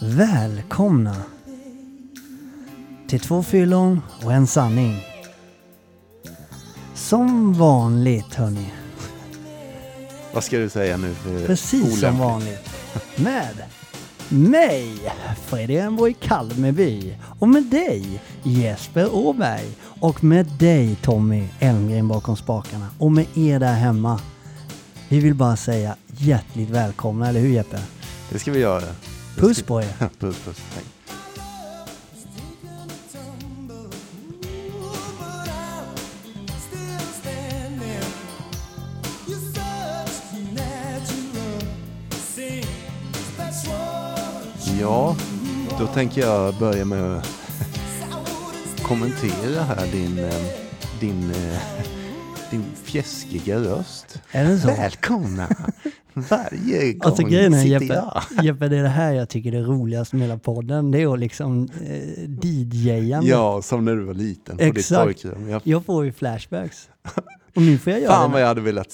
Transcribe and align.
Välkomna 0.00 1.16
till 3.06 3.20
två 3.20 3.42
fyllon 3.42 4.00
och 4.24 4.32
en 4.32 4.46
sanning. 4.46 5.04
Som 6.94 7.52
vanligt 7.54 8.34
hörni, 8.34 8.72
Vad 10.34 10.44
ska 10.44 10.58
du 10.58 10.68
säga 10.68 10.96
nu 10.96 11.14
precis 11.46 12.00
som 12.00 12.20
olämpligt? 12.20 12.20
vanligt. 12.20 12.70
Med 13.16 13.54
mig, 14.28 14.96
Fredrik 15.46 15.78
Enborg 15.78 16.14
Kalmeby. 16.20 17.16
Och 17.38 17.48
med 17.48 17.62
dig, 17.64 18.20
Jesper 18.42 19.14
Åberg. 19.14 19.68
Och 20.00 20.24
med 20.24 20.46
dig, 20.46 20.96
Tommy 21.02 21.48
Elmgren 21.60 22.08
bakom 22.08 22.36
spakarna. 22.36 22.88
Och 22.98 23.12
med 23.12 23.26
er 23.34 23.58
där 23.60 23.74
hemma. 23.74 24.20
Vi 25.08 25.20
vill 25.20 25.34
bara 25.34 25.56
säga 25.56 25.96
hjärtligt 26.06 26.70
välkomna, 26.70 27.28
eller 27.28 27.40
hur 27.40 27.48
Jeppe? 27.48 27.80
Det 28.30 28.38
ska 28.38 28.52
vi 28.52 28.58
göra. 28.58 28.84
Puss 29.36 29.62
på 29.62 29.80
er! 29.80 30.08
puss, 30.18 30.38
puss. 30.44 30.60
Tack. 30.74 30.84
Ja, 44.80 45.16
då 45.78 45.86
tänker 45.86 46.20
jag 46.20 46.54
börja 46.54 46.84
med 46.84 47.16
att 47.16 47.28
kommentera 48.82 49.62
här 49.62 49.86
din, 49.86 50.18
eh, 50.18 50.34
din, 51.00 51.30
eh, 51.30 51.60
din 52.50 52.64
fjäskiga 52.84 53.58
röst. 53.58 54.20
Är 54.30 54.44
det 54.44 54.58
så? 54.58 54.66
Välkomna! 54.68 55.48
Varje 56.14 56.92
gång 56.92 57.00
Alltså 57.04 57.22
grejen 57.22 57.54
är 57.54 57.62
sitter 57.62 57.80
Jeppe, 57.80 57.94
jag. 57.94 58.22
Jeppe, 58.44 58.68
det 58.68 58.76
är 58.78 58.82
det 58.82 58.88
här 58.88 59.12
jag 59.12 59.28
tycker 59.28 59.52
är 59.52 59.62
roligast 59.62 60.12
med 60.12 60.22
hela 60.22 60.38
podden. 60.38 60.90
Det 60.90 61.02
är 61.02 61.12
att 61.12 61.18
liksom 61.18 61.68
eh, 61.86 62.48
DJa. 62.48 63.22
Ja, 63.22 63.62
som 63.62 63.84
när 63.84 63.96
du 63.96 64.02
var 64.04 64.14
liten 64.14 64.60
Exakt. 64.60 65.04
pojkrum. 65.04 65.48
Jag 65.48 65.60
Jag 65.64 65.84
får 65.84 66.04
ju 66.04 66.12
flashbacks. 66.12 66.88
Och 67.56 67.62
nu 67.62 67.78
får 67.78 67.92
jag 67.92 68.02
göra 68.02 68.12
Fan 68.12 68.32
vad 68.32 68.42
jag 68.42 68.46
hade 68.46 68.60
velat 68.60 68.92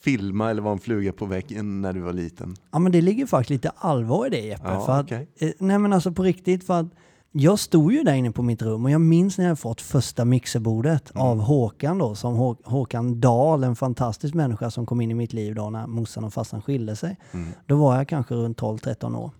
filma 0.00 0.50
eller 0.50 0.62
vara 0.62 0.72
en 0.72 0.78
fluga 0.80 1.12
på 1.12 1.26
väggen 1.26 1.82
när 1.82 1.92
du 1.92 2.00
var 2.00 2.12
liten. 2.12 2.56
Ja 2.72 2.78
men 2.78 2.92
det 2.92 3.00
ligger 3.00 3.26
faktiskt 3.26 3.50
lite 3.50 3.70
allvar 3.76 4.26
i 4.26 4.30
det 4.30 4.40
Jeppe. 4.40 4.62
Ja, 4.64 4.86
för 4.86 4.92
att, 4.92 5.04
okej. 5.04 5.28
eh, 5.38 5.50
nej 5.58 5.78
men 5.78 5.92
alltså 5.92 6.12
på 6.12 6.22
riktigt 6.22 6.64
för 6.66 6.80
att 6.80 6.86
jag 7.32 7.58
stod 7.58 7.92
ju 7.92 8.02
där 8.02 8.14
inne 8.14 8.30
på 8.30 8.42
mitt 8.42 8.62
rum 8.62 8.84
och 8.84 8.90
jag 8.90 9.00
minns 9.00 9.38
när 9.38 9.46
jag 9.48 9.58
fått 9.58 9.80
första 9.80 10.24
mixerbordet 10.24 11.10
Mm. 11.14 11.26
av 11.26 11.38
Håkan 11.40 11.98
då, 11.98 12.14
som 12.14 12.34
Hå- 12.34 12.56
Håkan 12.64 13.20
Dahl, 13.20 13.64
en 13.64 13.76
fantastisk 13.76 14.34
människa 14.34 14.70
som 14.70 14.86
kom 14.86 15.00
in 15.00 15.10
i 15.10 15.14
mitt 15.14 15.32
liv 15.32 15.54
då 15.54 15.70
när 15.70 15.86
morsan 15.86 16.24
och 16.24 16.32
farsan 16.32 16.62
skilde 16.62 16.96
sig. 16.96 17.16
Mm. 17.32 17.48
Då 17.66 17.76
var 17.76 17.96
jag 17.96 18.08
kanske 18.08 18.34
runt 18.34 18.58
12-13 18.60 19.16
år. 19.16 19.30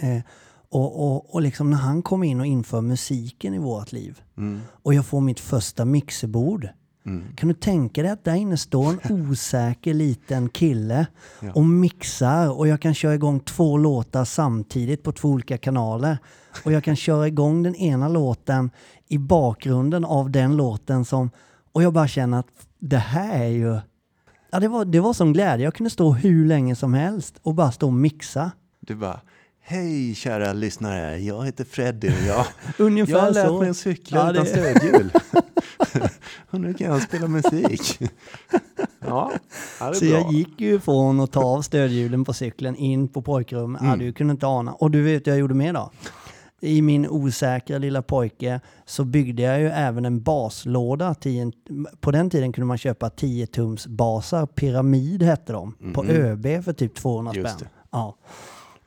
Eh, 0.00 0.20
och, 0.70 1.04
och, 1.16 1.34
och 1.34 1.42
liksom 1.42 1.70
när 1.70 1.76
han 1.78 2.02
kom 2.02 2.22
in 2.22 2.40
och 2.40 2.46
inför 2.46 2.80
musiken 2.80 3.54
i 3.54 3.58
vårt 3.58 3.92
liv 3.92 4.20
Mm. 4.36 4.60
och 4.70 4.94
jag 4.94 5.06
får 5.06 5.20
mitt 5.20 5.40
första 5.40 5.84
mixerbord. 5.84 6.68
Mm. 7.06 7.24
Kan 7.36 7.48
du 7.48 7.54
tänka 7.54 8.02
dig 8.02 8.10
att 8.10 8.24
där 8.24 8.34
inne 8.34 8.56
står 8.56 8.88
en 9.02 9.28
osäker 9.30 9.94
liten 9.94 10.48
kille 10.48 11.06
Ja. 11.40 11.52
och 11.54 11.64
mixar 11.64 12.58
och 12.58 12.68
jag 12.68 12.80
kan 12.80 12.94
köra 12.94 13.14
igång 13.14 13.40
två 13.40 13.76
låtar 13.76 14.24
samtidigt 14.24 15.02
på 15.02 15.12
två 15.12 15.28
olika 15.28 15.58
kanaler. 15.58 16.18
Och 16.64 16.72
jag 16.72 16.84
kan 16.84 16.96
köra 16.96 17.26
igång 17.28 17.62
den 17.62 17.74
ena 17.74 18.08
låten 18.08 18.70
i 19.08 19.18
bakgrunden 19.18 20.04
av 20.04 20.30
den 20.30 20.56
låten 20.56 21.04
som... 21.04 21.30
Och 21.72 21.82
jag 21.82 21.92
bara 21.92 22.08
känner 22.08 22.38
att 22.38 22.46
det 22.78 22.96
här 22.96 23.42
är 23.42 23.48
ju... 23.48 23.78
Ja, 24.50 24.60
det 24.60 24.68
var, 24.68 24.84
det 24.84 25.00
var 25.00 25.12
som 25.12 25.32
glädje. 25.32 25.64
Jag 25.64 25.74
kunde 25.74 25.90
stå 25.90 26.12
hur 26.12 26.46
länge 26.46 26.76
som 26.76 26.94
helst 26.94 27.34
och 27.42 27.54
bara 27.54 27.72
stå 27.72 27.86
och 27.86 27.92
mixa. 27.92 28.50
Du 28.80 28.94
bara, 28.94 29.20
hej 29.62 30.14
kära 30.14 30.52
lyssnare, 30.52 31.18
jag 31.18 31.44
heter 31.46 31.64
Freddy 31.64 32.08
och 32.08 32.26
jag, 32.28 32.44
Ungefär 32.78 33.12
jag 33.12 33.20
har 33.20 33.30
lärt 33.30 33.46
så. 33.46 33.60
mig 33.60 33.70
att 33.70 33.76
cykla 33.76 34.18
Ja, 34.18 34.30
utan 34.32 34.44
det- 34.44 34.50
stödhjul. 34.50 35.10
och 36.50 36.60
nu 36.60 36.74
kan 36.74 36.86
jag 36.86 37.02
spela 37.02 37.28
musik. 37.28 37.98
ja, 39.00 39.32
Så 39.78 40.04
bra. 40.04 40.08
jag 40.10 40.32
gick 40.32 40.60
ju 40.60 40.80
från 40.80 41.20
att 41.20 41.32
ta 41.32 41.44
av 41.44 41.62
stödhjulen 41.62 42.24
på 42.24 42.32
cykeln 42.32 42.76
in 42.76 43.08
på 43.08 43.22
pojkrummet. 43.22 43.80
Ja, 43.82 43.86
Mm. 43.88 43.98
du 43.98 44.12
kunde 44.12 44.30
inte 44.30 44.46
ana. 44.46 44.72
Och 44.72 44.90
du 44.90 45.02
vet 45.02 45.26
jag 45.26 45.38
gjorde 45.38 45.54
mer 45.54 45.72
då? 45.72 45.90
I 46.60 46.82
min 46.82 47.08
osäkra 47.08 47.78
lilla 47.78 48.02
pojke 48.02 48.60
så 48.86 49.04
byggde 49.04 49.42
jag 49.42 49.60
ju 49.60 49.66
även 49.68 50.04
en 50.04 50.22
baslåda. 50.22 51.14
Till 51.14 51.38
en, 51.40 51.52
på 52.00 52.10
den 52.10 52.30
tiden 52.30 52.52
kunde 52.52 52.66
man 52.66 52.78
köpa 52.78 53.10
10 53.10 53.46
tums 53.46 53.86
basar. 53.86 54.46
Pyramid 54.46 55.22
hette 55.22 55.52
de. 55.52 55.74
På 55.94 56.02
Mhm. 56.02 56.10
ÖB 56.16 56.64
för 56.64 56.72
typ 56.72 56.94
200 56.94 57.32
Just 57.34 57.48
spänn. 57.50 57.58
det. 57.74 57.88
Ja. 57.90 58.16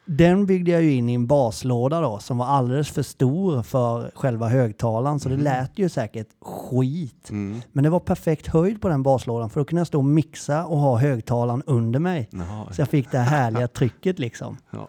Den 0.06 0.46
byggde 0.46 0.72
jag 0.72 0.84
ju 0.84 0.92
in 0.94 1.10
i 1.10 1.14
en 1.14 1.28
baslåda 1.28 2.02
då 2.02 2.20
som 2.20 2.38
var 2.38 2.46
alldeles 2.46 2.90
för 2.90 3.04
stor 3.04 3.64
för 3.64 4.12
själva 4.16 4.48
högtalaren. 4.50 5.20
Så 5.20 5.30
det 5.30 5.38
lät 5.38 5.80
ju 5.80 5.90
säkert 5.90 6.28
skit. 6.42 7.30
Mm. 7.30 7.62
Men 7.72 7.84
det 7.84 7.90
var 7.90 8.00
perfekt 8.00 8.48
höjd 8.48 8.82
på 8.82 8.88
den 8.88 9.04
baslådan 9.04 9.50
för 9.50 9.60
då 9.62 9.66
kunde 9.66 9.80
jag 9.80 9.88
stå 9.88 9.98
och 9.98 10.06
mixa 10.06 10.66
och 10.66 10.78
ha 10.80 10.98
högtalaren 10.98 11.64
under 11.66 12.00
mig. 12.00 12.30
Jaha, 12.32 12.68
Så 12.74 12.82
jag 12.82 12.88
fick 12.90 13.12
det 13.12 13.18
här 13.18 13.38
härliga 13.38 13.68
trycket 13.78 14.20
liksom. 14.20 14.58
ja. 14.72 14.88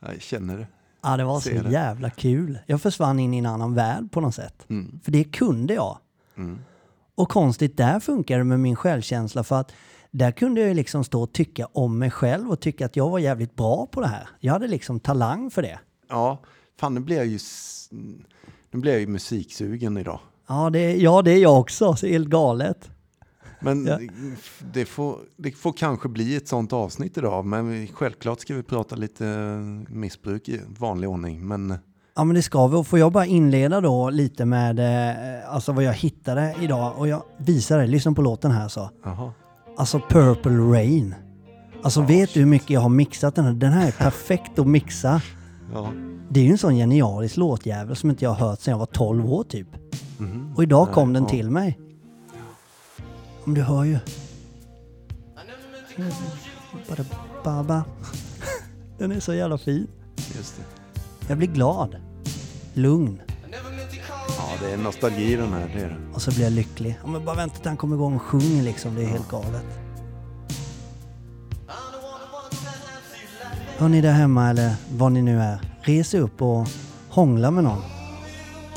Jag 0.00 0.22
känner 0.22 0.58
det. 0.58 0.66
Ja, 1.02 1.16
det 1.16 1.24
var 1.24 1.40
så 1.40 1.48
Ser 1.48 1.62
det. 1.62 1.70
jävla 1.70 2.10
kul. 2.10 2.58
Jag 2.66 2.82
försvann 2.82 3.18
in 3.18 3.34
i 3.34 3.38
en 3.38 3.46
annan 3.46 3.74
värld 3.74 4.10
på 4.12 4.20
något 4.20 4.34
sätt. 4.34 4.66
Mm. 4.68 5.00
För 5.04 5.12
det 5.12 5.24
kunde 5.24 5.74
jag. 5.74 5.98
Mm. 6.36 6.58
Och 7.14 7.28
konstigt, 7.28 7.76
där 7.76 8.00
funkar 8.00 8.38
det 8.38 8.44
med 8.44 8.60
min 8.60 8.76
självkänsla 8.76 9.44
för 9.44 9.60
att 9.60 9.72
där 10.10 10.30
kunde 10.30 10.60
jag 10.60 10.76
liksom 10.76 11.04
stå 11.04 11.22
och 11.22 11.32
tycka 11.32 11.66
om 11.72 11.98
mig 11.98 12.10
själv 12.10 12.50
och 12.50 12.60
tycka 12.60 12.86
att 12.86 12.96
jag 12.96 13.10
var 13.10 13.18
jävligt 13.18 13.56
bra 13.56 13.86
på 13.86 14.00
det 14.00 14.06
här. 14.06 14.28
Jag 14.40 14.52
hade 14.52 14.68
liksom 14.68 15.00
talang 15.00 15.50
för 15.50 15.62
det. 15.62 15.78
Ja, 16.08 16.42
fan 16.80 16.94
nu 16.94 17.00
blir 17.00 17.16
jag 17.16 17.26
ju, 17.26 17.38
nu 18.70 18.80
blir 18.80 18.92
jag 18.92 19.00
ju 19.00 19.06
musiksugen 19.06 19.96
idag. 19.96 20.20
Ja, 20.48 20.70
det, 20.70 20.96
ja, 20.96 21.22
det 21.22 21.30
är 21.32 21.38
jag 21.42 21.60
också. 21.60 21.94
Så 21.96 22.06
helt 22.06 22.28
galet. 22.28 22.90
Men 23.60 23.86
Ja. 23.86 23.98
det, 24.72 24.84
får, 24.84 25.18
det 25.36 25.50
får 25.52 25.72
kanske 25.72 26.08
bli 26.08 26.36
ett 26.36 26.48
sånt 26.48 26.72
avsnitt 26.72 27.18
idag. 27.18 27.44
Men 27.44 27.86
självklart 27.86 28.40
ska 28.40 28.54
vi 28.54 28.62
prata 28.62 28.96
lite 28.96 29.24
missbruk 29.88 30.48
i 30.48 30.60
vanlig 30.78 31.08
ordning. 31.10 31.46
Men 31.48 31.78
Ja 32.18 32.24
men 32.24 32.34
det 32.36 32.42
ska 32.42 32.66
vi. 32.66 32.76
Och 32.76 32.86
får 32.86 32.98
jag 32.98 33.12
bara 33.12 33.26
inleda 33.26 33.80
då 33.80 34.10
lite 34.10 34.44
med 34.44 34.78
eh, 34.78 35.54
alltså 35.54 35.72
vad 35.72 35.84
jag 35.84 35.92
hittade 35.92 36.54
idag. 36.60 36.92
Och 36.98 37.08
jag 37.08 37.22
visar 37.38 37.78
dig, 37.78 37.86
lyssna 37.88 38.12
på 38.12 38.22
låten 38.22 38.50
här 38.50 38.68
så. 38.68 38.90
jaha. 39.04 39.32
Alltså 39.76 40.00
Purple 40.08 40.52
Rain. 40.52 41.14
Alltså 41.82 42.02
vet 42.02 42.34
du 42.34 42.40
hur 42.40 42.46
mycket 42.46 42.70
jag 42.70 42.80
har 42.80 42.88
mixat 42.88 43.34
den 43.34 43.44
här? 43.44 43.52
Den 43.52 43.72
här 43.72 43.86
är 43.86 43.92
perfekt 43.98 44.58
att 44.58 44.66
mixa. 44.66 45.22
Ja. 45.72 45.92
Det 46.28 46.40
är 46.40 46.44
ju 46.44 46.50
en 46.50 46.58
sån 46.58 46.74
genialisk 46.74 47.36
låtjävel 47.36 47.96
som 47.96 48.10
inte 48.10 48.24
jag 48.24 48.30
har 48.30 48.48
hört 48.48 48.60
sedan 48.60 48.72
jag 48.72 48.78
var 48.78 48.86
12 48.86 49.32
år 49.32 49.44
typ. 49.44 49.68
Mhm. 50.18 50.52
Och 50.56 50.62
idag 50.62 50.86
Nej, 50.86 50.94
kom 50.94 51.12
den 51.12 51.22
ja. 51.22 51.28
till 51.28 51.50
mig. 51.50 51.78
Om 53.44 53.54
du 53.54 53.62
hör 53.62 53.84
ju. 53.84 53.98
Baba. 57.44 57.84
Den 58.98 59.12
är 59.12 59.20
så 59.20 59.34
jävla 59.34 59.58
fin. 59.58 59.86
Just 60.36 60.56
det. 60.56 60.62
Jag 61.28 61.38
blir 61.38 61.48
glad. 61.48 61.96
Lugn. 62.74 63.20
Ja, 64.60 64.66
det 64.66 64.72
är 64.72 64.76
nostalgi 64.76 65.36
den 65.36 65.52
här. 65.52 65.70
Det 65.74 65.80
är 65.80 65.88
det. 65.88 65.96
Och 66.14 66.22
så 66.22 66.30
blir 66.30 66.42
jag 66.44 66.52
lycklig. 66.52 66.98
Ja, 67.02 67.08
men 67.08 67.24
bara 67.24 67.36
vänta 67.36 67.56
till 67.56 67.68
han 67.68 67.76
kommer 67.76 67.96
igång 67.96 68.16
och 68.16 68.22
sjunger 68.22 68.62
liksom. 68.62 68.94
Det 68.94 69.02
är 69.02 69.06
helt 69.06 69.28
galet. 69.28 69.64
Hör 73.78 73.88
ni 73.88 74.00
där 74.00 74.12
hemma 74.12 74.50
eller 74.50 74.74
var 74.90 75.10
ni 75.10 75.22
nu 75.22 75.40
är. 75.40 75.58
Res 75.82 76.14
upp 76.14 76.42
och 76.42 76.68
hångla 77.08 77.50
med 77.50 77.64
någon. 77.64 77.82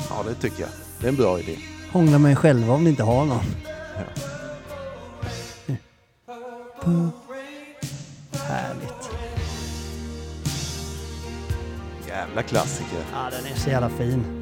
Ja, 0.08 0.22
det 0.28 0.34
tycker 0.34 0.60
jag. 0.60 0.70
Det 1.00 1.06
är 1.06 1.08
en 1.08 1.16
bra 1.16 1.40
idé. 1.40 1.58
Hångla 1.92 2.18
med 2.18 2.32
er 2.32 2.36
själva 2.36 2.74
om 2.74 2.84
ni 2.84 2.90
inte 2.90 3.02
har 3.02 3.24
någon. 3.24 3.44
Ja. 3.96 4.02
Härligt. 8.32 9.10
Jävla 12.08 12.42
klassiker. 12.42 12.98
Ja, 13.12 13.30
den 13.30 13.52
är 13.52 13.56
så 13.58 13.70
jävla 13.70 13.88
fin. 13.88 14.39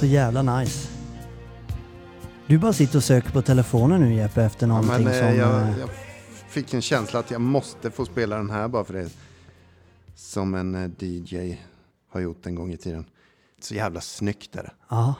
Så 0.00 0.06
jävla 0.06 0.42
nice. 0.42 0.88
Du 2.46 2.58
bara 2.58 2.72
sitter 2.72 2.96
och 2.96 3.04
söker 3.04 3.30
på 3.30 3.42
telefonen 3.42 4.00
nu 4.00 4.14
Jeppe 4.14 4.42
efter 4.42 4.66
Ja, 4.66 4.68
någonting 4.68 5.04
men, 5.04 5.14
eh, 5.14 5.18
som... 5.18 5.36
jag, 5.36 5.62
eh, 5.62 5.78
jag 5.78 5.90
fick 6.48 6.74
en 6.74 6.82
känsla 6.82 7.20
att 7.20 7.30
jag 7.30 7.40
måste 7.40 7.90
få 7.90 8.04
spela 8.04 8.36
den 8.36 8.50
här 8.50 8.68
bara 8.68 8.84
för 8.84 8.94
det. 8.94 9.10
Som 10.14 10.54
en 10.54 10.74
eh, 10.74 10.90
DJ 10.98 11.58
har 12.10 12.20
gjort 12.20 12.46
en 12.46 12.54
gång 12.54 12.72
i 12.72 12.76
tiden. 12.76 13.04
Så 13.60 13.74
jävla 13.74 14.00
snyggt 14.00 14.56
är 14.56 14.62
det. 14.62 14.72
Ja, 14.88 15.14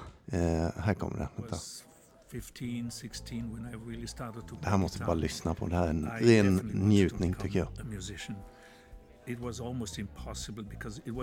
här 0.76 0.94
kommer 0.94 1.18
det. 1.18 1.28
Vänta. 1.36 1.54
was 1.54 1.84
15, 2.32 2.90
16 2.90 3.54
when 3.54 3.66
I 3.66 3.90
really 3.90 4.06
started 4.06 4.48
to 4.48 4.56
Det 4.62 4.68
här 4.68 4.78
måste 4.78 4.98
vi 4.98 5.04
bara 5.04 5.14
lyssna 5.14 5.54
på. 5.54 5.66
Det 5.66 5.76
här 5.76 5.86
är 5.86 5.90
en 5.90 6.10
ren 6.20 6.56
njutning 6.74 7.34
tycker 7.34 7.58
jag. 7.58 7.68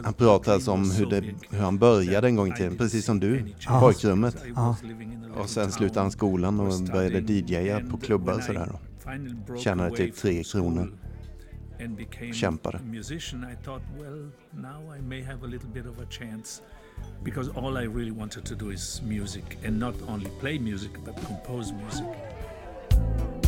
Han 0.03 0.13
pratar 0.13 0.53
alltså 0.53 0.71
om 0.71 0.91
hur, 0.91 1.05
det, 1.05 1.23
hur 1.49 1.59
han 1.59 1.77
började 1.77 2.27
en 2.27 2.35
gång 2.35 2.47
i 2.53 2.55
tiden, 2.55 2.77
precis 2.77 3.05
som 3.05 3.19
du, 3.19 3.53
chance 3.59 3.79
pojkrummet. 3.79 4.33
because 4.33 4.49
I 4.49 4.53
Ja. 4.55 4.67
was 4.67 4.83
living 4.83 5.13
in 5.13 5.23
a 5.23 5.27
little 5.27 5.41
Och 5.41 5.49
sen 5.49 5.71
slutade 5.71 5.99
han 5.99 6.11
skolan 6.11 6.59
och 6.59 6.73
började 6.91 7.33
DJa 7.33 7.79
på 7.79 7.97
klubbar 7.97 8.33
och 8.33 8.43
sådär. 8.43 8.69
då. 8.71 9.57
Tjänade 9.57 9.95
typ 9.97 10.15
tre 10.15 10.43
kronor. 10.43 10.91
Kämpade. 12.33 12.79
because 17.23 17.51
all 17.55 17.77
I 17.77 17.85
really 17.87 18.11
wanted 18.11 18.45
to 18.45 18.55
do 18.55 18.71
is 18.71 19.01
music 19.01 19.43
and 19.67 19.79
not 19.79 19.95
only 20.09 20.29
play 20.39 20.59
music 20.59 20.91
but 21.05 21.15
compose 21.27 21.73
music. 21.73 22.03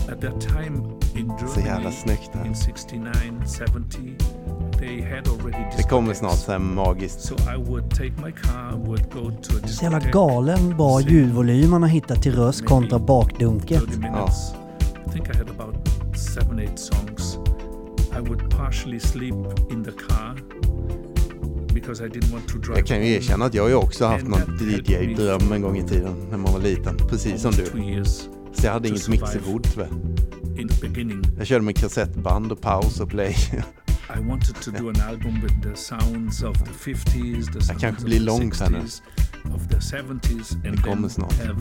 At 0.09 0.21
that 0.21 0.41
time 0.41 0.77
in 1.15 1.27
Germany, 1.27 1.39
det 2.33 2.39
in 2.39 2.45
här. 2.45 2.53
69, 2.53 3.11
70, 3.47 3.97
they 3.97 4.07
had 4.07 4.15
already 4.15 4.38
Det 5.77 5.83
kommer 5.89 6.13
snart 6.13 6.37
så 6.37 6.51
här 6.51 6.59
magiskt. 6.59 7.21
So 7.21 7.35
I 7.35 7.57
would 7.57 7.89
take 7.89 8.13
my 8.25 8.31
car, 8.31 8.77
would 8.85 9.13
go 9.13 9.31
to 9.43 9.65
a 9.65 9.67
Så 9.67 9.83
jävla 9.83 9.99
galen 9.99 10.77
bra 10.77 11.01
ljudvolym 11.01 11.69
man 11.69 11.81
har 11.81 11.89
hittat 11.89 12.23
till 12.23 12.35
röst 12.35 12.65
kontra 12.65 12.99
bakdunket. 12.99 13.81
30 13.85 13.99
minutes. 13.99 14.53
I 15.07 15.11
think 15.11 15.29
I 15.29 15.37
had 15.37 15.49
about 15.49 15.75
seven, 16.17 16.59
eight 16.59 16.79
songs. 16.79 17.37
I 18.17 18.19
would 18.19 18.49
partially 18.49 18.99
sleep 18.99 19.35
in 19.71 19.83
the 19.83 19.91
car 19.91 20.37
because 21.73 22.05
I 22.05 22.07
didn't 22.07 22.31
want 22.31 22.47
to 22.47 22.57
drive. 22.57 22.79
Jag 22.79 22.87
kan 22.87 23.05
ju 23.05 23.13
erkänna 23.13 23.45
att 23.45 23.53
jag 23.53 23.63
har 23.63 23.69
ju 23.69 23.75
också 23.75 24.05
haft 24.05 24.27
någon 24.27 24.41
DJ-dröm 24.61 25.51
en 25.51 25.61
gång 25.61 25.77
i 25.77 25.83
tiden 25.83 26.15
när 26.29 26.37
man 26.37 26.53
var 26.53 26.59
liten. 26.59 26.97
Precis 26.97 27.41
som 27.41 27.51
du. 27.51 27.65
Så 28.53 28.65
jag 28.65 28.73
hade 28.73 28.87
inget 28.87 29.09
mixerbord 29.09 29.63
tyvärr. 29.73 29.89
Jag 31.37 31.47
körde 31.47 31.65
med 31.65 31.75
kassettband 31.75 32.51
och 32.51 32.61
paus 32.61 32.99
och 32.99 33.09
play. 33.09 33.35
I 34.09 34.19
wanted 34.19 34.55
to 34.61 34.71
do 34.71 34.89
an 34.89 34.99
album 35.01 35.41
with 35.41 35.61
the 35.61 35.75
sounds 35.75 36.43
of 36.43 36.57
the 36.65 36.71
50s, 36.71 37.51
the 37.51 37.61
sounds 37.61 38.03
of 38.03 38.09
the 38.09 38.19
lång 38.19 38.53
sen 38.53 38.71
nu. 38.71 38.79
60s, 38.79 39.01
of 39.53 39.67
the 39.67 39.77
70s, 39.79 40.53
and 40.65 40.75
Det 40.77 40.83
kommer 40.83 41.07
then 41.07 41.09
snart. 41.09 41.33
have 41.33 41.57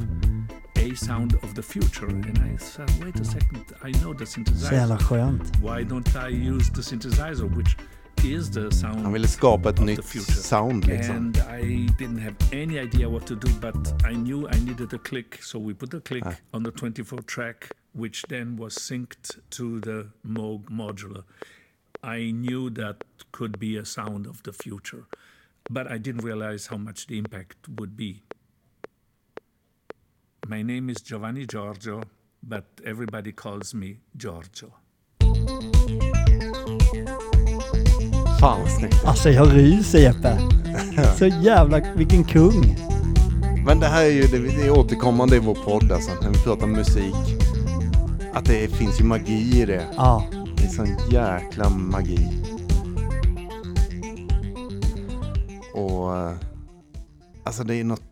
a 0.77 0.95
sound 0.97 1.35
of 1.43 1.55
the 1.55 1.62
future. 1.62 2.06
And 2.09 2.39
I 2.39 2.56
said, 2.59 2.91
wait 3.05 3.21
a 3.21 3.25
second, 3.25 3.65
I 3.85 3.93
know 3.93 4.15
the 4.15 4.27
Så 4.27 4.33
synthesizer. 4.33 4.73
jävla 4.75 4.99
skönt. 4.99 5.56
Why 5.62 5.85
don't 5.85 6.17
I 6.31 6.50
use 6.50 6.71
the 6.73 6.83
synthesizer, 6.83 7.45
which 7.56 7.77
is 8.25 8.51
the 8.51 8.71
sound 8.73 9.01
Han 9.03 9.12
ville 9.12 9.29
skapa 9.29 9.71
ett 9.71 9.79
of 9.79 9.85
nytt 9.85 9.97
the 9.97 10.03
future? 10.09 10.33
sound 10.43 10.85
liksom. 10.87 11.17
And 11.17 11.37
I 11.37 11.87
didn't 11.99 12.19
have 12.21 12.37
any 12.53 12.79
idea 12.79 13.09
what 13.09 13.27
to 13.27 13.35
do, 13.35 13.49
but 13.61 14.05
I 14.05 14.15
knew 14.15 14.49
I 14.49 14.61
needed 14.61 14.93
a 14.94 14.99
click. 14.99 15.39
So 15.43 15.59
we 15.59 15.75
put 15.75 15.94
a 15.94 16.01
click 16.01 16.23
Ah. 16.27 16.35
on 16.53 16.62
the 16.65 16.71
24 16.71 17.23
track, 17.23 17.71
which 17.94 18.23
then 18.29 18.56
was 18.59 18.75
synced 18.75 19.39
to 19.51 19.81
the 19.81 20.06
Moog 20.27 20.65
modular. 20.71 21.23
I 22.03 22.31
knew 22.31 22.71
that 22.71 23.05
could 23.33 23.59
be 23.59 23.77
a 23.77 23.85
sound 23.85 24.27
of 24.27 24.43
the 24.43 24.53
future, 24.53 25.05
but 25.69 25.91
I 25.91 25.99
didn't 25.99 26.25
realize 26.25 26.69
how 26.69 26.77
much 26.77 27.06
the 27.06 27.19
impact 27.19 27.56
would 27.69 27.97
be. 27.97 28.23
My 30.47 30.62
name 30.62 30.91
is 30.91 31.03
Giovanni 31.03 31.45
Giorgio, 31.47 32.05
but 32.43 32.65
everybody 32.85 33.33
calls 33.33 33.75
me 33.75 33.99
Giorgio. 34.17 34.73
Fan 38.41 38.61
vad 38.61 38.71
snyggt. 38.71 39.05
Alltså 39.05 39.31
jag 39.31 39.56
ryser 39.56 39.99
Jeppe. 39.99 40.39
Så 41.19 41.27
jävla, 41.27 41.94
vilken 41.97 42.25
kung. 42.25 42.77
Men 43.67 43.81
det 43.81 43.87
här 43.87 44.05
är 44.05 44.11
ju 44.11 44.23
det, 44.23 44.39
det 44.39 44.67
är 44.67 44.71
återkommande 44.71 45.37
i 45.37 45.39
vår 45.39 45.55
podd 45.55 45.93
alltså, 45.93 46.11
när 46.23 46.31
vi 46.31 46.39
pratar 46.39 46.67
musik. 46.67 47.15
Att 48.33 48.44
det 48.44 48.69
finns 48.69 49.01
ju 49.01 49.05
magi 49.05 49.62
i 49.62 49.65
det. 49.67 49.87
Ja, 49.97 50.25
Det 50.58 50.64
är 50.64 50.69
sån 50.69 50.87
jäkla 51.10 51.70
magi. 51.70 52.28
Och 55.75 56.16
eh, 56.16 56.37
alltså 57.44 57.64
det 57.64 57.75
är 57.75 57.84
något 57.84 58.02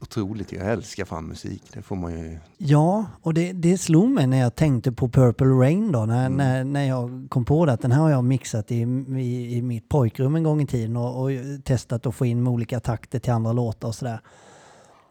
otroligt. 0.00 0.52
Jag 0.52 0.72
älskar 0.72 1.04
fan 1.04 1.24
musik. 1.24 1.62
Det 1.72 1.82
får 1.82 1.96
man 1.96 2.12
ju. 2.12 2.38
ja 2.58 3.06
och 3.22 3.34
det, 3.34 3.52
det 3.52 3.78
slog 3.78 4.10
mig 4.10 4.26
när 4.26 4.38
jag 4.38 4.54
tänkte 4.54 4.92
på 4.92 5.08
Purple 5.08 5.46
Rain 5.46 5.92
då. 5.92 6.06
När, 6.06 6.28
när, 6.28 6.64
när 6.64 6.84
jag 6.84 7.26
kom 7.28 7.44
på 7.44 7.66
det 7.66 7.72
att 7.72 7.80
den 7.80 7.92
här 7.92 8.00
har 8.00 8.10
jag 8.10 8.24
mixat 8.24 8.70
i, 8.70 8.80
i, 9.18 9.56
i 9.56 9.62
mitt 9.62 9.88
pojkrum 9.88 10.36
en 10.36 10.42
gång 10.42 10.60
i 10.60 10.66
tiden 10.66 10.96
och, 10.96 11.22
och 11.22 11.30
testat 11.64 12.06
att 12.06 12.14
få 12.14 12.26
in 12.26 12.42
med 12.42 12.52
olika 12.52 12.80
takter 12.80 13.18
till 13.18 13.32
andra 13.32 13.52
låtar 13.52 13.88
och 13.88 13.94
sådär. 13.94 14.20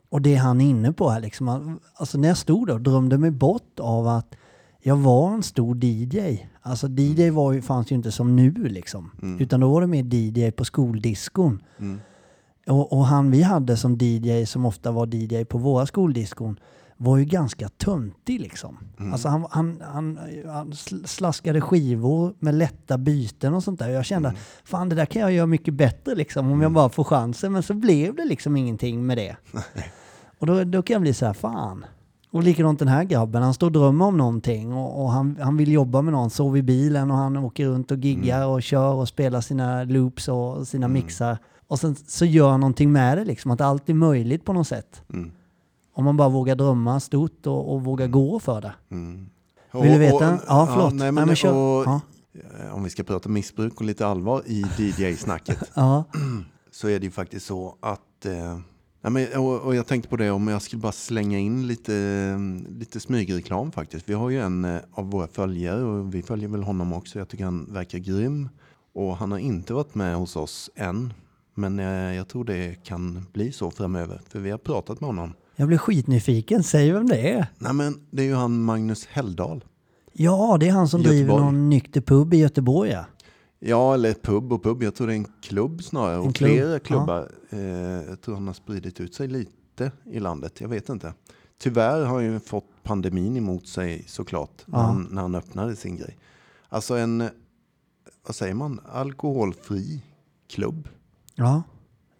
Och 0.09 0.21
det 0.21 0.35
han 0.35 0.61
är 0.61 0.65
inne 0.65 0.93
på 0.93 1.09
här 1.09 1.19
liksom. 1.19 1.79
Alltså 1.93 2.17
när 2.17 2.27
jag 2.27 2.37
stod 2.37 2.67
där 2.67 2.73
och 2.73 2.81
drömde 2.81 3.17
mig 3.17 3.31
bort 3.31 3.79
av 3.79 4.07
att 4.07 4.35
jag 4.81 4.95
var 4.95 5.33
en 5.33 5.43
stor 5.43 5.83
DJ. 5.83 6.47
Alltså 6.67 6.87
DJ 6.87 7.29
var 7.29 7.53
ju, 7.53 7.61
fanns 7.61 7.91
ju 7.91 7.95
inte 7.95 8.11
som 8.11 8.35
nu 8.35 8.51
liksom. 8.51 9.11
Utan 9.39 9.59
då 9.59 9.71
var 9.71 9.81
det 9.81 9.87
mer 9.87 10.03
DJ 10.13 10.51
på 10.51 10.65
skoldiskon. 10.65 11.61
Mm. 11.79 11.99
Och, 12.67 12.93
och 12.93 13.05
han 13.05 13.31
vi 13.31 13.41
hade 13.41 13.77
som 13.77 13.97
DJ, 14.01 14.45
som 14.45 14.65
ofta 14.65 14.91
var 14.91 15.15
DJ 15.15 15.45
på 15.45 15.57
våra 15.57 15.85
skoldiskon, 15.85 16.59
var 16.97 17.17
ju 17.17 17.25
ganska 17.25 17.69
töntig 17.69 18.41
liksom. 18.41 18.77
Alltså 19.11 19.27
han, 19.27 19.47
han, 19.49 19.81
han, 19.81 20.19
han 20.45 20.71
sl- 20.71 21.05
slaskade 21.05 21.61
skivor 21.61 22.33
med 22.39 22.55
lätta 22.55 22.97
byten 22.97 23.53
och 23.53 23.63
sånt 23.63 23.79
där. 23.79 23.89
Jag 23.89 24.05
kände, 24.05 24.33
fan 24.63 24.89
det 24.89 24.95
där 24.95 25.05
kan 25.05 25.21
jag 25.21 25.31
göra 25.31 25.45
mycket 25.45 25.73
bättre 25.73 26.15
liksom 26.15 26.51
om 26.51 26.61
jag 26.61 26.71
bara 26.71 26.89
får 26.89 27.03
chansen. 27.03 27.51
Men 27.51 27.63
så 27.63 27.73
blev 27.73 28.15
det 28.15 28.25
liksom 28.25 28.55
ingenting 28.55 29.05
med 29.05 29.17
det. 29.17 29.35
och 30.39 30.47
då, 30.47 30.63
då 30.63 30.81
kan 30.81 30.93
jag 30.93 31.01
bli 31.01 31.13
så 31.13 31.25
här, 31.25 31.33
fan. 31.33 31.85
Och 32.31 32.43
likadant 32.43 32.79
den 32.79 32.87
här 32.87 33.03
grabben, 33.03 33.43
han 33.43 33.53
står 33.53 33.67
och 33.67 33.71
drömmer 33.73 34.05
om 34.05 34.17
någonting 34.17 34.73
och, 34.73 35.03
och 35.03 35.11
han, 35.11 35.37
han 35.41 35.57
vill 35.57 35.71
jobba 35.71 36.01
med 36.01 36.13
någon, 36.13 36.29
sover 36.29 36.57
i 36.59 36.61
bilen 36.61 37.11
och 37.11 37.17
han 37.17 37.37
åker 37.37 37.67
runt 37.67 37.91
och 37.91 37.97
giggar 37.97 38.47
och 38.47 38.63
kör 38.63 38.93
och 38.93 39.07
spelar 39.07 39.41
sina 39.41 39.83
loops 39.83 40.27
och 40.27 40.67
sina 40.67 40.87
mixar. 40.87 41.37
Och 41.67 41.79
sen 41.79 41.95
så 41.95 42.25
gör 42.25 42.49
han 42.51 42.59
någonting 42.59 42.91
med 42.91 43.17
det 43.17 43.25
liksom, 43.25 43.51
att 43.51 43.61
allt 43.61 43.89
är 43.89 43.93
möjligt 43.93 44.45
på 44.45 44.53
något 44.53 44.67
sätt. 44.67 45.01
Mm. 45.13 45.31
Om 45.93 46.05
man 46.05 46.17
bara 46.17 46.29
vågar 46.29 46.55
drömma 46.55 46.99
stort 46.99 47.47
och, 47.47 47.73
och 47.73 47.83
vågar 47.83 48.07
gå 48.07 48.39
för 48.39 48.61
det. 48.61 48.73
Mm. 48.91 49.29
Vill 49.73 49.91
du 49.91 49.97
veta? 49.97 50.33
Och- 50.33 50.39
Ja, 50.47 50.69
förlåt. 50.73 50.93
nej, 50.93 51.11
men, 51.11 51.27
Nej, 51.27 51.37
men 51.43 51.53
och, 51.55 51.83
Ja. 51.85 52.01
Om 52.71 52.83
vi 52.83 52.89
ska 52.89 53.03
prata 53.03 53.29
missbruk 53.29 53.73
och 53.79 53.85
lite 53.85 54.07
allvar 54.07 54.41
i 54.45 54.65
DJ-snacket. 54.77 55.57
Ja, 55.75 56.03
så 56.71 56.87
är 56.87 56.99
det 56.99 57.05
ju 57.05 57.11
faktiskt 57.11 57.45
så 57.45 57.75
att... 57.81 58.25
Eh, 58.25 58.57
nej 59.09 59.29
men, 59.33 59.41
och, 59.41 59.61
och 59.61 59.75
jag 59.75 59.87
tänkte 59.87 60.09
på 60.09 60.17
det 60.17 60.31
om 60.31 60.47
jag 60.47 60.61
skulle 60.61 60.81
bara 60.81 60.91
slänga 60.91 61.39
in 61.39 61.67
lite, 61.67 62.37
lite 62.69 62.99
smygreklam 62.99 63.71
faktiskt. 63.71 64.09
Vi 64.09 64.13
har 64.13 64.29
ju 64.29 64.39
en 64.39 64.65
eh, 64.65 64.81
av 64.91 65.11
våra 65.11 65.27
följare 65.27 65.83
och 65.83 66.15
vi 66.15 66.23
följer 66.23 66.49
väl 66.49 66.63
honom 66.63 66.93
också. 66.93 67.19
Jag 67.19 67.29
tycker 67.29 67.45
han 67.45 67.73
verkar 67.73 67.97
grym. 67.97 68.49
Och 68.93 69.17
han 69.17 69.31
har 69.31 69.39
inte 69.39 69.73
varit 69.73 69.95
med 69.95 70.15
hos 70.15 70.35
oss 70.35 70.69
än. 70.75 71.13
Men 71.55 71.79
eh, 71.79 72.15
jag 72.15 72.27
tror 72.27 72.45
det 72.45 72.83
kan 72.83 73.25
bli 73.33 73.51
så 73.51 73.71
framöver. 73.71 74.21
För 74.29 74.39
vi 74.39 74.51
har 74.51 74.57
pratat 74.57 75.01
med 75.01 75.07
honom. 75.07 75.33
jag 75.55 75.67
blir 75.67 75.77
skitnyfiken. 75.77 76.63
Säg 76.63 76.91
vem 76.91 77.07
det 77.07 77.29
är. 77.29 77.47
Nej 77.57 77.73
men 77.73 77.99
det 78.11 78.21
är 78.21 78.25
ju 78.25 78.35
han 78.35 78.61
Magnus 78.63 79.05
Helldal. 79.05 79.63
Ja, 80.13 80.57
det 80.59 80.67
är 80.67 80.71
han 80.71 80.87
som 80.87 81.03
driver 81.03 81.39
någon 81.39 81.69
nykter 81.69 82.01
pub 82.01 82.33
i 82.33 82.37
Göteborg. 82.37 82.89
Ja. 82.89 83.05
Ja, 83.59 83.93
eller 83.93 84.13
pub 84.13 84.53
och 84.53 84.63
pub. 84.63 84.83
Jag 84.83 84.95
tror 84.95 85.07
det 85.07 85.13
är 85.13 85.17
en 85.17 85.27
klubb 85.41 85.83
snarare. 85.83 86.17
Och 86.19 86.35
klubb, 86.35 86.49
flera 86.51 86.73
ja. 86.73 86.79
klubbar. 86.79 87.31
Eh, 87.49 87.59
jag 88.09 88.21
tror 88.21 88.35
han 88.35 88.47
har 88.47 88.53
spridit 88.53 88.99
ut 88.99 89.15
sig 89.15 89.27
lite 89.27 89.91
i 90.05 90.19
landet. 90.19 90.61
Jag 90.61 90.67
vet 90.67 90.89
inte. 90.89 91.13
Tyvärr 91.59 92.05
har 92.05 92.15
han 92.15 92.23
ju 92.23 92.39
fått 92.39 92.69
pandemin 92.83 93.37
emot 93.37 93.67
sig 93.67 94.03
såklart. 94.07 94.63
När, 94.65 94.79
Ja. 94.79 94.83
han, 94.85 95.07
när 95.11 95.21
han 95.21 95.35
öppnade 95.35 95.75
sin 95.75 95.97
grej. 95.97 96.17
Alltså 96.69 96.95
en, 96.95 97.29
vad 98.27 98.35
säger 98.35 98.53
man, 98.53 98.79
alkoholfri 98.91 100.01
klubb. 100.49 100.89
ja, 101.35 101.63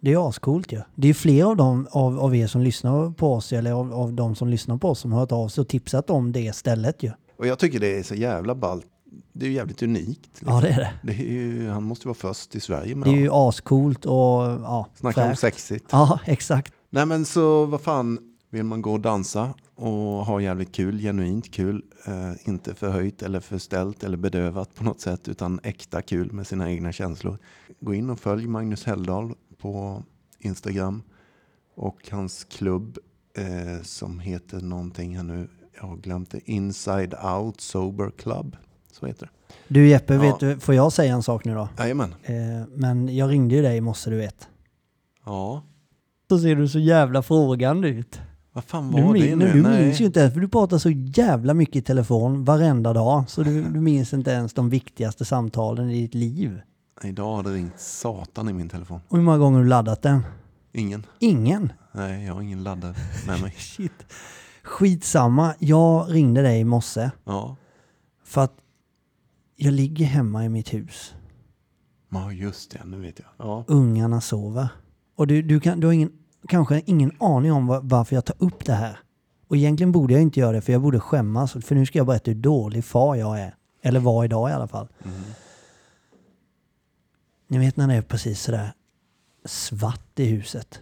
det 0.00 0.12
är 0.12 0.28
ascoolt 0.28 0.72
ju. 0.72 0.76
Ja. 0.76 0.82
Det 0.94 1.08
är 1.08 1.14
fler 1.14 1.44
av, 1.44 1.56
dem, 1.56 1.86
av, 1.90 2.18
av 2.20 2.36
er 2.36 2.46
som 2.46 2.60
lyssnar 2.60 3.10
på 3.10 3.34
oss, 3.34 3.52
eller 3.52 3.72
av, 3.72 3.92
av 3.94 4.12
de 4.12 4.34
som 4.34 4.48
lyssnar 4.48 4.76
på 4.78 4.88
oss, 4.88 4.98
som 5.00 5.12
har 5.12 5.20
hört 5.20 5.32
av 5.32 5.48
sig 5.48 5.62
och 5.62 5.68
tipsat 5.68 6.10
om 6.10 6.32
det 6.32 6.52
stället 6.56 7.02
ju. 7.02 7.10
Och 7.36 7.46
jag 7.46 7.58
tycker 7.58 7.80
det 7.80 7.98
är 7.98 8.02
så 8.02 8.14
jävla 8.14 8.54
ballt. 8.54 8.86
Det 9.32 9.46
är 9.46 9.48
ju 9.50 9.54
jävligt 9.54 9.82
unikt. 9.82 10.28
liksom. 10.34 10.48
Ja, 10.48 10.60
det 10.60 10.68
är 10.68 10.76
det. 10.76 10.92
Det 11.02 11.12
är 11.12 11.32
ju, 11.32 11.68
han 11.68 11.84
måste 11.84 12.04
ju 12.04 12.08
vara 12.08 12.34
först 12.34 12.54
i 12.54 12.60
Sverige 12.60 12.94
med 12.94 13.08
Det 13.08 13.14
är 13.14 13.20
ju 13.20 13.30
ascoolt 13.32 14.06
och 14.06 14.14
ja, 14.14 14.86
Snacka 14.94 15.30
om 15.30 15.36
sexigt. 15.36 15.86
Ja, 15.90 16.20
exakt. 16.24 16.72
Nej 16.90 17.06
men 17.06 17.24
så 17.24 17.64
vad 17.64 17.80
fan, 17.80 18.18
vill 18.50 18.64
man 18.64 18.82
gå 18.82 18.92
och 18.92 19.00
dansa 19.00 19.54
och 19.74 20.26
ha 20.26 20.40
jävligt 20.40 20.72
kul, 20.72 20.98
genuint 20.98 21.54
kul, 21.54 21.84
eh, 22.06 22.48
inte 22.48 22.74
förhöjt 22.74 23.22
eller 23.22 23.40
förställt 23.40 24.04
eller 24.04 24.16
bedövat 24.16 24.74
på 24.74 24.84
något 24.84 25.00
sätt 25.00 25.28
utan 25.28 25.60
äkta 25.62 26.02
kul 26.02 26.32
med 26.32 26.46
sina 26.46 26.70
egna 26.70 26.92
känslor. 26.92 27.38
Gå 27.80 27.94
in 27.94 28.10
och 28.10 28.20
följ 28.20 28.46
Magnus 28.46 28.84
Helldal 28.84 29.34
på 29.58 30.02
Instagram 30.38 31.02
och 31.74 32.08
hans 32.10 32.44
klubb 32.44 32.98
eh, 33.36 33.82
som 33.82 34.20
heter 34.20 34.60
någonting 34.60 35.16
här 35.16 35.24
nu, 35.24 35.48
jag 35.80 35.88
har 35.88 35.96
glömt 35.96 36.30
det, 36.30 36.50
Inside 36.50 37.14
Out 37.24 37.60
Sober 37.60 38.10
Club. 38.10 38.56
Så 39.00 39.06
heter 39.06 39.26
det. 39.26 39.54
Du 39.68 39.88
Jeppe, 39.88 40.14
Ja. 40.14 40.20
vet 40.20 40.40
du, 40.40 40.58
får 40.60 40.74
jag 40.74 40.92
säga 40.92 41.14
en 41.14 41.22
sak 41.22 41.44
nu 41.44 41.54
då? 41.54 41.68
Jajamän. 41.78 42.14
Eh, 42.22 42.34
men 42.74 43.16
jag 43.16 43.30
ringde 43.30 43.54
ju 43.54 43.62
dig 43.62 43.76
i 43.76 43.80
morse, 43.80 44.10
du 44.10 44.16
vet. 44.16 44.48
Ja, 45.26 45.62
Så 46.28 46.38
ser 46.38 46.56
du 46.56 46.68
så 46.68 46.78
jävla 46.78 47.22
frågande 47.22 47.88
ut. 47.88 48.20
vad 48.52 48.64
fan 48.64 48.90
Du, 48.92 49.02
var 49.02 49.14
det 49.14 49.20
min, 49.20 49.38
nu? 49.38 49.52
du 49.52 49.62
Nej. 49.62 49.84
minns 49.84 50.00
ju 50.00 50.04
inte 50.04 50.20
ens, 50.20 50.32
för 50.34 50.40
du 50.40 50.48
pratar 50.48 50.78
så 50.78 50.90
jävla 50.90 51.54
mycket 51.54 51.76
i 51.76 51.82
telefon 51.82 52.44
varenda 52.44 52.92
dag. 52.92 53.24
Så 53.30 53.42
du, 53.42 53.62
du 53.62 53.80
minns 53.80 54.12
inte 54.12 54.30
ens 54.30 54.52
de 54.54 54.70
viktigaste 54.70 55.24
samtalen 55.24 55.90
i 55.90 56.00
ditt 56.02 56.14
liv. 56.14 56.60
Idag 57.04 57.36
har 57.36 57.42
det 57.42 57.50
ringt 57.50 57.80
satan 57.80 58.48
i 58.48 58.52
min 58.52 58.68
telefon. 58.68 59.00
Och 59.08 59.16
hur 59.16 59.24
många 59.24 59.38
gånger 59.38 59.56
har 59.58 59.64
du 59.64 59.68
laddat 59.68 60.02
den? 60.02 60.22
Ingen. 60.72 61.06
Ingen. 61.18 61.72
Nej, 61.92 62.24
jag 62.24 62.34
har 62.34 62.40
ingen 62.42 62.62
laddare 62.62 62.94
med 63.26 63.40
mig. 63.40 63.50
Shit. 63.58 63.92
Skitsamma, 64.62 65.54
jag 65.58 66.14
ringde 66.14 66.42
dig 66.42 66.60
i 66.60 66.64
morse 66.64 67.10
Ja. 67.24 67.56
för 68.24 68.44
att 68.44 68.52
Jag 69.60 69.72
ligger 69.72 70.06
hemma 70.06 70.44
i 70.44 70.48
mitt 70.48 70.74
hus. 70.74 71.14
Ja, 72.08 72.32
just 72.32 72.70
det. 72.70 72.84
Nu 72.84 73.00
vet 73.00 73.18
jag. 73.18 73.28
Ja. 73.36 73.64
Ungarna 73.68 74.20
sover. 74.20 74.68
Och 75.16 75.26
du, 75.26 75.42
du, 75.42 75.60
kan, 75.60 75.80
du 75.80 75.86
har 75.86 75.94
ingen, 75.94 76.12
kanske 76.48 76.82
ingen 76.86 77.12
aning 77.20 77.52
om 77.52 77.66
var, 77.66 77.80
varför 77.80 78.14
jag 78.14 78.24
tar 78.24 78.36
upp 78.38 78.64
det 78.64 78.72
här. 78.72 78.98
Och 79.48 79.56
egentligen 79.56 79.92
borde 79.92 80.12
jag 80.12 80.22
inte 80.22 80.40
göra 80.40 80.52
det 80.52 80.60
för 80.60 80.72
jag 80.72 80.82
borde 80.82 81.00
skämmas. 81.00 81.52
För 81.52 81.74
nu 81.74 81.86
ska 81.86 81.98
jag 81.98 82.06
berätta 82.06 82.30
hur 82.30 82.38
dålig 82.38 82.84
far 82.84 83.14
jag 83.14 83.40
är. 83.40 83.54
Eller 83.82 84.00
var 84.00 84.24
idag 84.24 84.50
i 84.50 84.52
alla 84.52 84.68
fall. 84.68 84.88
Ni 87.48 87.58
vet 87.58 87.76
när 87.76 87.88
det 87.88 87.94
är 87.94 88.02
precis 88.02 88.42
sådär 88.42 88.72
svart 89.44 90.18
i 90.18 90.24
huset. 90.24 90.80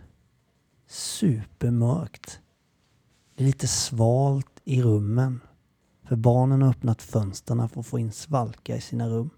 Supermörkt. 0.88 2.40
Det 3.34 3.44
är 3.44 3.46
lite 3.46 3.68
svalt 3.68 4.60
i 4.64 4.82
rummen. 4.82 5.40
För 6.08 6.16
barnen 6.16 6.62
har 6.62 6.70
öppnat 6.70 7.02
fönstren 7.02 7.68
för 7.68 7.80
att 7.80 7.86
få 7.86 7.98
in 7.98 8.12
svalka 8.12 8.76
i 8.76 8.80
sina 8.80 9.08
rum. 9.08 9.30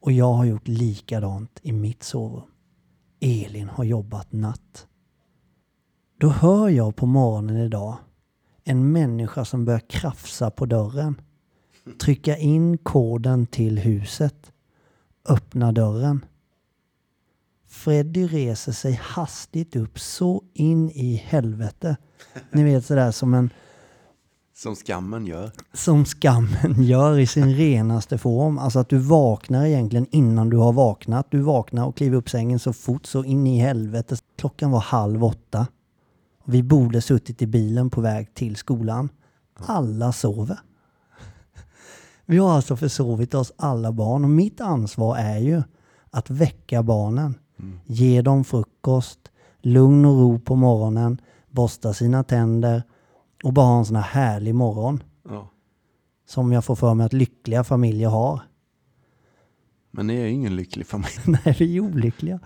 Och 0.00 0.12
jag 0.12 0.32
har 0.32 0.44
gjort 0.44 0.68
likadant 0.68 1.60
i 1.62 1.72
mitt 1.72 2.02
sovrum. 2.02 2.50
Elin 3.20 3.68
har 3.68 3.84
jobbat 3.84 4.32
natt. 4.32 4.86
Då 6.18 6.28
hör 6.28 6.68
jag 6.68 6.96
på 6.96 7.06
morgonen 7.06 7.56
idag 7.56 7.96
en 8.64 8.92
människa 8.92 9.44
som 9.44 9.64
börjar 9.64 9.80
krafsa 9.80 10.50
på 10.50 10.66
dörren. 10.66 11.20
Trycka 12.00 12.36
in 12.36 12.78
koden 12.78 13.46
till 13.46 13.78
huset. 13.78 14.52
Öppna 15.28 15.72
dörren. 15.72 16.24
Freddy 17.66 18.26
reser 18.26 18.72
sig 18.72 18.92
hastigt 19.02 19.76
upp 19.76 19.98
så 19.98 20.44
in 20.52 20.90
i 20.90 21.14
helvete. 21.14 21.96
Ni 22.50 22.64
vet 22.64 22.84
sådär 22.84 23.10
som 23.10 23.34
en 23.34 23.50
som 24.62 24.76
skammen 24.76 25.26
gör. 25.26 25.50
som 25.72 26.04
skammen 26.04 26.74
gör 26.82 27.18
i 27.18 27.26
sin 27.26 27.54
renaste 27.54 28.18
form. 28.18 28.58
Alltså 28.58 28.78
att 28.78 28.88
du 28.88 28.98
vaknar 28.98 29.66
egentligen 29.66 30.06
innan 30.10 30.50
du 30.50 30.56
har 30.56 30.72
vaknat. 30.72 31.26
Du 31.30 31.40
vaknar 31.40 31.86
och 31.86 31.96
kliver 31.96 32.16
upp 32.16 32.30
sängen 32.30 32.58
så 32.58 32.72
fort 32.72 33.06
så 33.06 33.24
in 33.24 33.46
i 33.46 33.58
helvete. 33.58 34.16
Klockan 34.36 34.70
var 34.70 34.80
halv 34.80 35.24
åtta. 35.24 35.66
Vi 36.44 36.62
borde 36.62 37.00
suttit 37.00 37.42
i 37.42 37.46
bilen 37.46 37.90
på 37.90 38.00
väg 38.00 38.34
till 38.34 38.56
skolan. 38.56 39.08
Alla 39.58 40.12
sover. 40.12 40.58
Vi 42.26 42.38
har 42.38 42.52
alltså 42.52 42.76
försovit 42.76 43.34
oss 43.34 43.52
alla 43.56 43.92
barn 43.92 44.24
och 44.24 44.30
mitt 44.30 44.60
ansvar 44.60 45.16
är 45.16 45.38
ju 45.38 45.62
att 46.10 46.30
väcka 46.30 46.82
barnen. 46.82 47.34
Ge 47.84 48.22
dem 48.22 48.44
frukost, 48.44 49.20
lugn 49.62 50.04
och 50.04 50.18
ro 50.18 50.38
på 50.38 50.56
morgonen, 50.56 51.20
borsta 51.50 51.92
sina 51.94 52.24
tänder 52.24 52.82
och 53.44 53.52
bara 53.52 53.66
ha 53.66 53.78
en 53.78 53.84
sån 53.84 53.96
här 53.96 54.02
härlig 54.02 54.54
morgon 54.54 55.02
Ja. 55.28 55.50
som 56.28 56.52
jag 56.52 56.64
får 56.64 56.76
för 56.76 56.94
mig 56.94 57.06
att 57.06 57.12
lyckliga 57.12 57.64
familjer 57.64 58.08
har. 58.08 58.40
Men 59.90 60.06
ni 60.06 60.14
är 60.16 60.24
ju 60.24 60.30
ingen 60.30 60.56
lycklig 60.56 60.86
familj. 60.86 61.10
Nej, 61.44 61.56
vi 61.58 61.76
är 61.76 61.80
olyckliga. 61.80 62.40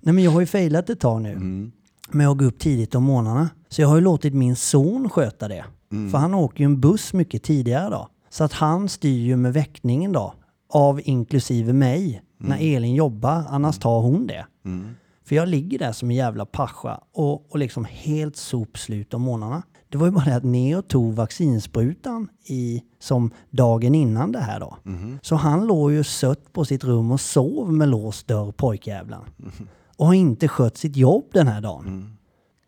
Nej, 0.00 0.14
men 0.14 0.24
jag 0.24 0.30
har 0.30 0.40
ju 0.40 0.46
failat 0.46 0.90
ett 0.90 1.00
tag 1.00 1.22
nu 1.22 1.32
Mm. 1.32 1.72
med 2.10 2.28
att 2.28 2.38
gå 2.38 2.44
upp 2.44 2.58
tidigt 2.58 2.94
om 2.94 3.02
morgnarna. 3.04 3.48
Så 3.68 3.80
jag 3.82 3.88
har 3.88 3.94
ju 3.96 4.00
låtit 4.02 4.34
min 4.34 4.56
son 4.56 5.08
sköta 5.08 5.48
det. 5.48 5.64
För 6.10 6.18
han 6.18 6.34
åker 6.34 6.60
ju 6.60 6.64
en 6.64 6.80
buss 6.80 7.12
mycket 7.12 7.42
tidigare 7.42 7.90
då. 7.90 8.08
Så 8.30 8.44
att 8.44 8.52
han 8.52 8.88
styr 8.88 9.18
ju 9.20 9.36
med 9.36 9.52
väckningen 9.52 10.12
då. 10.12 10.34
Av 10.68 11.00
inklusive 11.04 11.72
mig. 11.72 12.22
När 12.38 12.56
Elin 12.76 12.94
jobbar, 12.94 13.44
annars 13.48 13.78
tar 13.78 14.00
hon 14.00 14.26
det. 14.26 14.46
Mm. 14.64 14.88
För 15.24 15.36
jag 15.36 15.48
ligger 15.48 15.78
där 15.78 15.92
som 15.92 16.10
en 16.10 16.16
jävla 16.16 16.46
pascha 16.46 17.00
och, 17.12 17.50
och 17.52 17.58
liksom 17.58 17.84
helt 17.90 18.36
sopslut 18.36 19.14
om 19.14 19.22
morgnarna. 19.22 19.62
Det 19.94 19.98
var 19.98 20.06
ju 20.06 20.12
bara 20.12 20.24
det 20.24 20.36
att 20.36 20.44
Neo 20.44 20.82
tog 20.82 21.14
vaccinsprutan 21.14 22.28
i, 22.46 22.82
som 22.98 23.30
dagen 23.50 23.94
innan 23.94 24.32
det 24.32 24.38
här 24.38 24.60
då. 24.60 24.76
Så 25.22 25.36
han 25.36 25.66
låg 25.66 25.92
ju 25.92 26.04
sött 26.04 26.52
på 26.52 26.64
sitt 26.64 26.84
rum 26.84 27.10
och 27.10 27.20
sov 27.20 27.72
med 27.72 27.88
låst 27.88 28.26
dörr, 28.28 28.52
pojkjävlar. 28.52 29.20
Och 29.96 30.06
har 30.06 30.14
inte 30.14 30.48
skött 30.48 30.76
sitt 30.76 30.96
jobb 30.96 31.24
den 31.32 31.48
här 31.48 31.60
dagen. 31.60 32.16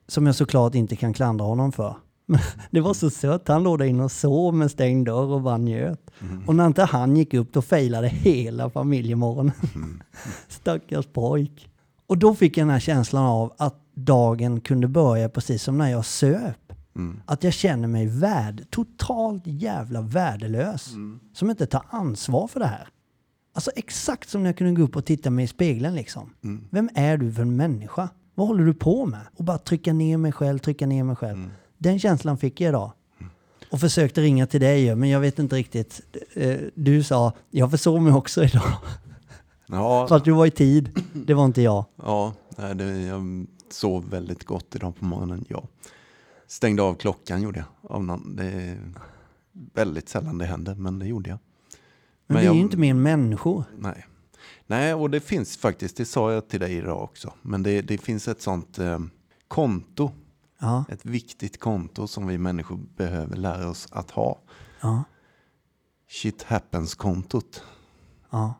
Som 0.08 0.26
jag 0.26 0.34
såklart 0.34 0.74
inte 0.74 0.96
kan 0.96 1.12
klandra 1.12 1.44
honom 1.46 1.72
för. 1.72 1.96
Men 2.26 2.40
det 2.70 2.80
var 2.80 2.94
så 2.94 3.10
sött. 3.10 3.48
Han 3.48 3.62
låg 3.62 3.78
där 3.78 3.86
inne 3.86 4.04
och 4.04 4.12
sov 4.12 4.54
med 4.54 4.70
stängd 4.70 5.06
dörr 5.06 5.32
och 5.32 5.42
bara 5.42 5.56
njöt. 5.56 6.10
Och 6.46 6.54
när 6.54 6.66
inte 6.66 6.82
han 6.82 7.16
gick 7.16 7.34
upp 7.34 7.52
då 7.52 7.62
failade 7.62 8.08
hela 8.08 8.70
familjemorgonen. 8.70 9.52
Stackars 10.48 11.06
pojk. 11.06 11.68
Och 12.06 12.18
då 12.18 12.34
fick 12.34 12.56
jag 12.56 12.66
den 12.66 12.72
här 12.72 12.80
känslan 12.80 13.24
av 13.24 13.52
att 13.58 13.80
dagen 13.94 14.60
kunde 14.60 14.88
börja 14.88 15.28
precis 15.28 15.62
som 15.62 15.78
när 15.78 15.90
jag 15.90 16.04
söp. 16.04 16.65
Att 17.24 17.44
jag 17.44 17.52
känner 17.52 17.88
mig 17.88 18.06
värd, 18.06 18.64
totalt 18.70 19.42
jävla 19.46 20.00
värdelös. 20.00 20.90
Som 21.32 21.50
inte 21.50 21.66
tar 21.66 21.82
ansvar 21.90 22.46
för 22.48 22.60
det 22.60 22.66
här. 22.66 22.88
Alltså 23.54 23.70
exakt 23.76 24.28
som 24.28 24.42
när 24.42 24.48
jag 24.50 24.56
kunde 24.58 24.72
gå 24.72 24.82
upp 24.82 24.96
och 24.96 25.04
titta 25.04 25.30
mig 25.30 25.44
i 25.44 25.48
spegeln 25.48 25.94
liksom. 25.94 26.30
Vem 26.70 26.90
är 26.94 27.16
du 27.16 27.32
för 27.32 27.42
en 27.42 27.56
människa? 27.56 28.08
Vad 28.34 28.48
håller 28.48 28.64
du 28.64 28.74
på 28.74 29.06
med? 29.06 29.20
Och 29.36 29.44
bara 29.44 29.58
trycka 29.58 29.92
ner 29.92 30.16
mig 30.16 30.32
själv, 30.32 30.58
trycka 30.58 30.86
ner 30.86 31.04
mig 31.04 31.16
själv. 31.16 31.50
Den 31.78 31.98
känslan 31.98 32.38
fick 32.38 32.60
jag 32.60 32.68
idag. 32.68 32.92
Och 33.70 33.80
försökte 33.80 34.20
ringa 34.20 34.46
till 34.46 34.60
dig 34.60 34.94
men 34.96 35.08
jag 35.08 35.20
vet 35.20 35.38
inte 35.38 35.56
riktigt. 35.56 36.00
Eh, 36.34 36.56
Du 36.74 37.02
sa, 37.02 37.32
jag 37.50 37.70
försov 37.70 38.02
mig 38.02 38.12
också 38.12 38.44
idag. 38.44 38.72
Ja, 39.66 40.06
Fast 40.08 40.24
du 40.24 40.32
var 40.32 40.46
i 40.46 40.50
tid. 40.50 41.02
Det 41.14 41.34
var 41.34 41.44
inte 41.44 41.62
jag. 41.62 41.84
ja 42.02 42.32
nej, 42.56 42.74
det, 42.74 43.00
jag 43.02 43.46
sov 43.70 44.10
väldigt 44.10 44.44
gott 44.44 44.74
idag 44.74 44.96
på 44.98 45.04
morgonen. 45.04 45.44
Ja. 45.48 45.64
Stängde 46.46 46.82
av 46.82 46.94
klockan 46.94 47.42
gjorde 47.42 47.58
jag. 47.58 47.90
Av 47.92 48.04
någon, 48.04 48.36
det 48.36 48.44
är 48.44 48.92
väldigt 49.74 50.08
sällan 50.08 50.38
det 50.38 50.44
händer, 50.44 50.74
men 50.74 50.98
det 50.98 51.06
gjorde 51.06 51.30
jag. 51.30 51.38
Men, 52.26 52.34
Men 52.34 52.42
vi 52.42 52.48
är 52.48 52.54
ju 52.54 52.60
inte 52.60 52.76
mer 52.76 52.90
än 52.90 53.02
människor. 53.02 53.64
Nej. 53.78 54.06
Nej, 54.66 54.94
och 54.94 55.10
det 55.10 55.20
finns 55.20 55.56
faktiskt, 55.56 55.96
det 55.96 56.04
sa 56.04 56.32
jag 56.32 56.48
till 56.48 56.60
dig 56.60 56.72
idag 56.76 57.02
också, 57.02 57.32
men 57.42 57.62
det, 57.62 57.82
det 57.82 57.98
finns 57.98 58.28
ett 58.28 58.42
sånt 58.42 58.78
eh, 58.78 58.98
konto, 59.48 60.10
Ja, 60.58 60.84
ett 60.88 61.06
viktigt 61.06 61.60
konto 61.60 62.06
som 62.06 62.26
vi 62.26 62.38
människor 62.38 62.80
behöver 62.96 63.36
lära 63.36 63.68
oss 63.68 63.88
att 63.90 64.10
ha. 64.10 64.40
ja, 64.80 65.04
Shit 66.08 66.42
happens-kontot. 66.42 67.62
ja. 68.30 68.54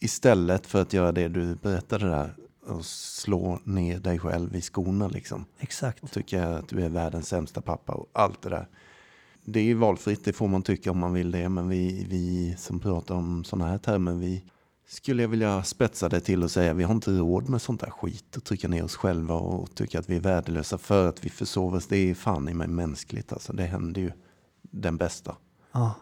Istället 0.00 0.66
för 0.66 0.82
att 0.82 0.92
göra 0.92 1.12
det 1.12 1.28
du 1.28 1.54
berättade 1.54 2.06
där 2.08 2.36
och 2.66 2.84
slå 2.84 3.58
ner 3.64 3.98
dig 3.98 4.18
själv 4.18 4.56
i 4.56 4.60
skorna 4.60 5.08
liksom. 5.08 5.44
Exakt. 5.58 6.02
Och 6.02 6.10
tycka 6.10 6.48
att 6.48 6.68
du 6.68 6.84
är 6.84 6.88
världens 6.88 7.28
sämsta 7.28 7.60
pappa 7.60 7.92
och 7.92 8.08
allt 8.12 8.42
det 8.42 8.50
där. 8.50 8.68
Det 9.44 9.60
är 9.60 9.64
ju 9.64 9.74
valfritt, 9.74 10.24
det 10.24 10.32
får 10.32 10.48
man 10.48 10.62
tycka 10.62 10.90
om 10.90 10.98
man 10.98 11.12
vill 11.12 11.30
det. 11.30 11.48
Men 11.48 11.68
vi, 11.68 12.06
vi 12.10 12.56
som 12.58 12.80
pratar 12.80 13.14
om 13.14 13.44
sådana 13.44 13.70
här 13.70 13.78
termer, 13.78 14.12
vi 14.12 14.44
skulle 14.86 15.22
jag 15.22 15.28
vilja 15.28 15.62
spetsa 15.62 16.08
det 16.08 16.20
till 16.20 16.42
och 16.42 16.50
säga 16.50 16.72
vi 16.72 16.84
har 16.84 16.94
inte 16.94 17.10
råd 17.10 17.48
med 17.48 17.62
sånt 17.62 17.80
där 17.80 17.90
skit. 17.90 18.36
Och 18.36 18.44
trycka 18.44 18.68
ner 18.68 18.84
oss 18.84 18.96
själva 18.96 19.34
och 19.34 19.74
tycka 19.74 19.98
att 19.98 20.10
vi 20.10 20.16
är 20.16 20.20
värdelösa 20.20 20.78
för 20.78 21.08
att 21.08 21.24
vi 21.24 21.30
försover 21.30 21.76
oss. 21.76 21.86
Det 21.86 21.96
är 21.96 22.14
fan 22.14 22.48
i 22.48 22.54
mig 22.54 22.68
mänskligt 22.68 23.32
alltså. 23.32 23.52
Det 23.52 23.64
händer 23.64 24.00
ju 24.00 24.12
den 24.60 24.96
bästa. 24.96 25.36
Ja, 25.72 25.94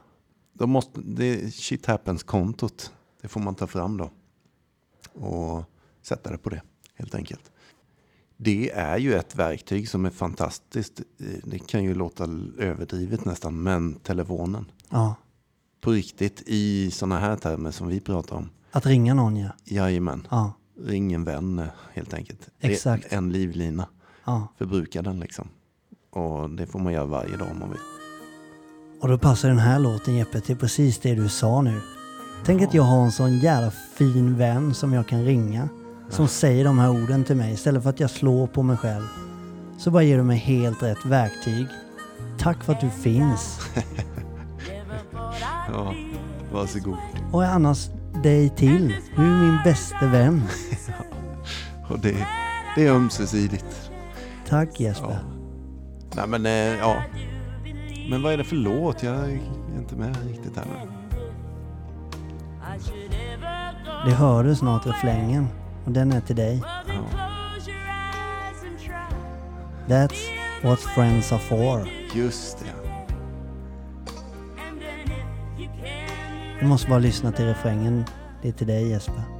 Då 0.52 0.66
måste, 0.66 1.00
det 1.00 1.54
shit 1.54 1.86
happens-kontot, 1.86 2.92
det 3.20 3.28
får 3.28 3.40
man 3.40 3.54
ta 3.54 3.66
fram 3.66 3.96
då. 3.96 4.10
Och 5.12 5.64
sätta 6.02 6.30
det 6.30 6.38
på 6.38 6.50
det, 6.50 6.62
helt 6.94 7.14
enkelt. 7.14 7.50
Det 8.36 8.70
är 8.70 8.98
ju 8.98 9.14
ett 9.14 9.36
verktyg 9.36 9.88
som 9.88 10.04
är 10.04 10.10
fantastiskt. 10.10 11.00
Det 11.44 11.58
kan 11.58 11.84
ju 11.84 11.94
låta 11.94 12.24
överdrivet 12.58 13.24
nästan, 13.24 13.62
men 13.62 13.94
telefonen. 13.94 14.64
ja. 14.90 15.14
På 15.80 15.90
riktigt, 15.90 16.42
i 16.46 16.90
sådana 16.90 17.18
här 17.18 17.36
termer 17.36 17.70
som 17.70 17.88
vi 17.88 18.00
pratar 18.00 18.36
om. 18.36 18.48
Att 18.70 18.86
ringa 18.86 19.14
någon 19.14 19.36
ja. 19.36 19.48
Jajamän, 19.64 20.26
Ja, 20.30 20.52
ring 20.84 21.12
en 21.12 21.24
vän 21.24 21.58
eh, 21.58 21.66
helt 21.92 22.14
enkelt. 22.14 22.48
Är 22.60 22.70
Exakt. 22.70 23.12
En 23.12 23.32
livlina, 23.32 23.88
ja. 24.24 24.48
förbruka 24.58 25.02
den 25.02 25.20
liksom. 25.20 25.48
Och 26.10 26.50
det 26.50 26.66
får 26.66 26.78
man 26.78 26.92
göra 26.92 27.06
varje 27.06 27.36
dag 27.36 27.48
om 27.50 27.58
man 27.58 27.70
vill. 27.70 27.80
Och 29.00 29.08
då 29.08 29.18
passar 29.18 29.48
den 29.48 29.58
här 29.58 29.78
låten 29.78 30.16
Jeppe 30.16 30.40
till 30.40 30.56
precis 30.56 30.98
det 30.98 31.14
du 31.14 31.28
sa 31.28 31.62
nu. 31.62 31.80
Tänk 32.44 32.62
att 32.62 32.74
jag 32.74 32.82
har 32.82 33.04
en 33.04 33.12
sån 33.12 33.38
jävla 33.38 33.70
fin 33.70 34.36
vän 34.36 34.74
som 34.74 34.92
jag 34.92 35.08
kan 35.08 35.24
ringa. 35.24 35.68
Som 36.10 36.28
säger 36.28 36.64
de 36.64 36.78
här 36.78 36.90
orden 36.90 37.24
till 37.24 37.36
mig 37.36 37.52
istället 37.52 37.82
för 37.82 37.90
att 37.90 38.00
jag 38.00 38.10
slår 38.10 38.46
på 38.46 38.62
mig 38.62 38.76
själv. 38.76 39.04
Så 39.78 39.90
bara 39.90 40.02
ger 40.02 40.16
du 40.16 40.22
mig 40.22 40.38
helt 40.38 40.82
rätt 40.82 41.04
verktyg. 41.04 41.66
Tack 42.38 42.64
för 42.64 42.72
att 42.72 42.80
du 42.80 42.90
finns. 42.90 43.60
Ja, 45.72 45.94
varsågod. 46.52 46.96
Och 47.32 47.44
annars 47.44 47.88
dig 48.22 48.48
till. 48.48 48.96
Du 49.16 49.22
är 49.22 49.40
min 49.40 49.58
bästa 49.64 50.06
vän. 50.06 50.42
Och 51.90 51.98
det, 51.98 52.26
det 52.76 52.86
är 52.86 52.92
ömsesidigt. 52.92 53.90
Tack 54.48 54.80
Jesper. 54.80 55.18
Nej 56.16 56.26
men 56.28 56.46
eh, 56.46 56.52
ja. 56.52 57.02
Men 58.10 58.22
vad 58.22 58.32
är 58.32 58.36
det 58.36 58.44
för 58.44 58.56
låt? 58.56 59.02
Jag 59.02 59.14
är 59.14 59.40
inte 59.78 59.96
med 59.96 60.16
riktigt 60.26 60.56
här 60.56 60.64
nu. 60.64 60.90
Det 64.06 64.14
hör 64.14 64.44
du 64.44 64.54
snart 64.54 64.86
refrängen. 64.86 65.48
Och 65.90 65.94
den 65.94 66.12
är 66.12 66.20
till 66.20 66.36
dig. 66.36 66.62
That's 69.88 70.18
what 70.62 70.80
friends 70.80 71.32
are 71.32 71.40
for. 71.40 71.88
Just 72.14 72.58
det. 72.58 72.90
Du 76.60 76.66
måste 76.66 76.88
bara 76.88 76.98
lyssna 76.98 77.32
till 77.32 77.44
refrängen. 77.44 78.04
Det 78.42 78.48
är 78.48 78.52
till 78.52 78.66
dig 78.66 78.88
Jesper. 78.88 79.39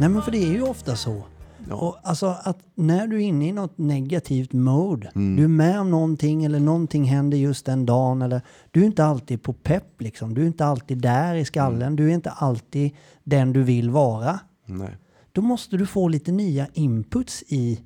Nej 0.00 0.08
men 0.08 0.22
för 0.22 0.30
det 0.30 0.38
är 0.38 0.52
ju 0.52 0.62
ofta 0.62 0.96
så. 0.96 1.22
Ja. 1.68 1.74
Och 1.74 1.98
alltså 2.02 2.26
att 2.42 2.58
när 2.74 3.06
du 3.06 3.16
är 3.16 3.20
inne 3.20 3.48
i 3.48 3.52
något 3.52 3.78
negativt 3.78 4.52
mode, 4.52 5.10
du 5.14 5.44
är 5.44 5.48
med 5.48 5.80
om 5.80 5.90
någonting 5.90 6.44
eller 6.44 6.60
någonting 6.60 7.04
händer 7.04 7.38
just 7.38 7.66
den 7.66 7.86
dagen 7.86 8.22
eller 8.22 8.42
du 8.70 8.80
är 8.80 8.84
inte 8.84 9.04
alltid 9.04 9.42
på 9.42 9.52
pepp 9.52 10.00
liksom. 10.00 10.34
Du 10.34 10.42
är 10.42 10.46
inte 10.46 10.64
alltid 10.64 10.98
där 10.98 11.34
i 11.34 11.44
skallen. 11.44 11.96
Du 11.96 12.10
är 12.10 12.14
inte 12.14 12.30
alltid 12.30 12.90
den 13.24 13.52
du 13.52 13.62
vill 13.62 13.90
vara. 13.90 14.38
Nej, 14.66 14.96
Då 15.32 15.42
måste 15.42 15.76
du 15.76 15.86
få 15.86 16.08
lite 16.08 16.32
nya 16.32 16.66
inputs 16.72 17.44
i, 17.48 17.80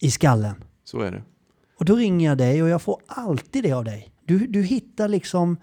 i 0.00 0.10
skallen. 0.10 0.54
så 0.84 1.00
är 1.00 1.10
det. 1.10 1.22
Och 1.78 1.84
då 1.84 1.96
ringer 1.96 2.28
jag 2.28 2.38
dig 2.38 2.62
och 2.62 2.68
jag 2.68 2.82
får 2.82 3.00
alltid 3.06 3.62
det 3.62 3.72
av 3.72 3.84
dig. 3.84 4.12
Du, 4.24 4.46
du 4.46 4.62
hittar 4.62 5.08
liksom... 5.08 5.56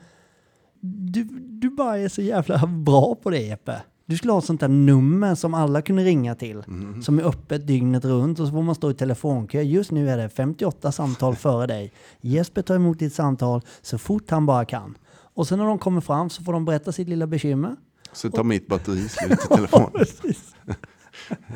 Du, 0.84 1.24
du 1.50 1.70
bara 1.70 1.98
är 1.98 2.10
så 2.10 2.22
jävla 2.22 2.68
bra 2.86 3.16
på 3.16 3.30
det 3.30 3.40
Jeppe. 3.42 3.82
Du 4.12 4.18
skulle 4.18 4.32
ha 4.34 4.40
ett 4.40 4.46
sånt 4.46 4.60
där 4.60 4.68
nummer 4.68 5.36
som 5.36 5.54
alla 5.54 5.82
kunde 5.82 6.04
ringa 6.04 6.36
till. 6.36 6.64
Som 7.04 7.20
är 7.20 7.24
öppet 7.24 7.68
dygnet 7.68 8.06
runt 8.06 8.40
och 8.40 8.48
så 8.48 8.54
får 8.54 8.62
man 8.62 8.76
stå 8.76 8.92
i 8.92 8.94
telefonkö. 8.94 9.62
Just 9.62 9.92
nu 9.92 10.10
är 10.10 10.18
det 10.18 10.30
58 10.30 10.92
samtal 10.92 11.36
före 11.36 11.68
dig. 11.68 11.94
Jesper 12.22 12.62
tar 12.62 12.76
emot 12.76 13.00
ditt 13.00 13.14
samtal 13.14 13.62
så 13.82 13.98
fort 13.98 14.30
han 14.30 14.46
bara 14.46 14.66
kan. 14.66 14.98
Och 15.34 15.48
sen 15.48 15.60
när 15.60 15.66
de 15.66 15.80
kommer 15.80 16.02
fram 16.02 16.30
så 16.30 16.44
får 16.44 16.54
de 16.54 16.66
berätta 16.66 16.92
sitt 16.92 17.10
lilla 17.10 17.28
bekymmer. 17.28 17.76
Så 18.14 18.30
tar 18.30 18.44
mitt 18.44 18.68
batteri 18.68 19.10
slut 19.10 19.32
i 19.32 19.48
telefonen. 19.56 19.92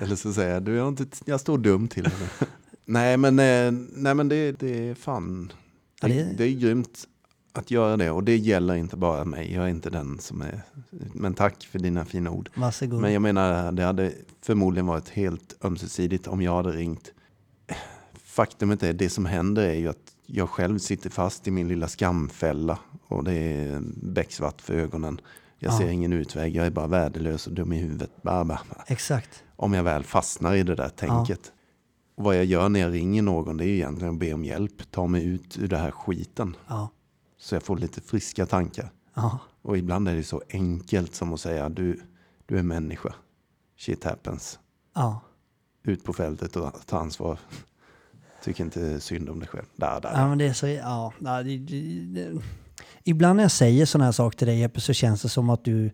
Eller 0.01 0.15
så 0.15 0.33
säger 0.33 0.53
jag, 0.53 0.63
du, 0.63 0.75
jag, 0.75 0.87
inte, 0.87 1.05
jag 1.25 1.39
står 1.39 1.57
dum 1.57 1.87
till. 1.87 2.09
Nej, 2.85 3.17
men, 3.17 3.39
eh, 3.39 3.71
nej, 3.95 4.15
men 4.15 4.27
det, 4.29 4.51
det 4.59 4.89
är 4.89 4.95
fan... 4.95 5.51
Ja, 6.01 6.07
Det, 6.07 6.13
det- 6.13 6.33
det 6.37 6.43
är 6.43 6.51
grymt 6.51 7.03
att 7.57 7.71
göra 7.71 7.97
det. 7.97 8.11
Och 8.11 8.23
det 8.23 8.37
gäller 8.37 8.75
inte 8.75 8.97
bara 8.97 9.25
mig. 9.25 9.53
Jag 9.53 9.63
är 9.65 9.69
inte 9.69 9.89
den 9.89 10.19
som 10.19 10.41
är... 10.41 10.61
Men 11.13 11.33
tack 11.33 11.63
för 11.65 11.79
dina 11.79 12.05
fina 12.05 12.29
ord. 12.31 12.49
Varsågod. 12.55 13.01
Men 13.01 13.13
jag 13.13 13.21
menar, 13.21 13.71
det 13.71 13.83
hade 13.83 14.11
förmodligen 14.41 14.85
varit 14.87 15.09
helt 15.09 15.55
ömsesidigt 15.65 16.27
om 16.27 16.41
jag 16.41 16.55
hade 16.55 16.71
ringt. 16.71 17.11
Faktumet 18.23 18.83
är, 18.83 18.93
det 18.93 19.09
som 19.09 19.25
händer 19.25 19.63
är 19.63 19.73
ju 19.73 19.87
att 19.89 20.11
jag 20.25 20.49
själv 20.49 20.79
sitter 20.79 21.09
fast 21.09 21.47
i 21.47 21.51
min 21.51 21.67
lilla 21.67 21.87
skamfälla. 21.87 22.79
Och 23.07 23.23
det 23.23 23.33
är 23.33 23.81
becksvart 24.03 24.61
för 24.61 24.73
ögonen. 24.73 25.21
Jag 25.59 25.73
Ja. 25.73 25.77
ser 25.77 25.87
ingen 25.87 26.13
utväg, 26.13 26.55
jag 26.55 26.65
är 26.65 26.69
bara 26.71 26.87
värdelös 26.87 27.47
och 27.47 27.53
dum 27.53 27.73
i 27.73 27.77
huvudet. 27.77 28.11
Bara, 28.21 28.45
bara. 28.45 28.59
Exakt. 28.87 29.43
Om 29.55 29.73
jag 29.73 29.83
väl 29.83 30.03
fastnar 30.03 30.55
i 30.55 30.63
det 30.63 30.75
där 30.75 30.89
tänket. 30.89 31.51
Och 32.15 32.23
vad 32.23 32.37
jag 32.37 32.45
gör 32.45 32.69
när 32.69 32.79
jag 32.79 32.93
ringer 32.93 33.21
någon, 33.21 33.57
det 33.57 33.63
är 33.63 33.67
ju 33.67 33.75
egentligen 33.75 34.13
att 34.13 34.19
be 34.19 34.33
om 34.33 34.45
hjälp. 34.45 34.91
Ta 34.91 35.07
mig 35.07 35.25
ut 35.25 35.57
ur 35.57 35.67
det 35.67 35.77
här 35.77 35.91
skiten. 35.91 36.55
Ja. 36.67 36.89
Så 37.37 37.55
jag 37.55 37.63
får 37.63 37.77
lite 37.77 38.01
friska 38.01 38.45
tankar. 38.45 38.91
Ja. 39.13 39.39
Och 39.61 39.77
ibland 39.77 40.07
är 40.07 40.15
det 40.15 40.23
så 40.23 40.41
enkelt 40.49 41.15
som 41.15 41.33
att 41.33 41.39
säga, 41.39 41.69
du, 41.69 42.01
du 42.45 42.57
är 42.57 42.63
människa. 42.63 43.13
Shit 43.77 44.03
happens. 44.03 44.59
Ja. 44.95 45.21
Ut 45.83 46.03
på 46.03 46.13
fältet 46.13 46.55
och 46.55 46.73
ta 46.85 46.99
ansvar. 46.99 47.39
Tycker 48.43 48.63
inte 48.63 48.99
synd 48.99 49.29
om 49.29 49.39
dig 49.39 49.47
själv. 49.47 49.65
Där, 49.75 50.01
där. 50.01 50.11
Ja, 50.13 50.27
men 50.27 50.37
det 50.37 50.47
är 50.47 50.53
så... 50.53 50.67
Ja, 50.67 51.13
ja, 51.19 51.43
det, 51.43 51.57
det, 51.57 52.05
det. 52.05 52.41
Ibland 53.03 53.37
när 53.37 53.43
jag 53.43 53.51
säger 53.51 53.85
sådana 53.85 54.05
här 54.05 54.11
saker 54.11 54.37
till 54.37 54.47
dig 54.47 54.59
Jeppe 54.59 54.81
så 54.81 54.93
känns 54.93 55.21
det 55.21 55.29
som 55.29 55.49
att 55.49 55.65
du... 55.65 55.91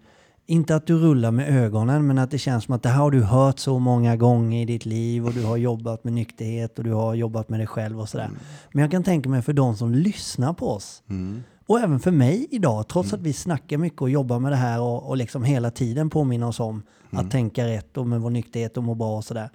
Inte 0.51 0.75
att 0.75 0.87
du 0.87 0.97
rullar 0.97 1.31
med 1.31 1.63
ögonen 1.63 2.07
men 2.07 2.17
att 2.17 2.31
det 2.31 2.37
känns 2.37 2.63
som 2.63 2.73
att 2.75 2.83
det 2.83 2.89
här 2.89 2.97
har 3.01 3.11
du 3.11 3.23
hört 3.23 3.59
så 3.59 3.79
många 3.79 4.15
gånger 4.15 4.61
i 4.61 4.65
ditt 4.65 4.85
liv 4.85 5.25
och 5.25 5.33
du 5.33 5.43
har 5.45 5.57
jobbat 5.57 6.03
med 6.03 6.13
nykterhet 6.13 6.77
och 6.77 6.83
du 6.83 6.91
har 6.93 7.13
jobbat 7.15 7.49
med 7.49 7.59
dig 7.59 7.67
själv 7.67 7.99
och 7.99 8.09
sådär. 8.09 8.29
Men 8.71 8.81
jag 8.81 8.91
kan 8.91 9.03
tänka 9.03 9.29
mig 9.29 9.41
för 9.41 9.53
de 9.53 9.75
som 9.77 9.93
lyssnar 9.93 10.53
på 10.53 10.69
oss 10.69 11.03
Mm. 11.09 11.43
och 11.67 11.79
även 11.79 11.99
för 11.99 12.11
mig 12.11 12.47
idag, 12.51 12.87
trots 12.87 13.13
att 13.13 13.21
vi 13.21 13.33
snackar 13.33 13.77
mycket 13.77 14.01
och 14.01 14.09
jobbar 14.09 14.39
med 14.39 14.51
det 14.51 14.55
här 14.55 14.81
och, 14.81 15.09
och 15.09 15.17
liksom 15.17 15.43
hela 15.43 15.71
tiden 15.71 16.09
påminner 16.09 16.47
oss 16.47 16.59
om 16.59 16.83
att 17.09 17.31
tänka 17.31 17.67
rätt 17.67 17.97
och 17.97 18.07
med 18.07 18.21
vår 18.21 18.29
nykterhet 18.29 18.77
och 18.77 18.83
må 18.83 18.95
bra 18.95 19.17
och 19.17 19.23
sådär. 19.23 19.49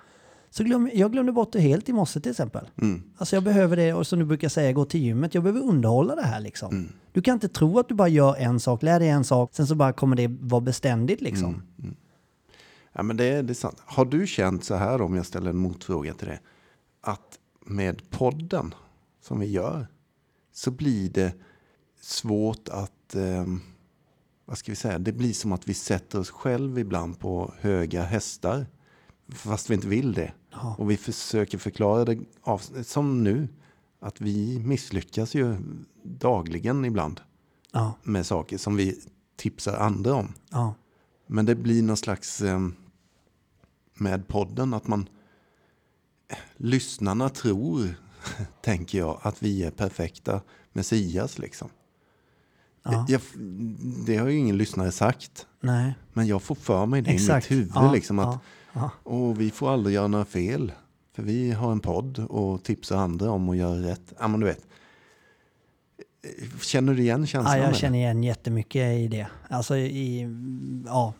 Så 0.50 0.64
glöm, 0.64 0.90
jag 0.94 1.12
glömde 1.12 1.32
bort 1.32 1.52
det 1.52 1.60
helt 1.60 1.88
i 1.88 1.92
morse 1.92 2.20
till 2.20 2.30
exempel. 2.30 2.68
Mm. 2.82 3.02
Alltså 3.16 3.36
jag 3.36 3.42
behöver 3.42 3.76
det, 3.76 3.92
och 3.92 4.06
som 4.06 4.18
du 4.18 4.24
brukar 4.24 4.48
säga, 4.48 4.72
gå 4.72 4.84
till 4.84 5.00
gymmet. 5.00 5.34
Jag 5.34 5.42
behöver 5.42 5.60
underhålla 5.60 6.14
det 6.14 6.22
här 6.22 6.40
liksom. 6.40 6.72
Mm. 6.72 6.92
Du 7.12 7.22
kan 7.22 7.34
inte 7.34 7.48
tro 7.48 7.78
att 7.78 7.88
du 7.88 7.94
bara 7.94 8.08
gör 8.08 8.36
en 8.36 8.60
sak, 8.60 8.82
lär 8.82 9.00
dig 9.00 9.08
en 9.08 9.24
sak, 9.24 9.50
sen 9.54 9.66
så 9.66 9.74
bara 9.74 9.92
kommer 9.92 10.16
det 10.16 10.26
vara 10.40 10.60
beständigt 10.60 11.20
liksom. 11.20 11.62
Mm. 11.78 11.96
Ja, 12.92 13.02
men 13.02 13.16
det, 13.16 13.42
det 13.42 13.52
är 13.52 13.54
sant. 13.54 13.82
Har 13.84 14.04
du 14.04 14.26
känt 14.26 14.64
så 14.64 14.74
här 14.74 15.02
om 15.02 15.14
jag 15.14 15.26
ställer 15.26 15.50
en 15.50 15.56
motfråga 15.56 16.14
till 16.14 16.28
det? 16.28 16.40
Att 17.00 17.38
med 17.64 18.10
podden 18.10 18.74
som 19.22 19.40
vi 19.40 19.46
gör 19.46 19.86
så 20.52 20.70
blir 20.70 21.10
det 21.10 21.34
svårt 22.00 22.68
att, 22.68 23.14
ehm, 23.14 23.60
vad 24.44 24.58
ska 24.58 24.72
vi 24.72 24.76
säga, 24.76 24.98
det 24.98 25.12
blir 25.12 25.32
som 25.32 25.52
att 25.52 25.68
vi 25.68 25.74
sätter 25.74 26.18
oss 26.18 26.30
själv 26.30 26.78
ibland 26.78 27.18
på 27.18 27.54
höga 27.60 28.02
hästar. 28.02 28.66
Fast 29.28 29.70
vi 29.70 29.74
inte 29.74 29.88
vill 29.88 30.12
det. 30.12 30.32
Ja. 30.52 30.74
Och 30.78 30.90
vi 30.90 30.96
försöker 30.96 31.58
förklara 31.58 32.04
det 32.04 32.18
av, 32.42 32.62
som 32.82 33.24
nu. 33.24 33.48
Att 34.00 34.20
vi 34.20 34.58
misslyckas 34.58 35.34
ju 35.34 35.56
dagligen 36.02 36.84
ibland 36.84 37.20
Ja, 37.72 37.94
med 38.02 38.26
saker 38.26 38.58
som 38.58 38.76
vi 38.76 39.00
tipsar 39.36 39.76
andra 39.76 40.14
om. 40.14 40.32
ja, 40.50 40.74
Men 41.26 41.46
det 41.46 41.54
blir 41.54 41.82
någon 41.82 41.96
slags 41.96 42.40
eh, 42.42 42.60
med 43.94 44.28
podden 44.28 44.74
att 44.74 44.88
man 44.88 45.08
lyssnarna 46.56 47.28
tror, 47.28 47.94
tänker 48.62 48.98
jag, 48.98 49.20
att 49.22 49.42
vi 49.42 49.62
är 49.64 49.70
perfekta 49.70 50.40
Messias 50.72 51.38
liksom. 51.38 51.68
ja. 52.82 53.06
Jag, 53.08 53.20
det 54.06 54.16
har 54.16 54.28
ju 54.28 54.36
ingen 54.38 54.56
lyssnare 54.58 54.92
sagt, 54.92 55.46
Nej, 55.60 55.94
men 56.12 56.26
jag 56.26 56.42
får 56.42 56.54
för 56.54 56.86
mig 56.86 57.02
det 57.02 57.10
exakt. 57.10 57.50
i 57.50 57.54
mitt 57.54 57.60
huvud 57.60 57.72
ja, 57.74 57.92
liksom 57.92 58.18
att 58.18 58.26
ja, 58.34 58.40
ja. 58.76 58.90
och 59.02 59.40
vi 59.40 59.50
får 59.50 59.72
aldrig 59.72 59.94
göra 59.94 60.06
några 60.06 60.24
fel. 60.24 60.72
För 61.14 61.22
vi 61.22 61.52
har 61.52 61.72
en 61.72 61.80
podd 61.80 62.18
och 62.18 62.62
tipsar 62.64 62.96
andra 62.96 63.30
om 63.30 63.48
att 63.48 63.56
göra 63.56 63.78
rätt. 63.78 64.12
Ja, 64.18 64.28
men 64.28 64.40
du 64.40 64.46
vet. 64.46 64.66
Känner 66.62 66.94
du 66.94 67.02
igen 67.02 67.26
känslan? 67.26 67.58
Ja, 67.58 67.64
jag 67.64 67.76
känner 67.76 67.98
igen 67.98 68.24
jättemycket 68.24 68.98
i 68.98 69.08
det. 69.08 69.26
Alltså 69.48 69.76
i, 69.76 70.28
ja. 70.86 71.12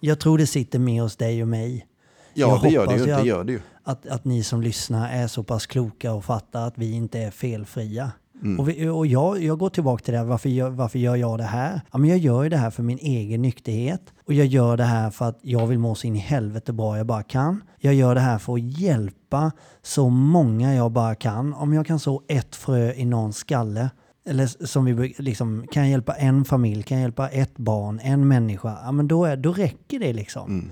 Jag 0.00 0.20
tror 0.20 0.38
det 0.38 0.46
sitter 0.46 0.78
med 0.78 1.02
hos 1.02 1.16
dig 1.16 1.42
och 1.42 1.48
mig. 1.48 1.86
Ja, 2.34 2.48
jag 2.48 2.62
det 2.62 2.68
gör 2.68 2.86
det, 2.86 2.96
ju, 2.96 3.06
det 3.06 3.22
gör 3.22 3.44
det 3.44 3.52
ju. 3.52 3.60
Att, 3.82 4.06
att 4.06 4.24
ni 4.24 4.42
som 4.42 4.62
lyssnar 4.62 5.08
är 5.08 5.26
så 5.26 5.42
pass 5.42 5.66
kloka 5.66 6.12
och 6.12 6.24
fattar 6.24 6.66
att 6.66 6.78
vi 6.78 6.92
inte 6.92 7.18
är 7.18 7.30
felfria. 7.30 8.12
Mm. 8.44 8.60
Och, 8.60 8.68
vi, 8.68 8.88
och 8.88 9.06
jag, 9.06 9.42
jag 9.42 9.58
går 9.58 9.70
tillbaka 9.70 10.04
till 10.04 10.12
det 10.12 10.18
här, 10.18 10.26
varför 10.26 10.48
gör, 10.48 10.70
varför 10.70 10.98
gör 10.98 11.16
jag 11.16 11.38
det 11.38 11.44
här? 11.44 11.80
Ja, 11.92 11.98
men 11.98 12.10
jag 12.10 12.18
gör 12.18 12.42
ju 12.42 12.48
det 12.48 12.56
här 12.56 12.70
för 12.70 12.82
min 12.82 12.98
egen 12.98 13.42
nykterhet. 13.42 14.12
Och 14.24 14.32
jag 14.32 14.46
gör 14.46 14.76
det 14.76 14.84
här 14.84 15.10
för 15.10 15.24
att 15.24 15.38
jag 15.42 15.66
vill 15.66 15.78
må 15.78 15.94
så 15.94 16.06
in 16.06 16.16
i 16.16 16.18
helvete 16.18 16.72
bra 16.72 16.96
jag 16.96 17.06
bara 17.06 17.22
kan. 17.22 17.62
Jag 17.78 17.94
gör 17.94 18.14
det 18.14 18.20
här 18.20 18.38
för 18.38 18.54
att 18.54 18.78
hjälpa 18.78 19.52
så 19.82 20.08
många 20.08 20.74
jag 20.74 20.92
bara 20.92 21.14
kan. 21.14 21.54
Om 21.54 21.72
jag 21.72 21.86
kan 21.86 21.98
så 21.98 22.22
ett 22.28 22.56
frö 22.56 22.92
i 22.92 23.04
någons 23.04 23.36
skalle, 23.36 23.90
eller 24.26 24.66
som 24.66 24.84
vi 24.84 25.14
liksom, 25.18 25.66
kan 25.72 25.82
jag 25.82 25.90
hjälpa 25.90 26.14
en 26.14 26.44
familj, 26.44 26.82
kan 26.82 26.98
jag 26.98 27.02
hjälpa 27.02 27.28
ett 27.28 27.56
barn, 27.56 28.00
en 28.02 28.28
människa, 28.28 28.78
ja 28.84 28.92
men 28.92 29.08
då, 29.08 29.24
är, 29.24 29.36
då 29.36 29.52
räcker 29.52 29.98
det 29.98 30.12
liksom. 30.12 30.50
Mm. 30.50 30.70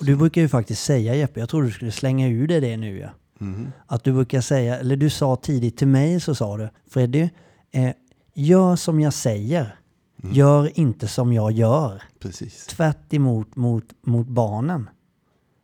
Och 0.00 0.04
du 0.04 0.16
brukar 0.16 0.40
ju 0.40 0.48
faktiskt 0.48 0.84
säga 0.84 1.14
Jeppe, 1.14 1.40
jag 1.40 1.48
tror 1.48 1.62
du 1.62 1.70
skulle 1.70 1.92
slänga 1.92 2.28
ur 2.28 2.48
dig 2.48 2.60
det 2.60 2.76
nu 2.76 2.98
ja. 2.98 3.08
Mhm. 3.38 3.72
Att 3.86 4.04
du 4.04 4.12
brukar 4.12 4.40
säga, 4.40 4.78
eller 4.78 4.96
du 4.96 5.10
sa 5.10 5.36
tidigt 5.36 5.76
till 5.76 5.88
mig 5.88 6.20
så 6.20 6.34
sa 6.34 6.56
du, 6.56 6.68
Freddy, 6.90 7.28
eh, 7.70 7.90
gör 8.34 8.76
som 8.76 9.00
jag 9.00 9.12
säger. 9.14 9.74
Gör 10.22 10.78
inte 10.78 11.08
som 11.08 11.32
jag 11.32 11.52
gör. 11.52 12.02
Precis. 12.20 12.66
Tvärt 12.66 13.14
emot 13.14 13.56
mot, 13.56 13.84
mot 14.02 14.26
barnen. 14.26 14.90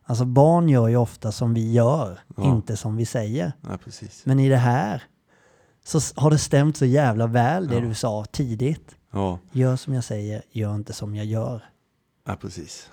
Alltså 0.05 0.25
barn 0.25 0.69
gör 0.69 0.87
ju 0.87 0.95
ofta 0.97 1.31
som 1.31 1.53
vi 1.53 1.71
gör, 1.71 2.19
Ja. 2.37 2.43
inte 2.55 2.77
som 2.77 2.95
vi 2.95 3.05
säger. 3.05 3.53
Ja, 3.61 3.77
precis. 3.83 4.21
Men 4.25 4.39
i 4.39 4.49
det 4.49 4.57
här 4.57 5.03
så 5.85 5.99
har 6.15 6.31
det 6.31 6.37
stämt 6.37 6.77
så 6.77 6.85
jävla 6.85 7.27
väl 7.27 7.67
det 7.67 7.75
Ja. 7.75 7.81
du 7.81 7.93
sa 7.93 8.25
tidigt. 8.25 8.95
Gör 9.51 9.75
som 9.75 9.93
jag 9.93 10.03
säger, 10.03 10.41
gör 10.51 10.75
inte 10.75 10.93
som 10.93 11.15
jag 11.15 11.25
gör. 11.25 11.63
ja 12.27 12.35
precis. 12.35 12.89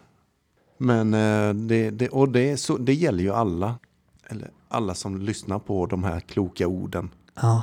Men 0.79 1.15
eh, 1.15 1.55
det, 1.55 1.91
det, 1.91 2.09
och 2.09 2.29
det, 2.29 2.57
så, 2.57 2.77
det 2.79 2.95
gäller 2.95 3.23
ju 3.23 3.33
alla. 3.33 3.79
Eller 4.27 4.51
alla 4.69 4.95
som 4.95 5.19
lyssnar 5.19 5.59
på 5.59 5.87
de 5.87 6.05
här 6.05 6.21
kloka 6.21 6.67
orden. 6.69 7.11
Ja, 7.35 7.63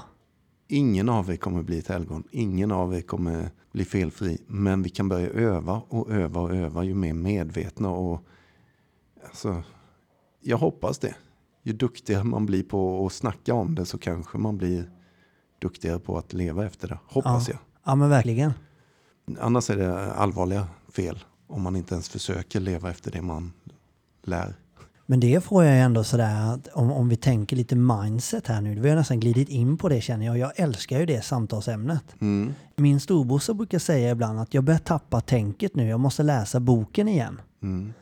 Ingen 0.71 1.09
av 1.09 1.31
er 1.31 1.35
kommer 1.35 1.63
bli 1.63 1.79
ett 1.79 1.87
helgon. 1.87 2.23
Ingen 2.31 2.71
av 2.71 2.95
er 2.95 3.01
kommer 3.01 3.51
bli 3.71 3.85
felfri. 3.85 4.37
Men 4.47 4.81
vi 4.83 4.89
kan 4.89 5.09
börja 5.09 5.29
öva 5.29 5.81
och 5.89 6.11
öva 6.11 6.41
och 6.41 6.55
öva 6.55 6.83
ju 6.83 6.93
mer 6.95 7.13
medvetna. 7.13 7.89
Och, 7.89 8.21
alltså, 9.27 9.63
jag 10.41 10.57
hoppas 10.57 10.99
det. 10.99 11.15
Ju 11.63 11.73
duktigare 11.73 12.23
man 12.23 12.45
blir 12.45 12.63
på 12.63 13.05
att 13.05 13.13
snacka 13.13 13.53
om 13.53 13.75
det 13.75 13.85
så 13.85 13.97
kanske 13.97 14.37
man 14.37 14.57
blir 14.57 14.91
duktigare 15.61 15.99
på 15.99 16.17
att 16.17 16.33
leva 16.33 16.65
efter 16.65 16.87
det. 16.87 16.99
Hoppas 17.05 17.47
Ja. 17.47 17.53
jag. 17.53 17.59
Ja 17.91 17.95
men 17.95 18.09
verkligen. 18.09 18.51
Annars 19.39 19.69
är 19.69 19.77
det 19.77 20.13
allvarliga 20.13 20.67
fel 20.91 21.23
om 21.47 21.61
man 21.61 21.75
inte 21.75 21.93
ens 21.95 22.09
försöker 22.09 22.59
leva 22.59 22.89
efter 22.89 23.11
det 23.11 23.21
man 23.21 23.53
lär. 24.23 24.55
Men 25.09 25.19
det 25.19 25.43
får 25.43 25.63
jag 25.63 25.79
ändå 25.79 26.03
sådär, 26.03 26.53
att 26.53 26.67
om, 26.67 26.91
om 26.91 27.09
vi 27.09 27.15
tänker 27.15 27.55
lite 27.55 27.75
mindset 27.75 28.47
här 28.47 28.61
nu, 28.61 28.79
vi 28.79 28.89
har 28.89 28.95
nästan 28.95 29.19
glidit 29.19 29.49
in 29.49 29.77
på 29.77 29.89
det 29.89 30.01
känner 30.01 30.25
jag. 30.25 30.37
Jag 30.37 30.51
älskar 30.55 30.99
ju 30.99 31.05
det 31.05 31.21
samtalsämnet. 31.21 32.03
Mm. 32.21 32.53
Min 32.75 32.99
storbrorsa 32.99 33.53
brukar 33.53 33.79
säga 33.79 34.11
ibland 34.11 34.39
att 34.39 34.53
jag 34.53 34.63
börjar 34.63 34.79
tappa 34.79 35.21
tänket 35.21 35.75
nu, 35.75 35.87
jag 35.87 35.99
måste 35.99 36.23
läsa 36.23 36.59
boken 36.59 37.07
igen. 37.07 37.41
Mm. 37.63 37.93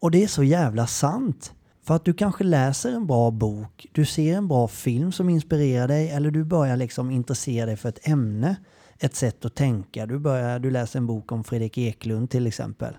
Och 0.00 0.10
det 0.10 0.22
är 0.22 0.26
så 0.26 0.42
jävla 0.42 0.86
sant. 0.86 1.52
För 1.82 1.94
att 1.94 2.04
du 2.04 2.14
kanske 2.14 2.44
läser 2.44 2.92
en 2.92 3.06
bra 3.06 3.30
bok, 3.30 3.86
du 3.92 4.04
ser 4.04 4.36
en 4.36 4.48
bra 4.48 4.68
film 4.68 5.12
som 5.12 5.28
inspirerar 5.28 5.88
dig 5.88 6.10
eller 6.10 6.30
du 6.30 6.44
börjar 6.44 6.76
liksom 6.76 7.10
intressera 7.10 7.66
dig 7.66 7.76
för 7.76 7.88
ett 7.88 8.08
ämne, 8.08 8.56
ett 8.98 9.14
sätt 9.14 9.44
att 9.44 9.54
tänka. 9.54 10.06
Du, 10.06 10.18
börjar, 10.18 10.58
du 10.58 10.70
läser 10.70 10.98
en 10.98 11.06
bok 11.06 11.32
om 11.32 11.44
Fredrik 11.44 11.78
Eklund 11.78 12.30
till 12.30 12.46
exempel. 12.46 12.94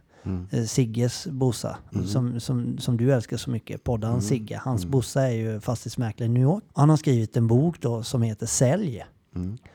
Eh, 0.51 0.63
Sigges 0.65 1.27
brorsa, 1.27 1.77
som, 2.05 2.39
som, 2.39 2.77
som 2.77 2.97
du 2.97 3.13
älskar 3.13 3.37
så 3.37 3.49
mycket, 3.49 3.83
poddaren 3.83 4.21
Sigge. 4.21 4.61
Hans 4.63 4.85
brorsa 4.85 5.21
är 5.21 5.31
ju 5.31 5.59
fastighetsmäklare 5.59 6.29
i 6.29 6.33
New 6.33 6.43
York. 6.43 6.63
Han 6.73 6.89
har 6.89 6.97
skrivit 6.97 7.37
en 7.37 7.47
bok 7.47 7.81
då 7.81 8.03
som 8.03 8.21
heter 8.21 8.45
Sälj. 8.45 9.05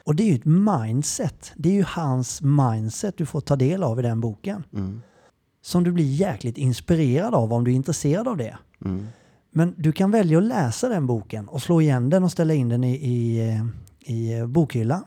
Och 0.04 0.14
det 0.16 0.22
är 0.22 0.26
ju 0.28 0.34
ett 0.34 0.44
mindset. 0.44 1.52
Det 1.56 1.68
är 1.68 1.72
ju 1.74 1.84
hans 1.86 2.42
mindset 2.42 3.16
du 3.16 3.26
får 3.26 3.40
ta 3.40 3.56
del 3.56 3.82
av 3.82 3.98
i 3.98 4.02
den 4.02 4.20
boken. 4.20 4.64
Som 5.64 5.84
du 5.84 5.92
blir 5.92 6.04
jäkligt 6.04 6.58
inspirerad 6.58 7.34
av 7.34 7.52
om 7.52 7.64
du 7.64 7.70
är 7.70 7.74
intresserad 7.74 8.28
av 8.28 8.36
det. 8.36 8.56
Men 9.54 9.74
du 9.78 9.92
kan 9.92 10.10
välja 10.10 10.38
att 10.38 10.44
läsa 10.44 10.88
den 10.88 11.06
boken 11.06 11.48
och 11.48 11.62
slå 11.62 11.80
igen 11.80 12.10
den 12.10 12.24
och 12.24 12.32
ställa 12.32 12.54
in 12.54 12.68
den 12.68 12.84
i, 12.84 12.94
i, 12.94 13.48
eh, 13.48 14.14
i 14.14 14.46
bokhyllan. 14.46 15.04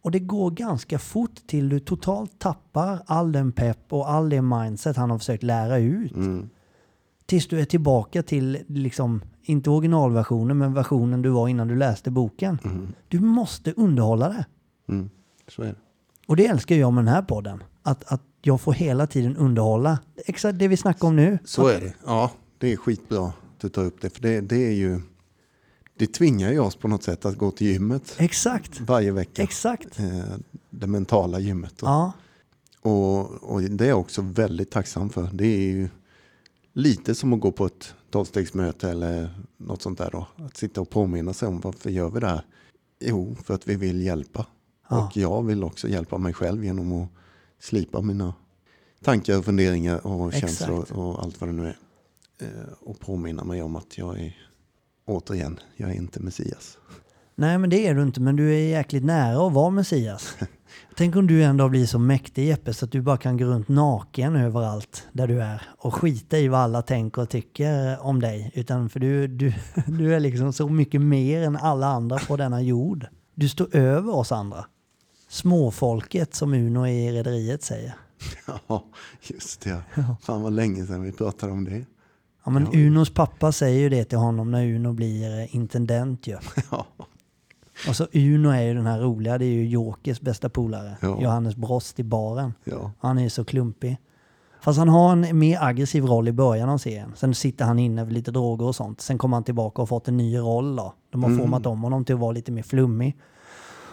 Och 0.00 0.10
det 0.10 0.18
går 0.18 0.50
ganska 0.50 0.98
fort 0.98 1.46
till 1.46 1.68
du 1.68 1.80
totalt 1.80 2.38
tappar 2.38 3.02
all 3.06 3.32
den 3.32 3.52
pepp 3.52 3.92
och 3.92 4.10
all 4.10 4.28
det 4.28 4.42
mindset 4.42 4.96
han 4.96 5.10
har 5.10 5.18
försökt 5.18 5.42
lära 5.42 5.78
ut. 5.78 6.12
Tills 7.26 7.48
du 7.48 7.60
är 7.60 7.64
tillbaka 7.64 8.22
till, 8.22 8.58
liksom, 8.66 9.22
inte 9.42 9.70
originalversionen, 9.70 10.58
men 10.58 10.74
versionen 10.74 11.22
du 11.22 11.28
var 11.28 11.48
innan 11.48 11.68
du 11.68 11.76
läste 11.76 12.10
boken. 12.10 12.58
Du 13.08 13.20
måste 13.20 13.72
underhålla 13.72 14.28
det. 14.28 14.46
Mm. 14.88 15.10
Så 15.48 15.62
är 15.62 15.66
det. 15.66 15.74
Och 16.26 16.36
det 16.36 16.46
älskar 16.46 16.76
jag 16.76 16.92
med 16.92 17.04
den 17.04 17.14
här 17.14 17.22
podden. 17.22 17.62
Att, 17.82 18.12
att 18.12 18.22
jag 18.42 18.60
får 18.60 18.72
hela 18.72 19.06
tiden 19.06 19.36
underhålla. 19.36 19.98
Exakt 20.26 20.58
det 20.58 20.68
vi 20.68 20.76
snackar 20.76 21.08
om 21.08 21.16
nu. 21.16 21.38
Så 21.44 21.66
är 21.66 21.80
det. 21.80 21.94
Ja, 22.06 22.30
det 22.58 22.72
är 22.72 22.76
skitbra 22.76 23.26
att 23.26 23.34
du 23.60 23.68
tar 23.68 23.84
upp 23.84 24.00
det. 24.00 24.10
För 24.10 24.22
det, 24.22 24.40
det 24.40 24.66
är 24.66 24.72
ju... 24.72 25.00
Det 25.98 26.06
tvingar 26.06 26.52
ju 26.52 26.58
oss 26.60 26.76
på 26.76 26.88
något 26.88 27.02
sätt 27.02 27.24
att 27.24 27.36
gå 27.38 27.50
till 27.50 27.66
gymmet 27.66 28.14
Exakt. 28.18 28.80
varje 28.80 29.12
vecka. 29.12 29.42
Exakt. 29.42 29.98
Eh, 29.98 30.34
Det 30.70 30.86
mentala 30.86 31.38
gymmet. 31.38 31.74
Ja. 31.82 32.12
Och, 32.80 33.30
och 33.30 33.62
det 33.62 33.84
är 33.84 33.88
jag 33.88 34.00
också 34.00 34.22
väldigt 34.22 34.70
tacksam 34.70 35.10
för. 35.10 35.30
Det 35.32 35.46
är 35.46 35.60
ju 35.60 35.88
lite 36.72 37.14
som 37.14 37.32
att 37.32 37.40
gå 37.40 37.52
på 37.52 37.66
ett 37.66 37.94
tolvstegsmöte 38.10 38.90
eller 38.90 39.40
något 39.56 39.82
sånt 39.82 39.98
där 39.98 40.10
då. 40.12 40.26
Att 40.36 40.56
sitta 40.56 40.80
och 40.80 40.90
påminna 40.90 41.32
sig 41.32 41.48
om 41.48 41.60
varför 41.60 41.90
gör 41.90 42.10
vi 42.10 42.20
det 42.20 42.26
här? 42.28 42.44
Jo, 43.00 43.36
för 43.44 43.54
att 43.54 43.68
vi 43.68 43.74
vill 43.76 44.02
hjälpa. 44.02 44.46
Ja. 44.90 45.06
Och 45.06 45.16
jag 45.16 45.42
vill 45.42 45.64
också 45.64 45.88
hjälpa 45.88 46.18
mig 46.18 46.32
själv 46.32 46.64
genom 46.64 46.92
att 46.92 47.08
slipa 47.60 48.00
mina 48.02 48.34
tankar 49.04 49.38
och 49.38 49.44
funderingar 49.44 50.06
och 50.06 50.28
Exakt. 50.34 50.40
känslor 50.58 50.92
och 50.92 51.22
allt 51.22 51.40
vad 51.40 51.48
det 51.50 51.54
nu 51.54 51.66
är. 51.66 51.76
Eh, 52.40 52.72
Och 52.80 53.00
påminna 53.00 53.44
mig 53.44 53.62
om 53.62 53.76
att 53.76 53.98
jag 53.98 54.20
är, 54.20 54.36
återigen, 55.08 55.58
jag 55.76 55.90
är 55.90 55.94
inte 55.94 56.20
Messias. 56.20 56.78
Nej 57.34 57.58
men 57.58 57.70
det 57.70 57.86
är 57.86 57.94
du 57.94 58.02
inte, 58.02 58.20
men 58.20 58.36
du 58.36 58.54
är 58.54 58.68
jäkligt 58.68 59.04
nära 59.04 59.46
att 59.46 59.52
vara 59.52 59.70
Messias. 59.70 60.36
Tänk 60.96 61.16
om 61.16 61.26
du 61.26 61.42
en 61.42 61.56
dag 61.56 61.70
blir 61.70 61.86
så 61.86 61.98
mäktig 61.98 62.46
Jeppe 62.46 62.74
så 62.74 62.84
att 62.84 62.92
du 62.92 63.00
bara 63.00 63.16
kan 63.16 63.36
gå 63.36 63.44
runt 63.44 63.68
naken 63.68 64.36
överallt 64.36 65.06
där 65.12 65.26
du 65.26 65.42
är 65.42 65.62
och 65.78 65.94
skita 65.94 66.38
i 66.38 66.48
vad 66.48 66.60
alla 66.60 66.82
tänker 66.82 67.22
och 67.22 67.28
tycker 67.28 67.98
om 68.02 68.20
dig. 68.20 68.52
Utan 68.54 68.88
för 68.88 69.00
du, 69.00 69.26
du, 69.26 69.52
du 69.86 70.14
är 70.14 70.20
liksom 70.20 70.52
så 70.52 70.68
mycket 70.68 71.00
mer 71.00 71.42
än 71.42 71.56
alla 71.56 71.86
andra 71.86 72.18
på 72.18 72.36
denna 72.36 72.62
jord. 72.62 73.06
Du 73.34 73.48
står 73.48 73.76
över 73.76 74.14
oss 74.14 74.32
andra. 74.32 74.64
Småfolket 75.28 76.34
som 76.34 76.54
Uno 76.54 76.86
i 76.86 77.12
Rederiet 77.12 77.62
säger. 77.62 77.94
Ja, 78.66 78.84
just 79.22 79.60
det. 79.60 79.82
Fan 80.20 80.42
vad 80.42 80.52
länge 80.52 80.86
sedan 80.86 81.02
vi 81.02 81.12
pratade 81.12 81.52
om 81.52 81.64
det. 81.64 81.84
Ja 82.48 82.52
men 82.52 82.68
Unos 82.74 83.10
pappa 83.10 83.52
säger 83.52 83.80
ju 83.80 83.88
det 83.88 84.04
till 84.04 84.18
honom 84.18 84.50
när 84.50 84.66
Uno 84.66 84.92
blir 84.92 85.40
eh, 85.40 85.56
intendent 85.56 86.26
ju. 86.26 86.36
Ja. 86.70 86.86
Och 87.88 87.96
så 87.96 88.06
Uno 88.12 88.48
är 88.48 88.62
ju 88.62 88.74
den 88.74 88.86
här 88.86 89.00
roliga, 89.00 89.38
det 89.38 89.44
är 89.44 89.52
ju 89.52 89.68
Jokers 89.68 90.20
bästa 90.20 90.48
polare. 90.48 90.96
Ja. 91.00 91.20
Johannes 91.20 91.56
Brost 91.56 92.00
i 92.00 92.04
baren. 92.04 92.54
Ja. 92.64 92.90
Han 92.98 93.18
är 93.18 93.22
ju 93.22 93.30
så 93.30 93.44
klumpig. 93.44 93.98
Fast 94.60 94.78
han 94.78 94.88
har 94.88 95.12
en 95.12 95.38
mer 95.38 95.58
aggressiv 95.62 96.04
roll 96.04 96.28
i 96.28 96.32
början 96.32 96.68
av 96.68 96.78
serien. 96.78 97.12
Sen 97.16 97.34
sitter 97.34 97.64
han 97.64 97.78
inne 97.78 98.04
för 98.04 98.12
lite 98.12 98.30
droger 98.30 98.66
och 98.66 98.76
sånt. 98.76 99.00
Sen 99.00 99.18
kommer 99.18 99.36
han 99.36 99.44
tillbaka 99.44 99.82
och 99.82 99.88
fått 99.88 100.08
en 100.08 100.16
ny 100.16 100.38
roll 100.38 100.76
då. 100.76 100.94
De 101.10 101.22
har 101.22 101.38
format 101.38 101.66
om 101.66 101.82
honom 101.82 102.04
till 102.04 102.14
att 102.14 102.20
vara 102.20 102.32
lite 102.32 102.52
mer 102.52 102.62
flummig. 102.62 103.16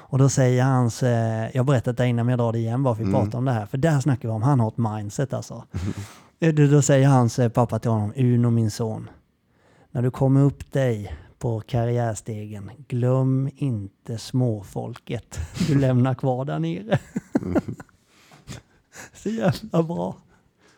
Och 0.08 0.18
då 0.18 0.30
säger 0.30 0.63
hans, 0.63 1.04
eh, 1.04 1.50
jag 1.54 1.60
har 1.60 1.63
berättat 1.63 1.98
det 1.98 2.08
innan 2.08 2.26
men 2.26 2.32
jag 2.32 2.39
drar 2.39 2.52
det 2.52 2.60
igen 2.60 2.84
bara 2.84 2.96
för 2.96 3.04
att 3.04 3.10
vi 3.10 3.13
pratar 3.13 3.38
om 3.38 3.46
det 3.46 3.52
här. 3.52 3.65
För 3.65 3.78
där 3.78 4.00
snackar 4.00 4.30
vi 4.30 4.36
om, 4.36 4.44
han 4.44 4.60
har 4.60 4.68
ett 4.68 4.78
mindset 4.78 5.34
alltså. 5.34 5.63
Eh, 6.39 6.54
Då, 6.54 6.82
säger 6.82 7.08
hans 7.08 7.39
eh, 7.39 7.50
pappa 7.50 7.80
till 7.80 7.91
honom, 7.91 8.13
Uno 8.15 8.50
min 8.50 8.71
son. 8.71 9.10
När 9.91 10.02
du 10.02 10.12
kommer 10.12 10.41
upp 10.41 10.71
dig 10.71 11.15
på 11.39 11.62
karriärstegen, 11.62 12.71
glöm 12.88 13.50
inte 13.56 14.17
småfolket 14.17 15.39
du 15.67 15.80
lämnar 15.80 16.13
kvar 16.15 16.45
där 16.45 16.60
nere. 16.60 17.00
Så 19.13 19.30
jävla 19.30 19.84
bra. 19.84 20.17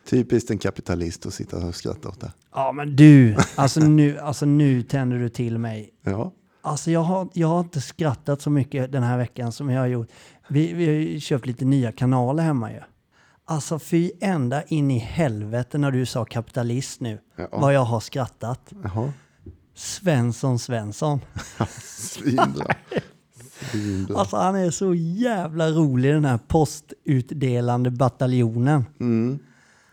Typiskt 0.08 0.50
en 0.50 0.58
kapitalist 0.58 1.26
att 1.26 1.34
sitta 1.34 1.66
och 1.66 1.74
skratta 1.74 2.08
åt 2.08 2.20
det. 2.20 2.32
Ja 2.54 2.72
men 2.72 2.96
du, 2.96 3.36
alltså 3.54 3.80
nu, 3.80 4.18
alltså 4.18 4.46
nu 4.46 4.82
tänder 4.82 5.18
du 5.18 5.28
till 5.28 5.58
mig. 5.58 5.90
Ja, 6.02 6.32
Alltså 6.60 6.90
jag 6.90 7.00
har, 7.00 7.28
jag 7.32 7.48
har 7.48 7.60
inte 7.60 7.80
skrattat 7.80 8.42
så 8.42 8.50
mycket 8.50 8.92
den 8.92 9.02
här 9.02 9.18
veckan 9.18 9.52
som 9.52 9.70
jag 9.70 9.80
har 9.80 9.86
gjort. 9.86 10.08
Vi, 10.48 10.72
vi 10.72 10.86
har 10.86 10.92
ju 10.92 11.20
köpt 11.20 11.46
lite 11.46 11.64
nya 11.64 11.92
kanaler 11.92 12.42
hemma 12.42 12.72
ju. 12.72 12.80
Alltså 13.50 13.78
fy 13.78 14.10
ända 14.20 14.62
in 14.62 14.90
i 14.90 14.98
helvete 14.98 15.78
när 15.78 15.90
du 15.90 16.06
sa 16.06 16.24
kapitalist 16.24 17.00
nu. 17.00 17.18
Ja. 17.36 17.48
Vad 17.52 17.74
jag 17.74 17.84
har 17.84 18.00
skrattat. 18.00 18.72
jaha. 18.82 19.12
Svensson 19.74 20.58
Svensson. 20.58 21.20
Svinbra. 21.80 22.74
Alltså 24.16 24.36
han 24.36 24.56
är 24.56 24.70
så 24.70 24.94
jävla 24.94 25.70
rolig 25.70 26.14
den 26.14 26.24
här 26.24 26.38
postutdelande 26.48 27.90
bataljonen. 27.90 28.84
Mm. 29.00 29.38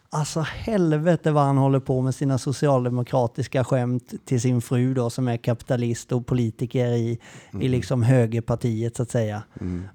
Alltså 0.10 0.42
helvete 0.42 1.32
vad 1.32 1.44
han 1.44 1.58
håller 1.58 1.80
på 1.80 2.02
med 2.02 2.16
sina 2.16 2.38
socialdemokratiska 2.38 3.64
skämt 3.64 4.14
till 4.26 4.42
sin 4.42 4.62
fru 4.62 4.94
då 4.94 5.10
som 5.10 5.28
är 5.28 5.38
kapitalist 5.38 6.12
och 6.12 6.26
politiker 6.28 6.88
i, 6.88 7.20
i 7.62 7.68
liksom 7.68 8.04
högerpartiet 8.04 8.96
så 8.96 9.04
att 9.04 9.12
säga. 9.12 9.44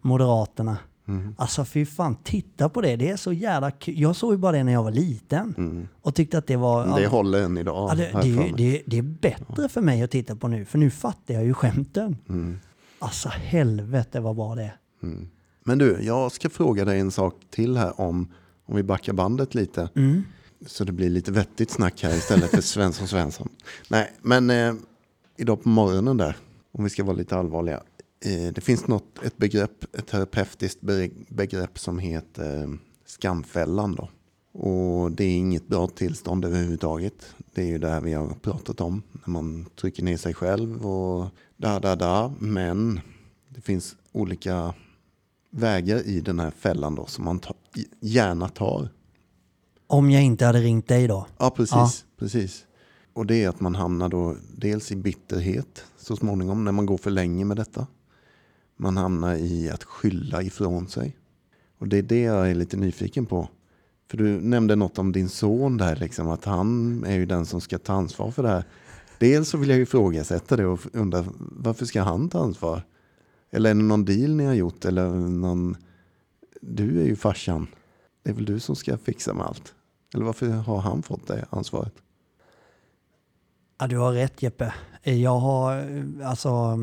Moderaterna. 0.01 0.77
Alltså 1.37 1.65
fy 1.65 1.87
fan, 1.87 2.17
titta 2.25 2.69
på 2.69 2.81
det. 2.81 2.97
Det 2.97 3.11
är 3.11 3.17
så 3.17 3.33
jävla 3.33 3.71
kul. 3.71 4.01
Jag 4.01 4.17
såg 4.17 4.33
ju 4.33 4.39
bara 4.39 4.53
det 4.53 4.65
när 4.65 4.73
jag 4.73 4.83
var 4.83 4.91
liten. 4.91 5.89
Och 6.03 6.15
tyckte 6.15 6.39
att 6.39 6.47
det 6.47 6.57
var... 6.57 7.01
Det 7.01 7.07
håller 7.07 7.43
än 7.43 7.59
idag. 7.59 7.91
ja, 7.91 7.95
det, 7.95 8.21
det, 8.23 8.53
det, 8.57 8.83
det 8.87 8.99
är 8.99 9.03
bättre 9.03 9.69
för 9.69 9.81
mig 9.81 10.03
att 10.03 10.11
titta 10.11 10.37
på 10.37 10.49
nu, 10.49 10.65
för 10.65 10.79
nu 10.79 10.91
fattar 10.91 11.35
jag 11.35 11.45
ju 11.45 11.55
skämten. 11.55 12.17
Alltså 12.99 13.29
helvete 13.29 14.21
vad 14.21 14.37
bra 14.37 14.55
det 14.55 14.63
är. 14.63 14.77
Men 15.65 15.79
du, 15.79 15.99
jag 16.03 16.33
ska 16.33 16.51
fråga 16.51 16.85
dig 16.85 17.01
en 17.01 17.11
sak 17.11 17.35
till 17.51 17.77
här 17.77 18.01
om, 18.01 18.29
om 18.67 18.77
vi 18.77 18.83
backar 18.83 19.13
bandet 19.13 19.55
lite. 19.55 19.89
Mm. 19.97 20.23
Så 20.67 20.85
det 20.85 20.93
blir 20.93 21.11
lite 21.11 21.33
vettigt 21.33 21.71
snack 21.71 22.03
här 22.03 22.17
istället 22.17 22.51
för 22.51 22.61
Svensson 22.61 23.09
Svensson. 23.09 23.49
Nej, 23.89 24.13
men 24.23 24.51
eh, 24.51 24.75
idag 25.37 25.63
på 25.63 25.69
morgonen 25.69 26.17
där, 26.17 26.37
om 26.73 26.85
vi 26.85 26.91
ska 26.91 27.05
vara 27.05 27.17
lite 27.17 27.37
allvarliga. 27.37 27.83
Eh, 28.25 28.53
det 28.53 28.61
finns 28.61 28.87
något, 28.87 29.19
ett 29.25 29.37
begrepp, 29.37 29.97
ett 29.97 30.07
terapeutiskt 30.07 30.81
be- 30.81 31.11
begrepp 31.29 31.79
som 31.79 31.99
heter 31.99 32.79
skamfällan 33.07 33.95
då. 33.95 34.09
Och 34.53 35.13
det 35.13 35.25
är 35.25 35.37
inget 35.37 35.69
bra 35.69 35.87
tillstånd 35.87 36.45
överhuvudtaget. 36.45 37.35
Det 37.55 37.63
är 37.63 37.67
ju 37.67 37.79
det 37.79 37.89
här 37.89 38.01
vi 38.01 38.13
har 38.13 38.29
pratat 38.29 38.81
om. 38.81 39.03
När 39.13 39.33
man 39.33 39.67
trycker 39.81 40.03
ner 40.03 40.17
sig 40.17 40.35
själv 40.35 40.87
och 40.87 41.27
da 41.57 41.81
da 41.81 41.97
da. 41.97 42.33
Men 42.39 43.01
det 43.49 43.61
finns 43.61 43.97
olika 44.13 44.75
vägar 45.51 46.07
i 46.07 46.21
den 46.21 46.41
här 46.41 46.51
fällan 46.51 46.95
då 46.95 47.07
som 47.07 47.25
man 47.25 47.39
ta, 47.39 47.55
gärna 48.01 48.49
tar. 48.49 48.89
Om 49.87 50.11
jag 50.11 50.23
inte 50.23 50.47
hade 50.47 50.61
ringt 50.61 50.89
dig 50.89 51.07
då. 51.09 51.27
Ja, 51.39 51.51
precis. 51.51 51.73
Ja. 51.75 51.91
precis. 52.19 52.67
Och 53.13 53.27
det 53.27 53.45
är 53.45 53.49
att 53.49 53.61
man 53.61 53.75
hamnar 53.75 54.09
då 54.09 54.37
dels 54.57 54.93
i 54.93 54.97
bitterhet 54.97 55.85
så 55.99 56.17
småningom 56.17 56.65
när 56.65 56.73
man 56.73 56.87
går 56.87 56.97
för 56.99 57.11
länge 57.11 57.45
med 57.45 57.57
detta. 57.57 57.87
Man 58.81 58.97
hamnar 58.97 59.35
i 59.35 59.71
att 59.71 59.85
skylla 59.85 60.43
ifrån 60.43 60.89
sig. 60.89 61.17
Och 61.79 61.89
det 61.89 61.99
är 61.99 62.03
det 62.03 62.21
jag 62.21 62.51
är 62.51 62.55
lite 62.55 62.77
nyfiken 62.77 63.27
på. 63.27 63.49
För 64.11 64.17
du 64.17 64.41
nämnde 64.41 64.77
något 64.77 64.99
om 64.99 65.13
din 65.13 65.29
son 65.29 65.77
där, 65.77 65.97
liksom, 65.97 66.31
att 66.31 66.45
han 66.45 67.05
är 67.05 67.17
ju 67.17 67.27
den 67.27 67.47
som 67.47 67.61
ska 67.61 67.79
ta 67.79 67.93
ansvar 67.93 68.31
för 68.31 68.43
det 68.43 68.49
här. 68.49 68.65
Dels 69.19 69.49
så 69.49 69.59
vill 69.59 69.69
jag 69.69 69.77
ju 69.77 69.83
ifrågasätta 69.83 70.57
det 70.57 70.67
och 70.67 70.81
undra 70.93 71.25
varför 71.39 71.87
ska 71.87 72.03
han 72.03 72.29
ta 72.29 72.39
ansvar? 72.39 72.83
Eller 73.51 73.71
är 73.71 73.75
det 73.75 73.83
någon 73.83 74.05
deal 74.05 74.31
ni 74.31 74.45
har 74.45 74.55
gjort 74.55 74.85
eller 74.85 75.09
någon 75.29 75.77
du 76.61 77.01
är 77.01 77.05
ju 77.05 77.17
farsan. 77.17 77.67
Det 78.23 78.31
är 78.31 78.35
väl 78.35 78.45
du 78.45 78.61
som 78.61 78.77
ska 78.77 78.99
fixa 78.99 79.35
med 79.35 79.47
allt. 79.47 79.75
Eller 80.15 80.25
varför 80.25 80.49
har 80.49 80.79
han 80.79 81.03
fått 81.03 81.27
det 81.27 81.47
ansvaret? 81.51 81.95
Ja, 83.79 83.87
du 83.87 83.99
har 83.99 84.13
rätt 84.13 84.43
Jeppe. 84.43 84.75
Jag 85.03 85.39
har, 85.39 85.87
alltså, 86.25 86.79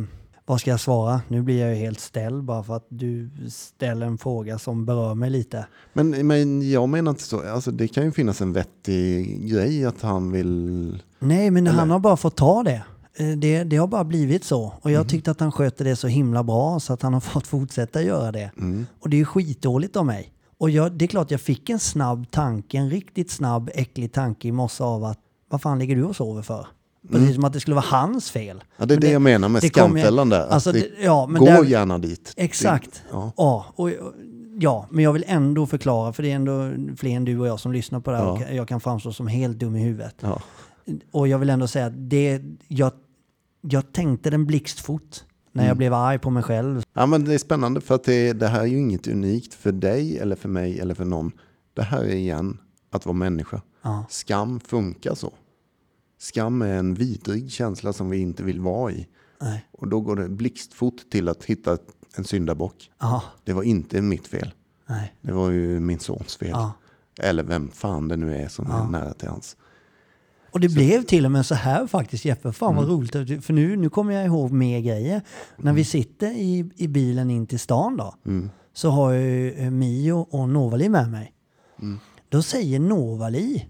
vad 0.48 0.60
ska 0.60 0.70
jag 0.70 0.80
svara? 0.80 1.22
Nu 1.28 1.42
blir 1.42 1.60
jag 1.60 1.70
ju 1.70 1.76
helt 1.76 2.00
ställd 2.00 2.44
bara 2.44 2.64
för 2.64 2.76
att 2.76 2.86
du 2.90 3.30
ställer 3.50 4.06
en 4.06 4.18
fråga 4.18 4.60
som 4.60 4.86
berör 4.86 5.16
mig 5.16 5.30
lite. 5.30 5.68
Men, 5.94 6.28
men 6.28 6.72
jag 6.72 6.90
menar 6.90 7.10
inte 7.12 7.24
så. 7.24 7.50
Alltså, 7.50 7.72
det 7.72 7.88
kan 7.88 8.04
ju 8.06 8.12
finnas 8.12 8.42
en 8.42 8.54
vettig 8.54 9.42
grej 9.52 9.86
att 9.86 10.02
han 10.02 10.32
vill... 10.32 11.04
Nej, 11.20 11.52
men 11.52 11.68
Eller? 11.68 11.80
han 11.80 11.90
har 11.90 12.00
bara 12.00 12.18
fått 12.18 12.36
ta 12.36 12.64
det. 12.64 12.84
Eh, 13.18 13.38
Det, 13.38 13.64
det 13.64 13.78
har 13.78 13.88
bara 13.88 14.04
blivit 14.04 14.44
så. 14.44 14.74
Och 14.82 14.92
jag 14.92 15.10
tyckte 15.10 15.32
att 15.32 15.40
han 15.40 15.52
skötte 15.52 15.84
det 15.84 15.96
så 15.96 16.08
himla 16.08 16.44
bra 16.44 16.80
så 16.80 16.94
att 16.94 17.02
han 17.02 17.14
har 17.14 17.20
fått 17.34 17.48
fortsätta 17.48 18.02
göra 18.02 18.32
det. 18.32 18.52
Mm. 18.58 18.86
Och 19.00 19.10
det 19.10 19.16
är 19.16 19.20
ju 19.20 19.26
skitdåligt 19.26 19.96
av 19.96 20.06
mig. 20.06 20.34
Och 20.58 20.70
jag, 20.70 20.92
det 20.92 21.06
är 21.06 21.08
klart 21.08 21.32
jag 21.32 21.42
fick 21.42 21.70
en 21.70 21.80
snabb 21.80 22.32
tanke, 22.32 22.78
en 22.78 22.90
riktigt 22.90 23.32
snabb 23.32 23.70
äcklig 23.74 24.14
tanke 24.14 24.48
i 24.48 24.52
morse 24.52 24.84
av 24.84 25.04
att 25.04 25.20
vad 25.50 25.62
fan 25.62 25.80
ligger 25.80 25.96
du 25.96 26.04
och 26.04 26.16
sover 26.16 26.42
för? 26.42 26.68
Precis 27.12 27.36
som 27.36 27.44
att 27.44 27.54
det 27.54 27.60
skulle 27.60 27.76
vara 27.76 27.86
hans 27.86 28.32
fel. 28.32 28.50
Mm. 28.56 28.64
Ja, 28.78 28.86
det 28.86 28.94
är 28.94 28.96
Men 28.96 29.02
det, 29.02 29.12
jag 29.12 29.22
menar 29.22 29.50
med 29.50 29.62
det 29.62 29.68
skamfällan 29.68 30.30
där. 30.30 30.48
Alltså, 30.48 30.72
det, 30.72 30.80
det- 30.80 31.04
ja, 31.04 31.28
men 31.28 31.40
gå 31.40 31.46
där- 31.46 31.64
gärna 31.64 31.98
dit. 31.98 32.34
Exakt. 32.38 32.92
Det, 32.94 33.00
ja. 33.12 33.34
Ja, 33.38 33.66
och, 33.76 33.92
ja, 34.60 34.88
men 34.92 35.04
jag 35.04 35.14
vill 35.14 35.24
ändå 35.28 35.66
förklara, 35.68 36.14
för 36.14 36.24
det 36.24 36.32
är 36.32 36.36
ändå 36.36 36.72
fler 36.98 37.12
än 37.12 37.26
du 37.26 37.40
och 37.40 37.48
jag 37.48 37.60
som 37.60 37.72
lyssnar 37.72 38.00
på 38.00 38.12
det 38.12 38.18
här 38.18 38.24
Ja. 38.26 38.32
och 38.32 38.56
jag 38.56 38.68
kan 38.68 38.80
framstå 38.82 39.14
som 39.14 39.28
helt 39.28 39.58
dum 39.60 39.76
i 39.76 39.80
huvudet. 39.84 40.16
Ja. 40.22 40.42
Och 41.12 41.28
jag 41.28 41.40
vill 41.40 41.50
ändå 41.50 41.68
säga 41.68 41.86
att 41.86 42.10
det, 42.10 42.42
jag, 42.68 42.92
jag 43.62 43.92
tänkte 43.94 44.30
den 44.30 44.46
blixtfort 44.46 45.24
när 45.52 45.64
Mm. 45.64 45.68
jag 45.68 45.78
blev 45.78 45.94
arg 45.94 46.20
på 46.20 46.30
mig 46.30 46.44
själv. 46.44 46.84
ja, 46.94 47.06
men 47.06 47.26
det 47.26 47.34
är 47.34 47.38
spännande 47.38 47.82
för 47.82 47.96
att 47.96 48.04
det, 48.04 48.34
det 48.34 48.48
här 48.48 48.62
är 48.62 48.66
ju 48.66 48.78
inget 48.80 49.08
unikt 49.08 49.54
för 49.54 49.72
dig 49.72 50.20
eller 50.20 50.36
för 50.36 50.50
mig 50.50 50.80
eller 50.80 50.94
för 50.96 51.06
någon. 51.06 51.32
Det 51.74 51.82
här 51.84 52.02
är 52.04 52.16
igen 52.16 52.58
att 52.92 53.06
vara 53.06 53.14
människa. 53.16 53.62
Ja, 53.84 54.06
Skam 54.10 54.60
funkar 54.60 55.16
så. 55.16 55.34
Skam 56.18 56.62
är 56.62 56.74
en 56.80 56.94
vidrig 56.94 57.52
känsla 57.52 57.94
som 57.94 58.10
vi 58.10 58.18
inte 58.18 58.44
vill 58.44 58.60
vara 58.62 58.92
i. 58.92 59.08
nej, 59.42 59.66
Och 59.72 59.88
då 59.88 60.02
går 60.02 60.16
det 60.16 60.30
blixtfort 60.30 61.10
till 61.12 61.30
att 61.30 61.46
hitta 61.46 61.78
en 62.16 62.24
syndabock. 62.24 62.92
ja, 63.00 63.24
Det 63.44 63.54
var 63.54 63.64
inte 63.64 64.02
mitt 64.02 64.28
fel. 64.28 64.52
nej, 64.90 65.14
Det 65.22 65.32
var 65.32 65.50
ju 65.52 65.80
min 65.80 66.00
sons 66.00 66.36
fel. 66.38 66.50
ja. 66.50 66.72
Eller 67.20 67.44
vem 67.44 67.70
fan 67.72 68.08
det 68.08 68.18
nu 68.18 68.36
är 68.36 68.48
som 68.48 68.72
är 68.72 68.86
nära 68.92 69.14
till 69.14 69.28
hans. 69.30 69.58
Och 70.52 70.60
det 70.60 70.70
blev 70.70 71.04
till 71.04 71.26
och 71.26 71.32
med 71.32 71.46
så 71.46 71.56
här 71.56 71.88
faktiskt 71.88 72.26
Jeppe, 72.26 72.52
fan 72.54 72.72
Mm. 72.74 72.84
vad 72.84 72.92
roligt. 72.94 73.46
För 73.46 73.54
nu, 73.54 73.76
nu 73.76 73.90
kommer 73.90 74.14
jag 74.14 74.26
ihåg 74.26 74.52
mer 74.52 74.80
grejer. 74.80 75.22
När 75.58 75.74
vi 75.74 75.84
sitter 75.84 76.32
i, 76.32 76.70
i 76.76 76.88
bilen 76.88 77.30
in 77.32 77.48
till 77.48 77.60
stan 77.60 77.98
då, 77.98 78.16
Mm. 78.26 78.50
så 78.74 78.90
har 78.90 79.14
jag 79.14 79.24
ju 79.24 79.52
eh, 79.54 79.70
Mio 79.72 80.14
och 80.30 80.50
Novali 80.50 80.90
med 80.90 81.12
mig. 81.12 81.34
Mm. 81.82 82.00
Då 82.30 82.42
säger 82.42 82.80
Novali, 82.80 83.66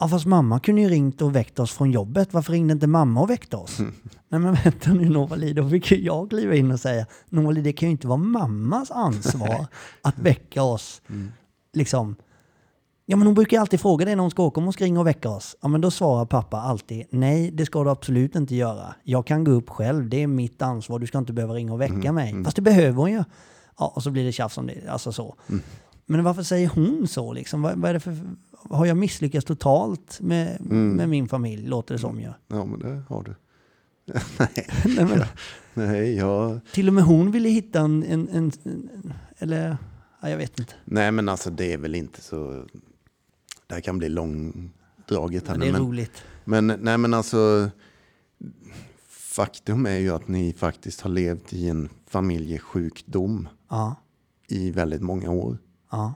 ja 0.00 0.08
fast 0.08 0.26
mamma 0.26 0.60
kunde 0.60 0.82
ju 0.82 0.88
ringt 0.88 1.22
och 1.22 1.36
väckt 1.36 1.58
oss 1.58 1.72
från 1.72 1.90
jobbet, 1.90 2.34
varför 2.34 2.52
ringde 2.52 2.72
inte 2.72 2.86
mamma 2.86 3.20
och 3.20 3.30
väckte 3.30 3.56
oss? 3.56 3.78
Nej 4.28 4.40
men 4.40 4.54
vänta 4.64 4.92
nu 4.92 5.08
Novali, 5.08 5.52
då 5.52 5.68
fick 5.68 5.90
ju 5.90 6.00
jag 6.04 6.30
kliva 6.30 6.54
in 6.54 6.70
och 6.70 6.80
säga, 6.80 7.06
Novali 7.28 7.60
det 7.60 7.72
kan 7.72 7.88
ju 7.88 7.90
inte 7.90 8.06
vara 8.06 8.18
mammas 8.18 8.90
ansvar 8.90 9.66
att 10.02 10.18
väcka 10.18 10.62
oss. 10.62 11.02
Liksom, 11.72 12.16
Ja 13.10 13.16
men 13.16 13.26
hon 13.26 13.34
brukar 13.34 13.60
alltid 13.60 13.80
fråga 13.80 14.04
dig 14.04 14.16
när 14.16 14.22
hon 14.22 14.30
ska 14.30 14.42
åka 14.42 14.60
om 14.60 14.64
hon 14.64 14.72
ska 14.72 14.84
ringa 14.84 15.00
och 15.00 15.06
väcka 15.06 15.30
oss. 15.30 15.56
Ja 15.60 15.68
men 15.68 15.80
då 15.80 15.90
svarar 15.90 16.24
pappa 16.24 16.60
alltid 16.60 17.06
nej 17.10 17.50
det 17.50 17.66
ska 17.66 17.84
du 17.84 17.90
absolut 17.90 18.36
inte 18.36 18.54
göra. 18.54 18.94
Jag 19.02 19.26
kan 19.26 19.44
gå 19.44 19.50
upp 19.50 19.68
själv, 19.68 20.08
det 20.08 20.22
är 20.22 20.26
mitt 20.26 20.62
ansvar, 20.62 20.98
du 20.98 21.06
ska 21.06 21.18
inte 21.18 21.32
behöva 21.32 21.54
ringa 21.54 21.72
och 21.72 21.80
väcka 21.80 22.12
mig. 22.12 22.44
Fast 22.44 22.56
det 22.56 22.62
behöver 22.62 22.96
hon 22.96 23.12
ju. 23.12 23.24
Ja 23.78 23.92
och 23.96 24.02
så 24.02 24.10
blir 24.10 24.24
det 24.24 24.32
tjafs 24.32 24.58
om 24.58 24.66
det, 24.66 24.88
alltså 24.88 25.12
så. 25.12 25.36
Men 26.06 26.24
varför 26.24 26.42
säger 26.42 26.68
hon 26.68 27.08
så 27.08 27.32
liksom? 27.32 27.62
Vad, 27.62 27.78
vad 27.78 27.90
är 27.90 27.94
det 27.94 28.00
för, 28.00 28.16
har 28.70 28.86
jag 28.86 28.96
misslyckats 28.96 29.46
totalt 29.46 30.20
med, 30.20 30.60
med 30.70 31.08
min 31.08 31.28
familj, 31.28 31.66
låter 31.66 31.94
det 31.94 31.98
som 32.00 32.20
ju. 32.20 32.32
Ja, 32.48 32.64
men 32.64 32.78
det 32.78 33.02
har 33.08 33.22
du. 33.22 33.34
Nej, 34.38 34.66
Nej, 34.84 35.04
men, 35.04 35.22
nej, 35.74 36.14
jag... 36.16 36.60
till 36.72 36.88
och 36.88 36.94
med 36.94 37.04
hon 37.04 37.30
ville 37.30 37.48
hitta 37.48 37.80
en, 37.80 38.02
en, 38.02 38.28
en, 38.28 38.52
en 38.64 39.12
eller 39.38 39.76
ja, 40.22 40.28
jag 40.30 40.36
vet 40.36 40.58
inte. 40.58 40.74
nej, 40.84 41.12
men 41.12 41.28
alltså 41.28 41.50
det 41.50 41.72
är 41.72 41.78
väl 41.78 41.94
inte 41.94 42.20
så... 42.20 42.64
Det 43.66 43.74
här 43.74 43.80
kan 43.80 43.98
bli 43.98 44.08
långdraget 44.08 45.48
här 45.48 45.54
Men 45.54 45.60
det 45.60 45.66
är 45.68 45.72
men, 45.72 45.80
roligt. 45.82 46.22
men 46.44 46.66
nej, 46.66 46.98
men 46.98 47.14
alltså... 47.14 47.70
Faktum 49.08 49.86
är 49.86 49.98
ju 49.98 50.10
att 50.10 50.28
ni 50.28 50.52
faktiskt 50.52 51.00
har 51.00 51.10
levt 51.10 51.52
i 51.52 51.68
en 51.68 51.88
familjesjukdom 52.06 53.48
Ja, 53.70 53.94
i 54.48 54.70
väldigt 54.70 55.02
många 55.02 55.30
år. 55.30 55.58
ja, 55.90 56.14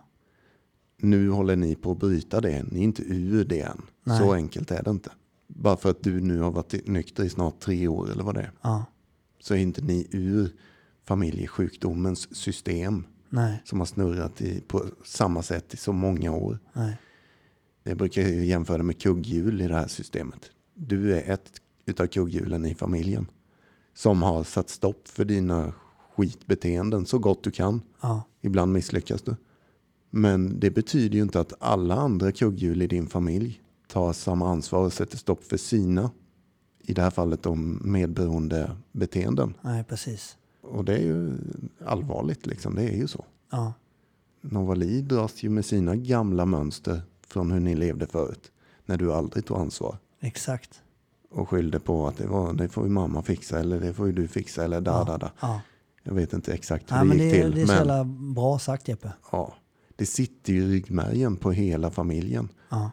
Nu 0.97 1.31
håller 1.31 1.57
ni 1.57 1.75
på 1.75 1.93
att 1.93 1.99
bryta 1.99 2.41
det. 2.41 2.63
Ni 2.71 2.79
är 2.81 2.85
inte 2.85 3.03
ur 3.03 3.45
det 3.45 3.61
än. 3.61 3.83
Nej. 4.05 4.19
Så 4.19 4.33
enkelt 4.33 4.71
är 4.71 4.83
det 4.83 4.91
inte. 4.91 5.11
Bara 5.47 5.77
för 5.77 5.91
att 5.91 6.03
du 6.03 6.21
nu 6.21 6.41
har 6.41 6.51
varit 6.51 6.87
nykter 6.89 7.25
i 7.25 7.31
snart 7.31 7.61
tre 7.61 7.89
år 7.89 8.11
eller 8.11 8.25
vad 8.25 8.35
det 8.35 8.41
är. 8.41 8.53
ja, 8.63 8.85
Så 9.41 9.55
är 9.55 9.59
inte 9.59 9.83
ni 9.83 10.09
ur 10.11 10.51
familjesjukdomens 11.05 12.37
system 12.37 13.05
nej, 13.29 13.63
som 13.65 13.79
har 13.79 13.87
snurrat 13.87 14.41
i, 14.43 14.61
på 14.61 14.85
samma 15.05 15.43
sätt 15.43 15.75
i 15.75 15.77
så 15.77 15.93
många 15.93 16.33
år. 16.33 16.59
nej, 16.73 16.97
Jag 17.83 17.97
brukar 17.97 18.23
jämföra 18.23 18.83
med 18.83 18.99
kugghjul 19.01 19.61
i 19.61 19.69
det 19.69 19.75
här 19.75 19.87
systemet. 19.89 20.51
Du 20.75 21.17
är 21.17 21.33
ett 21.33 21.53
utav 21.87 22.07
kugghjulen 22.07 22.65
i 22.65 22.75
familjen. 22.75 23.27
Som 23.95 24.23
har 24.23 24.45
satt 24.45 24.69
stopp 24.71 25.09
för 25.09 25.25
dina 25.25 25.73
skitbeteenden 26.17 27.07
så 27.07 27.19
gott 27.19 27.43
du 27.45 27.51
kan. 27.51 27.83
ja, 28.01 28.23
Ibland 28.41 28.73
misslyckas 28.73 29.23
du. 29.23 29.37
Men 30.17 30.61
det 30.61 30.71
betyder 30.71 31.17
ju 31.17 31.23
inte 31.23 31.41
att 31.41 31.53
alla 31.59 31.95
andra 31.95 32.33
kugghjul 32.33 32.83
i 32.83 32.87
din 32.87 33.07
familj 33.07 33.61
tar 33.89 34.13
samma 34.13 34.51
ansvar 34.51 34.81
och 34.85 34.93
sätter 34.93 35.17
stopp 35.17 35.45
för 35.45 35.57
sina, 35.57 36.11
i 36.83 36.93
det 36.95 37.03
här 37.03 37.11
fallet 37.11 37.43
de 37.43 37.81
medberoende 37.85 38.71
beteenden. 38.93 39.55
nej 39.63 39.85
precis. 39.85 40.37
Och 40.63 40.85
det 40.85 40.95
är 40.95 41.03
ju 41.03 41.33
allvarligt 41.87 42.47
liksom, 42.47 42.75
det 42.75 42.83
är 42.83 42.97
ju 42.97 43.07
så. 43.09 43.25
Ja, 43.51 43.73
Novali 44.41 45.01
dras 45.03 45.43
ju 45.43 45.49
med 45.51 45.65
sina 45.65 45.97
gamla 45.97 46.47
mönster 46.47 47.03
från 47.27 47.51
hur 47.53 47.61
ni 47.61 47.75
levde 47.75 48.07
förut. 48.07 48.53
När 48.87 48.97
du 48.97 49.13
aldrig 49.13 49.47
tog 49.47 49.59
ansvar. 49.59 49.97
exakt. 50.21 50.83
Och 51.31 51.49
skyllde 51.49 51.81
på 51.81 52.07
att 52.09 52.17
det, 52.17 52.27
var, 52.27 52.53
det 52.53 52.69
får 52.69 52.85
ju 52.85 52.91
mamma 52.91 53.23
fixa 53.23 53.61
eller 53.61 53.81
det 53.81 53.95
får 53.95 54.07
ju 54.07 54.13
du 54.13 54.29
fixa 54.29 54.65
eller 54.65 54.81
da 54.81 55.05
da 55.05 55.19
da. 55.19 55.31
Ja. 55.41 55.61
Jag 56.03 56.15
vet 56.15 56.33
inte 56.33 56.53
exakt 56.53 56.93
hur 56.93 57.05
Nej, 57.05 57.19
det 57.19 57.25
gick 57.25 57.35
det, 57.35 57.43
till. 57.43 57.55
det 57.55 57.61
är 57.63 57.67
så 57.67 57.73
men 57.73 57.79
jävla 57.79 58.05
bra 58.35 58.59
sagt 58.59 58.89
Jeppe. 58.89 59.13
ja, 59.33 59.55
det 59.97 60.07
sitter 60.07 60.53
i 60.53 60.61
ryggmärgen 60.61 61.37
på 61.37 61.53
hela 61.53 61.91
familjen. 61.91 62.49
Ja, 62.69 62.91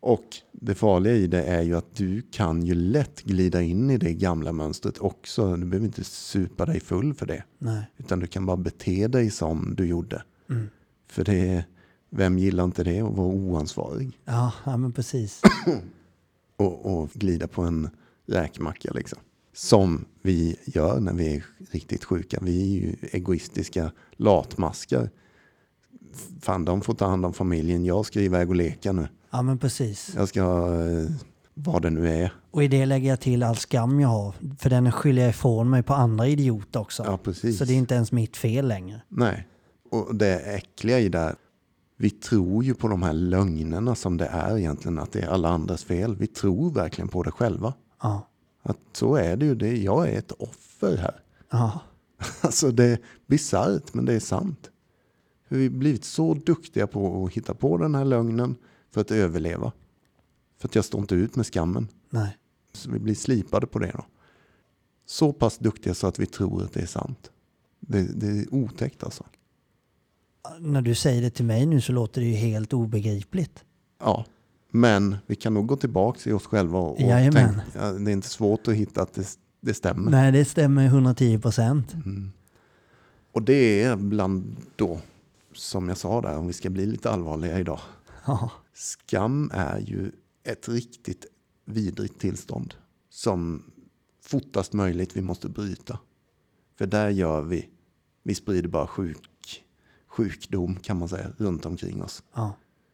Och 0.00 0.24
det 0.52 0.74
farliga 0.74 1.14
i 1.14 1.26
det 1.26 1.42
är 1.42 1.62
ju 1.62 1.76
att 1.76 1.94
du 1.94 2.22
kan 2.22 2.62
ju 2.62 2.74
lätt 2.74 3.22
glida 3.22 3.62
in 3.62 3.90
i 3.90 3.98
det 3.98 4.14
gamla 4.14 4.52
mönstret 4.52 4.98
också. 4.98 5.56
Du 5.56 5.66
behöver 5.66 5.86
inte 5.86 6.04
supa 6.04 6.66
dig 6.66 6.80
full 6.80 7.14
för 7.14 7.26
det. 7.26 7.44
nej, 7.58 7.90
Utan 7.96 8.20
du 8.20 8.26
kan 8.26 8.46
bara 8.46 8.56
bete 8.56 9.08
dig 9.08 9.30
som 9.30 9.74
du 9.76 9.86
gjorde. 9.86 10.22
Mm. 10.50 10.68
För 11.08 11.24
det 11.24 11.64
vem 12.10 12.38
gillar 12.38 12.64
inte 12.64 12.84
det 12.84 13.00
att 13.00 13.16
vara 13.16 13.28
oansvarig? 13.28 14.20
ja, 14.24 14.52
ja 14.64 14.76
men 14.76 14.92
precis. 14.92 15.42
Och, 16.58 16.86
och 16.98 17.10
glida 17.10 17.48
på 17.48 17.62
en 17.62 17.88
räkmacka 18.26 18.92
liksom. 18.92 19.18
Som 19.52 20.04
vi 20.22 20.56
gör 20.64 21.00
när 21.00 21.12
vi 21.12 21.36
är 21.36 21.44
riktigt 21.70 22.04
sjuka. 22.04 22.38
Vi 22.42 22.62
är 22.62 22.80
ju 22.80 22.96
egoistiska 23.12 23.92
latmaskar. 24.16 25.10
Fan, 26.40 26.64
de 26.64 26.80
får 26.80 26.94
ta 26.94 27.06
hand 27.06 27.26
om 27.26 27.32
familjen. 27.32 27.84
Jag 27.84 28.06
ska 28.06 28.20
iväg 28.20 28.48
och 28.48 28.56
leka 28.56 28.92
nu. 28.92 29.08
Ja 29.30 29.42
men 29.42 29.58
precis. 29.58 30.12
Jag 30.16 30.28
ska, 30.28 30.40
eh, 30.40 31.10
vad 31.54 31.82
det 31.82 31.90
nu 31.90 32.08
är. 32.08 32.32
Och 32.50 32.64
i 32.64 32.68
det 32.68 32.86
lägger 32.86 33.08
jag 33.08 33.20
till 33.20 33.42
all 33.42 33.56
skam 33.56 34.00
jag 34.00 34.08
har. 34.08 34.34
För 34.58 34.70
den 34.70 34.92
skyller 34.92 35.22
jag 35.22 35.30
ifrån 35.30 35.70
mig 35.70 35.82
på 35.82 35.94
andra 35.94 36.26
idioter 36.26 36.80
också. 36.80 37.02
Ja, 37.06 37.18
precis. 37.18 37.58
Så 37.58 37.64
det 37.64 37.72
är 37.72 37.76
inte 37.76 37.94
ens 37.94 38.12
mitt 38.12 38.36
fel 38.36 38.68
längre. 38.68 39.02
Nej, 39.08 39.48
och 39.90 40.14
det 40.14 40.38
äckliga 40.38 41.00
i 41.00 41.08
det 41.08 41.18
här, 41.18 41.34
vi 41.98 42.10
tror 42.10 42.64
ju 42.64 42.74
på 42.74 42.88
de 42.88 43.02
här 43.02 43.12
lögnerna 43.12 43.94
som 43.94 44.16
det 44.16 44.26
är 44.26 44.58
egentligen, 44.58 44.98
att 44.98 45.12
det 45.12 45.20
är 45.20 45.28
alla 45.28 45.48
andras 45.48 45.84
fel. 45.84 46.16
Vi 46.16 46.26
tror 46.26 46.70
verkligen 46.70 47.08
på 47.08 47.22
det 47.22 47.30
själva. 47.30 47.74
Ja, 48.02 48.28
Att 48.62 48.78
så 48.92 49.14
är 49.16 49.36
det 49.36 49.46
ju, 49.46 49.54
det, 49.54 49.76
jag 49.76 50.08
är 50.08 50.18
ett 50.18 50.32
offer 50.32 50.96
här. 50.96 51.20
ja, 51.50 51.80
Alltså 52.40 52.70
det 52.70 52.84
är 52.84 52.98
bisarrt, 53.26 53.94
men 53.94 54.04
det 54.04 54.14
är 54.14 54.20
sant. 54.20 54.70
För 55.48 55.56
vi 55.56 55.62
har 55.62 55.70
blivit 55.70 56.04
så 56.04 56.34
duktiga 56.34 56.86
på 56.86 57.24
att 57.24 57.32
hitta 57.32 57.54
på 57.54 57.76
den 57.76 57.94
här 57.94 58.04
lögnen 58.04 58.56
för 58.90 59.00
att 59.00 59.10
överleva. 59.10 59.72
För 60.58 60.68
att 60.68 60.74
jag 60.74 60.84
står 60.84 61.00
inte 61.00 61.14
ut 61.14 61.36
med 61.36 61.46
skammen. 61.46 61.88
nej. 62.10 62.36
Så 62.72 62.90
vi 62.90 62.98
blir 62.98 63.14
slipade 63.14 63.66
på 63.66 63.78
det 63.78 63.90
då. 63.94 64.04
Så 65.06 65.32
pass 65.32 65.58
duktiga 65.58 65.94
så 65.94 66.06
att 66.06 66.18
vi 66.18 66.26
tror 66.26 66.62
att 66.62 66.72
det 66.72 66.80
är 66.80 66.86
sant. 66.86 67.30
Det, 67.80 68.02
det 68.02 68.26
är 68.26 68.54
otäckt 68.54 69.04
alltså. 69.04 69.24
När 70.60 70.82
du 70.82 70.94
säger 70.94 71.22
det 71.22 71.30
till 71.30 71.44
mig 71.44 71.66
nu 71.66 71.80
så 71.80 71.92
låter 71.92 72.20
det 72.20 72.26
ju 72.26 72.34
helt 72.34 72.72
obegripligt. 72.72 73.64
Ja, 74.00 74.24
men 74.70 75.16
vi 75.26 75.36
kan 75.36 75.54
nog 75.54 75.66
gå 75.66 75.76
tillbaka 75.76 76.30
i 76.30 76.32
oss 76.32 76.46
själva 76.46 76.78
och, 76.78 77.00
Jajamän. 77.00 77.60
tänka, 77.72 77.92
det 77.92 78.10
är 78.10 78.12
inte 78.12 78.28
svårt 78.28 78.68
att 78.68 78.74
hitta 78.74 79.02
att 79.02 79.14
det, 79.14 79.38
det 79.60 79.74
stämmer. 79.74 80.10
Nej, 80.10 80.32
det 80.32 80.44
stämmer 80.44 80.86
110 80.86 81.38
procent. 81.38 81.94
Och 83.32 83.42
det 83.42 83.82
är 83.82 83.96
bland 83.96 84.56
då, 84.76 85.00
som 85.56 85.88
jag 85.88 85.98
sa 85.98 86.20
där, 86.20 86.38
om 86.38 86.46
vi 86.46 86.52
ska 86.52 86.70
bli 86.70 86.86
lite 86.86 87.10
allvarliga 87.10 87.58
idag. 87.58 87.80
Ja. 88.26 88.50
Skam 88.74 89.50
är 89.54 89.78
ju 89.78 90.12
ett 90.44 90.68
riktigt 90.68 91.26
vidrigt 91.64 92.20
tillstånd 92.20 92.74
som 93.10 93.62
fortast 94.22 94.72
möjligt 94.72 95.16
vi 95.16 95.22
måste 95.22 95.48
bryta. 95.48 95.98
För 96.78 96.86
där 96.86 97.10
gör 97.10 97.42
vi, 97.42 97.68
vi 98.22 98.34
sprider 98.34 98.68
bara 98.68 98.86
sjuk, 98.86 99.64
sjukdom 100.06 100.76
kan 100.76 100.98
man 100.98 101.08
säga 101.08 101.32
runt 101.38 101.66
omkring 101.66 102.02
oss. 102.02 102.22
Ja. 102.34 102.52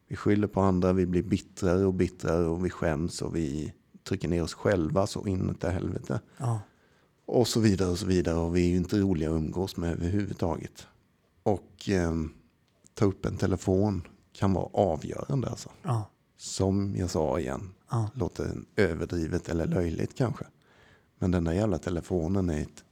Vi 0.09 0.17
skyller 0.17 0.47
på 0.47 0.61
andra, 0.61 0.93
vi 0.93 1.07
blir 1.07 1.23
bittrare 1.23 1.87
och 1.87 1.95
bittrare 1.95 2.47
och 2.47 2.65
vi 2.65 2.71
skäms 2.71 3.23
och 3.23 3.37
vi 3.37 3.73
trycker 4.05 4.29
ner 4.29 4.43
oss 4.43 4.55
själva 4.55 5.07
så 5.07 5.27
inåt 5.27 5.65
i 5.65 5.67
helvete. 5.67 6.21
Ja. 6.37 6.61
Och 7.25 7.49
så 7.49 7.61
vidare 7.61 7.91
och 7.91 7.99
så 7.99 8.07
vidare 8.07 8.37
och 8.37 8.57
vi 8.57 8.65
är 8.65 8.71
ju 8.71 8.77
inte 8.77 9.01
roliga 9.01 9.31
att 9.31 9.37
umgås 9.37 9.77
med 9.77 9.93
överhuvudtaget. 9.93 10.87
Och 11.43 11.89
eh, 11.89 12.13
ta 12.95 13.05
upp 13.05 13.27
en 13.27 13.37
telefon 13.37 14.03
kan 14.33 14.53
vara 14.53 14.67
avgörande 14.73 15.49
alltså. 15.49 15.69
Ja. 15.83 16.11
Som 16.37 16.95
jag 16.97 17.11
sa 17.11 17.39
igen, 17.39 17.75
Ja. 17.91 18.11
låter 18.15 18.55
överdrivet 18.77 19.49
eller 19.49 19.67
löjligt 19.67 20.15
kanske. 20.17 20.45
Men 21.19 21.31
den 21.31 21.45
där 21.45 21.53
jävla 21.53 21.79
telefonen 21.79 22.51
är 22.51 22.63
ett 22.63 22.85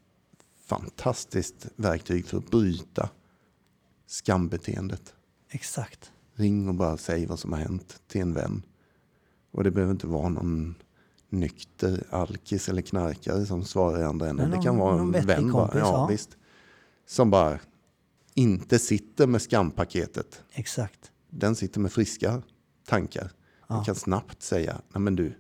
fantastiskt 0.66 1.66
verktyg 1.76 2.26
för 2.26 2.38
att 2.38 2.50
bryta 2.50 3.08
skambeteendet. 4.06 5.14
Exakt. 5.50 6.12
Ring 6.34 6.68
och 6.68 6.74
bara 6.74 6.96
säg 6.96 7.26
vad 7.26 7.38
som 7.38 7.52
har 7.52 7.60
hänt 7.60 8.00
till 8.08 8.20
en 8.20 8.34
vän. 8.34 8.62
Och 9.50 9.64
det 9.64 9.70
behöver 9.70 9.92
inte 9.92 10.06
vara 10.06 10.28
någon 10.28 10.74
nykter 11.28 12.04
alkis 12.10 12.68
eller 12.68 12.82
knarkare 12.82 13.46
som 13.46 13.64
svarar 13.64 14.00
i 14.00 14.04
andra 14.04 14.28
änden. 14.28 14.50
Det 14.50 14.62
kan 14.62 14.76
vara 14.76 15.00
en 15.00 15.12
vän 15.12 15.52
bara. 15.52 15.70
Ja, 15.74 15.78
ja. 15.78 16.06
Visst. 16.06 16.36
Som 17.06 17.30
bara 17.30 17.58
inte 18.40 18.78
sitter 18.78 19.26
med 19.26 19.42
skampaketet. 19.42 20.42
Exakt. 20.52 21.12
Den 21.30 21.56
sitter 21.56 21.80
med 21.80 21.92
friska 21.92 22.42
tankar. 22.86 23.30
Ja. 23.68 23.74
Den 23.74 23.84
kan 23.84 23.94
snabbt 23.94 24.42
säga, 24.42 24.80
nej 24.88 25.00
men 25.00 25.16
du, 25.16 25.34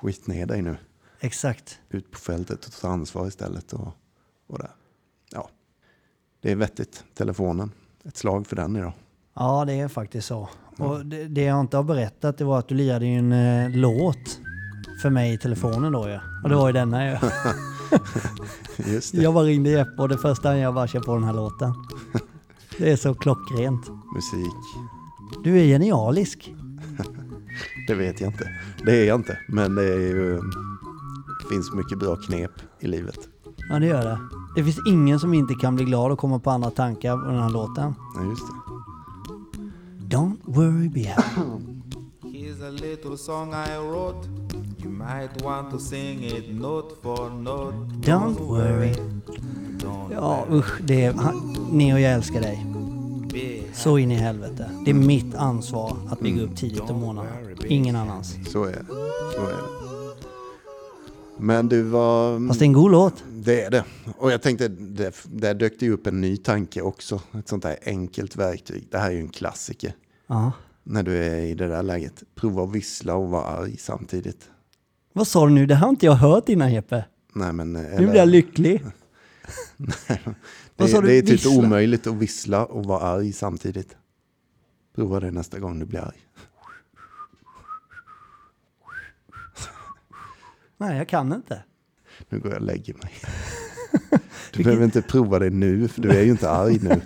skit 0.00 0.26
ner 0.26 0.46
dig 0.46 0.62
nu. 0.62 0.76
Exakt. 1.20 1.78
Ut 1.88 2.10
på 2.10 2.18
fältet 2.18 2.66
och 2.66 2.72
ta 2.72 2.88
ansvar 2.88 3.26
istället. 3.26 3.72
Och, 3.72 3.88
och 4.46 4.58
där. 4.58 4.70
Ja, 5.30 5.48
det 6.40 6.52
är 6.52 6.56
vettigt. 6.56 7.04
Telefonen, 7.14 7.72
ett 8.04 8.16
slag 8.16 8.46
för 8.46 8.56
den 8.56 8.76
idag. 8.76 8.92
Ja, 9.34 9.64
det 9.64 9.72
är 9.72 9.88
faktiskt 9.88 10.28
så. 10.28 10.48
Och 10.78 11.06
det, 11.06 11.24
det 11.24 11.42
jag 11.42 11.60
inte 11.60 11.76
har 11.76 11.84
berättat 11.84 12.38
det 12.38 12.44
var 12.44 12.58
att 12.58 12.68
du 12.68 12.74
lirade 12.74 13.06
ju 13.06 13.18
en 13.18 13.32
eh, 13.32 13.70
låt 13.70 14.40
för 15.02 15.10
mig 15.10 15.34
i 15.34 15.38
telefonen 15.38 15.92
då 15.92 16.08
ju. 16.08 16.18
Och 16.42 16.48
det 16.48 16.54
var 16.54 16.66
ju 16.66 16.72
denna 16.72 17.10
ju. 17.10 17.16
Just 18.76 19.12
det, 19.14 19.22
Jag 19.22 19.34
bara 19.34 19.44
ringde 19.44 19.70
Jeppe 19.70 20.02
och 20.02 20.08
det 20.08 20.18
första 20.18 20.58
jag 20.58 20.74
bara 20.74 20.86
kör 20.86 21.00
på 21.00 21.14
den 21.14 21.24
här 21.24 21.32
låten. 21.32 21.74
Det 22.78 22.92
är 22.92 22.96
så 22.96 23.14
klockrent. 23.14 23.90
musik. 24.14 24.54
Du 25.44 25.58
är 25.60 25.64
genialisk. 25.64 26.54
Det 27.88 27.94
vet 27.94 28.20
jag 28.20 28.30
inte. 28.32 28.50
Det 28.84 29.00
är 29.00 29.04
jag 29.04 29.20
inte. 29.20 29.38
Men 29.48 29.74
det 29.74 29.82
är 29.84 29.98
ju... 29.98 30.40
Det 31.42 31.48
finns 31.48 31.72
mycket 31.72 31.98
bra 31.98 32.16
knep 32.16 32.50
i 32.80 32.86
livet. 32.86 33.18
Ja, 33.70 33.78
det 33.78 33.86
gör 33.86 34.04
det. 34.04 34.18
Det 34.56 34.64
finns 34.64 34.78
ingen 34.88 35.20
som 35.20 35.34
inte 35.34 35.54
kan 35.54 35.74
bli 35.76 35.84
glad 35.84 36.12
och 36.12 36.18
komma 36.18 36.38
på 36.38 36.50
andra 36.50 36.70
tankar 36.70 37.16
på 37.16 37.24
den 37.26 37.42
här 37.42 37.50
låten. 37.50 37.94
Ja, 38.16 38.24
just 38.24 38.42
det. 38.46 40.16
Don't 40.16 40.36
worry, 40.44 40.88
be 40.88 41.08
happy. 41.08 41.40
Here's 42.22 42.68
a 42.68 42.70
little 42.70 43.16
song 43.18 43.52
I 43.54 43.76
wrote. 43.78 44.43
You 44.84 44.92
might 44.92 45.42
want 45.42 45.70
to 45.70 45.78
sing 45.78 46.24
it 46.24 46.54
note 46.54 46.94
for 47.02 47.30
note. 47.30 47.74
Don't 48.10 48.40
worry. 48.40 48.94
Ja, 50.12 50.46
usch. 50.50 50.80
Det 50.80 51.04
är, 51.04 51.12
han, 51.12 51.56
Neo, 51.72 51.98
jag 51.98 52.12
älskar 52.12 52.40
dig. 52.40 52.66
Så 53.74 53.98
in 53.98 54.10
i 54.10 54.14
helvete. 54.14 54.70
Det 54.84 54.90
är 54.90 54.94
mitt 54.94 55.34
ansvar 55.34 55.96
att 56.08 56.20
bygga 56.20 56.42
upp 56.42 56.56
tidigt 56.56 56.80
om 56.80 57.00
morgonen. 57.00 57.26
Ingen 57.66 57.96
annans. 57.96 58.36
Så 58.46 58.64
är 58.64 58.72
det. 58.72 58.84
Så 59.34 59.46
är 59.46 59.52
det. 59.52 59.84
Men 61.38 61.68
du 61.68 61.82
var... 61.82 62.48
Fast 62.48 62.60
det 62.60 62.64
är 62.64 62.66
en 62.66 62.72
god 62.72 62.90
låt. 62.90 63.24
Det 63.32 63.62
är 63.62 63.70
det. 63.70 63.84
Och 64.18 64.32
jag 64.32 64.42
tänkte, 64.42 64.68
det, 64.68 65.14
där 65.24 65.54
dök 65.54 65.72
det 65.80 65.86
ju 65.86 65.92
upp 65.92 66.06
en 66.06 66.20
ny 66.20 66.36
tanke 66.36 66.82
också. 66.82 67.20
Ett 67.38 67.48
sånt 67.48 67.64
här 67.64 67.76
enkelt 67.84 68.36
verktyg. 68.36 68.88
Det 68.90 68.98
här 68.98 69.10
är 69.10 69.14
ju 69.14 69.20
en 69.20 69.28
klassiker. 69.28 69.94
Ja. 70.26 70.52
När 70.82 71.02
du 71.02 71.16
är 71.16 71.40
i 71.40 71.54
det 71.54 71.68
där 71.68 71.82
läget. 71.82 72.22
Prova 72.34 72.62
att 72.62 72.72
vissla 72.72 73.14
och 73.14 73.30
vara 73.30 73.44
arg 73.44 73.76
samtidigt. 73.76 74.48
Vad 75.16 75.26
sa 75.26 75.46
du 75.46 75.52
nu? 75.52 75.66
Det 75.66 75.74
har 75.74 75.88
inte 75.88 76.06
jag 76.06 76.12
hört 76.12 76.48
innan 76.48 76.72
Jeppe. 76.72 77.04
Nej, 77.34 77.52
men, 77.52 77.72
Nu 77.72 77.96
blir 77.96 78.14
jag 78.14 78.28
lycklig. 78.28 78.84
Sa 80.88 81.00
det, 81.00 81.06
det 81.06 81.18
är 81.18 81.22
typ 81.22 81.46
omöjligt 81.46 82.06
att 82.06 82.14
vissla 82.14 82.66
och 82.66 82.84
vara 82.84 83.00
arg 83.00 83.32
samtidigt. 83.32 83.96
Prova 84.94 85.20
det 85.20 85.30
nästa 85.30 85.58
gång 85.58 85.78
du 85.78 85.86
blir 85.86 86.00
arg. 86.00 86.16
Nej, 90.78 90.98
jag 90.98 91.08
kan 91.08 91.32
inte. 91.32 91.64
Nu 92.28 92.38
går 92.38 92.52
jag 92.52 92.60
och 92.60 92.66
lägger 92.66 92.94
mig. 92.94 93.12
Du 94.52 94.64
behöver 94.64 94.84
inte 94.84 95.02
prova 95.02 95.38
det 95.38 95.50
nu, 95.50 95.88
för 95.88 96.02
du 96.02 96.10
är 96.10 96.22
ju 96.22 96.30
inte 96.30 96.50
arg 96.50 96.78
nu. 96.82 97.00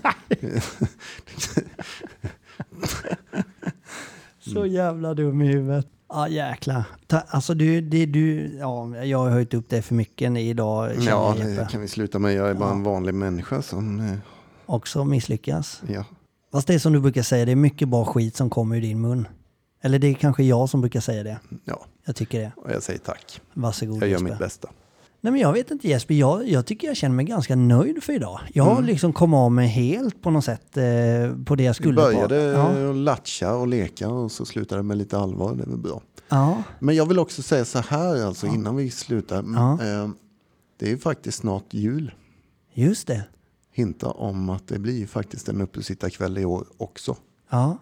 Så 4.38 4.66
jävla 4.66 5.14
dum 5.14 5.42
i 5.42 5.46
huvudet. 5.46 5.97
Ja, 6.08 6.28
jäklar. 6.28 6.84
Ta, 7.06 7.18
alltså 7.28 7.54
du, 7.54 7.80
det 7.80 8.06
du, 8.06 8.56
ja, 8.58 8.96
jag 9.04 9.18
har 9.18 9.30
höjt 9.30 9.54
upp 9.54 9.68
det 9.68 9.82
för 9.82 9.94
mycket 9.94 10.36
idag, 10.38 10.90
Ja, 11.00 11.34
det 11.38 11.50
Jeppe. 11.50 11.68
kan 11.70 11.80
vi 11.80 11.88
sluta 11.88 12.18
med. 12.18 12.34
Jag 12.34 12.50
är 12.50 12.54
bara 12.54 12.70
en 12.70 12.82
vanlig 12.82 13.14
människa 13.14 13.62
som... 13.62 14.00
eh, 14.00 14.16
Också 14.66 15.04
misslyckas. 15.04 15.82
Ja, 15.88 16.04
Fast 16.52 16.66
det 16.66 16.74
är 16.74 16.78
som 16.78 16.92
du 16.92 17.00
brukar 17.00 17.22
säga, 17.22 17.44
det 17.44 17.52
är 17.52 17.56
mycket 17.56 17.88
bra 17.88 18.04
skit 18.04 18.36
som 18.36 18.50
kommer 18.50 18.76
ur 18.76 18.80
din 18.80 19.00
mun. 19.00 19.28
Eller 19.82 19.98
det 19.98 20.06
är 20.06 20.14
kanske 20.14 20.42
jag 20.42 20.68
som 20.68 20.80
brukar 20.80 21.00
säga 21.00 21.22
det. 21.22 21.38
ja, 21.64 21.84
Jag 22.04 22.16
tycker 22.16 22.40
det. 22.40 22.52
och 22.56 22.70
jag 22.72 22.82
säger 22.82 22.98
tack. 22.98 23.40
Varsågod 23.54 23.94
Jag 23.96 24.02
gör 24.02 24.08
Jesper. 24.08 24.30
mitt 24.30 24.38
bästa. 24.38 24.68
Nej 25.20 25.32
men 25.32 25.40
jag 25.40 25.52
vet 25.52 25.70
inte 25.70 25.88
Jesper, 25.88 26.14
jag, 26.14 26.48
jag 26.48 26.66
tycker 26.66 26.88
jag 26.88 26.96
känner 26.96 27.16
mig 27.16 27.24
ganska 27.24 27.56
nöjd 27.56 28.02
för 28.02 28.12
idag. 28.12 28.40
Jag 28.54 28.64
har 28.64 28.82
liksom 28.82 29.12
kommit 29.12 29.36
av 29.36 29.52
mig 29.52 29.68
helt 29.68 30.22
på 30.22 30.30
något 30.30 30.44
sätt 30.44 30.76
eh, 30.76 30.84
på 31.44 31.54
det 31.54 31.62
jag 31.62 31.76
skulle 31.76 31.94
började 31.94 32.52
på. 32.54 32.80
Ja. 32.80 32.92
latcha 32.92 33.54
och 33.54 33.68
leka 33.68 34.08
och 34.08 34.32
så 34.32 34.44
slutade 34.46 34.78
det 34.78 34.82
med 34.82 34.96
lite 34.96 35.18
allvar. 35.18 35.54
Det 35.54 35.64
väl 35.66 35.78
bra. 35.78 36.02
ja, 36.28 36.62
Men 36.80 36.96
jag 36.96 37.06
vill 37.06 37.18
också 37.18 37.42
säga 37.42 37.64
så 37.64 37.78
här 37.78 38.26
alltså 38.26 38.46
innan 38.46 38.76
vi 38.76 38.90
slutar. 38.90 39.44
Ja. 39.54 39.72
Eh, 39.72 40.08
Det 40.78 40.86
är 40.86 40.90
ju 40.90 40.98
faktiskt 40.98 41.38
snart 41.38 41.74
jul. 41.74 42.14
just 42.74 43.06
det. 43.06 43.24
Hinta 43.72 44.06
om 44.10 44.50
att 44.50 44.68
det 44.68 44.78
blir 44.78 45.06
faktiskt 45.06 45.48
en 45.48 45.60
uppesittarkväll 45.60 46.38
i 46.38 46.44
år 46.44 46.66
också. 46.76 47.16
Ja, 47.50 47.78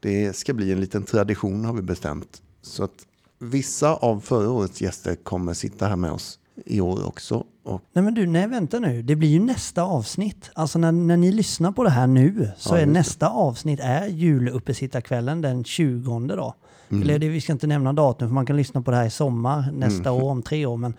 Det 0.00 0.36
ska 0.36 0.54
bli 0.54 0.72
en 0.72 0.80
liten 0.80 1.02
tradition 1.02 1.64
har 1.64 1.72
vi 1.72 1.82
bestämt. 1.82 2.42
Så 2.62 2.84
att 2.84 3.06
vissa 3.38 3.94
av 3.94 4.20
förra 4.20 4.50
årets 4.50 4.80
gäster 4.80 5.14
kommer 5.14 5.54
sitta 5.54 5.86
här 5.86 5.96
med 5.96 6.10
oss 6.12 6.38
i 6.66 6.80
år 6.80 7.06
också. 7.06 7.44
Och 7.64 7.82
Nej 7.92 8.04
men 8.04 8.14
du, 8.14 8.26
nej 8.26 8.46
vänta 8.48 8.78
nu. 8.78 9.02
Det 9.02 9.16
blir 9.16 9.28
ju 9.28 9.40
nästa 9.40 9.82
avsnitt. 9.82 10.50
Alltså 10.54 10.78
när, 10.78 10.92
när 10.92 11.16
ni 11.16 11.32
lyssnar 11.32 11.72
på 11.72 11.84
det 11.84 11.90
här 11.90 12.06
nu 12.06 12.50
så 12.56 12.74
Ja, 12.74 12.78
är 12.80 12.86
det. 12.86 12.92
nästa 12.92 13.28
avsnitt 13.28 13.80
är 13.82 14.06
juluppesittarkvällen 14.06 15.40
den 15.40 15.64
20 15.64 16.18
då. 16.18 16.54
Mm. 16.88 17.02
Eller 17.02 17.18
det, 17.18 17.28
vi 17.28 17.40
ska 17.40 17.52
inte 17.52 17.66
nämna 17.66 17.92
datum 17.92 18.28
för 18.28 18.34
man 18.34 18.46
kan 18.46 18.56
lyssna 18.56 18.82
på 18.82 18.90
det 18.90 18.96
här 18.96 19.06
i 19.06 19.10
sommar 19.10 19.72
nästa 19.72 20.10
Mm. 20.10 20.22
år, 20.22 20.30
om 20.30 20.42
tre 20.42 20.66
år. 20.66 20.76
Men 20.76 20.94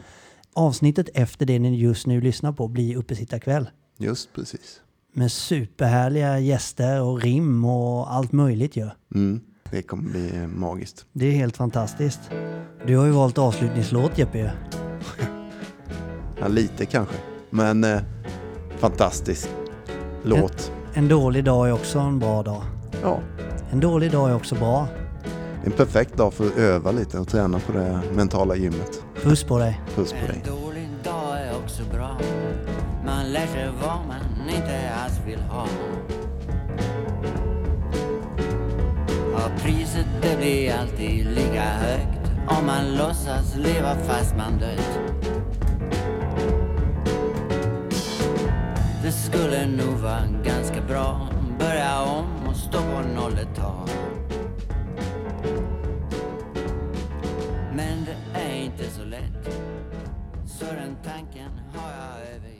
avsnittet 0.53 1.09
efter 1.13 1.45
det 1.45 1.59
ni 1.59 1.75
just 1.79 2.07
nu 2.07 2.21
lyssnar 2.21 2.51
på 2.51 2.67
blir 2.67 2.95
uppesittarkväll. 2.95 3.69
just 3.97 4.33
precis. 4.33 4.81
Med 5.13 5.31
superhärliga 5.31 6.39
gäster 6.39 7.01
och 7.01 7.21
rim 7.21 7.65
och 7.65 8.13
allt 8.13 8.31
möjligt 8.31 8.75
ju. 8.75 8.89
Mm. 9.15 9.41
Det 9.71 9.81
kommer 9.81 10.09
bli 10.11 10.47
magiskt. 10.47 11.05
Det 11.13 11.25
är 11.27 11.31
helt 11.31 11.57
fantastiskt. 11.57 12.19
Du 12.87 12.97
har 12.97 13.05
ju 13.05 13.11
valt 13.11 13.37
avslutningslåt 13.37 14.17
Jeppe. 14.17 14.51
Ja, 16.39 16.47
lite 16.47 16.85
kanske. 16.85 17.15
Men 17.49 17.83
eh, 17.83 17.99
fantastisk 18.77 19.49
låt. 20.23 20.71
En 20.93 21.07
dålig 21.07 21.43
dag 21.43 21.67
är 21.69 21.73
också 21.73 21.99
en 21.99 22.19
bra 22.19 22.43
dag. 22.43 22.63
Ja, 23.03 23.19
En 23.71 23.79
dålig 23.79 24.11
dag 24.11 24.29
är 24.29 24.35
också 24.35 24.55
bra. 24.55 24.87
en 25.65 25.71
perfekt 25.71 26.17
dag 26.17 26.33
för 26.33 26.45
att 26.47 26.57
öva 26.57 26.91
lite 26.91 27.19
och 27.19 27.27
träna 27.27 27.59
på 27.59 27.71
det 27.71 28.01
mentala 28.15 28.55
gymmet. 28.55 29.03
Puss 29.23 29.43
på 29.43 29.57
dig. 29.57 29.81
Puss 29.95 30.11
på 30.13 30.27
dig. 30.27 30.41
En 30.45 30.55
dålig 30.61 30.89
dag 31.03 31.37
är 31.41 31.51
också 31.63 31.83
bra. 31.93 32.17
Man 33.05 33.31
lär 33.31 33.47
sig 33.47 33.69
vad 33.81 33.97
man 34.07 34.49
inte 34.55 34.89
alls 35.03 35.19
vill 35.27 35.39
ha. 35.39 35.65
Ja, 39.33 39.39
priset 39.63 40.05
det 40.21 40.37
blir 40.37 40.73
alltid 40.73 41.25
lika 41.25 41.61
högt 41.63 42.31
om 42.47 42.65
man 42.65 42.95
låtsas 42.95 43.55
leva 43.55 43.95
fast 43.95 44.35
man 44.37 44.59
dött. 44.59 44.99
Det 49.07 49.13
skulle 49.13 49.65
nog 49.67 49.95
vara 49.95 50.27
ganska 50.43 50.81
bra 50.81 51.29
börja 51.59 52.01
om 52.01 52.47
och 52.47 52.55
stå 52.55 52.77
på 52.77 53.01
noll 53.15 53.33
ett 53.33 53.55
tag. 53.55 53.89
Men 57.75 58.05
det 58.05 58.39
är 58.39 58.55
inte 58.55 58.83
så 58.83 59.03
lätt 59.03 59.59
så 60.45 60.65
den 60.65 60.97
tanken 61.03 61.51
har 61.73 61.91
jag 61.91 62.35
övergett 62.35 62.56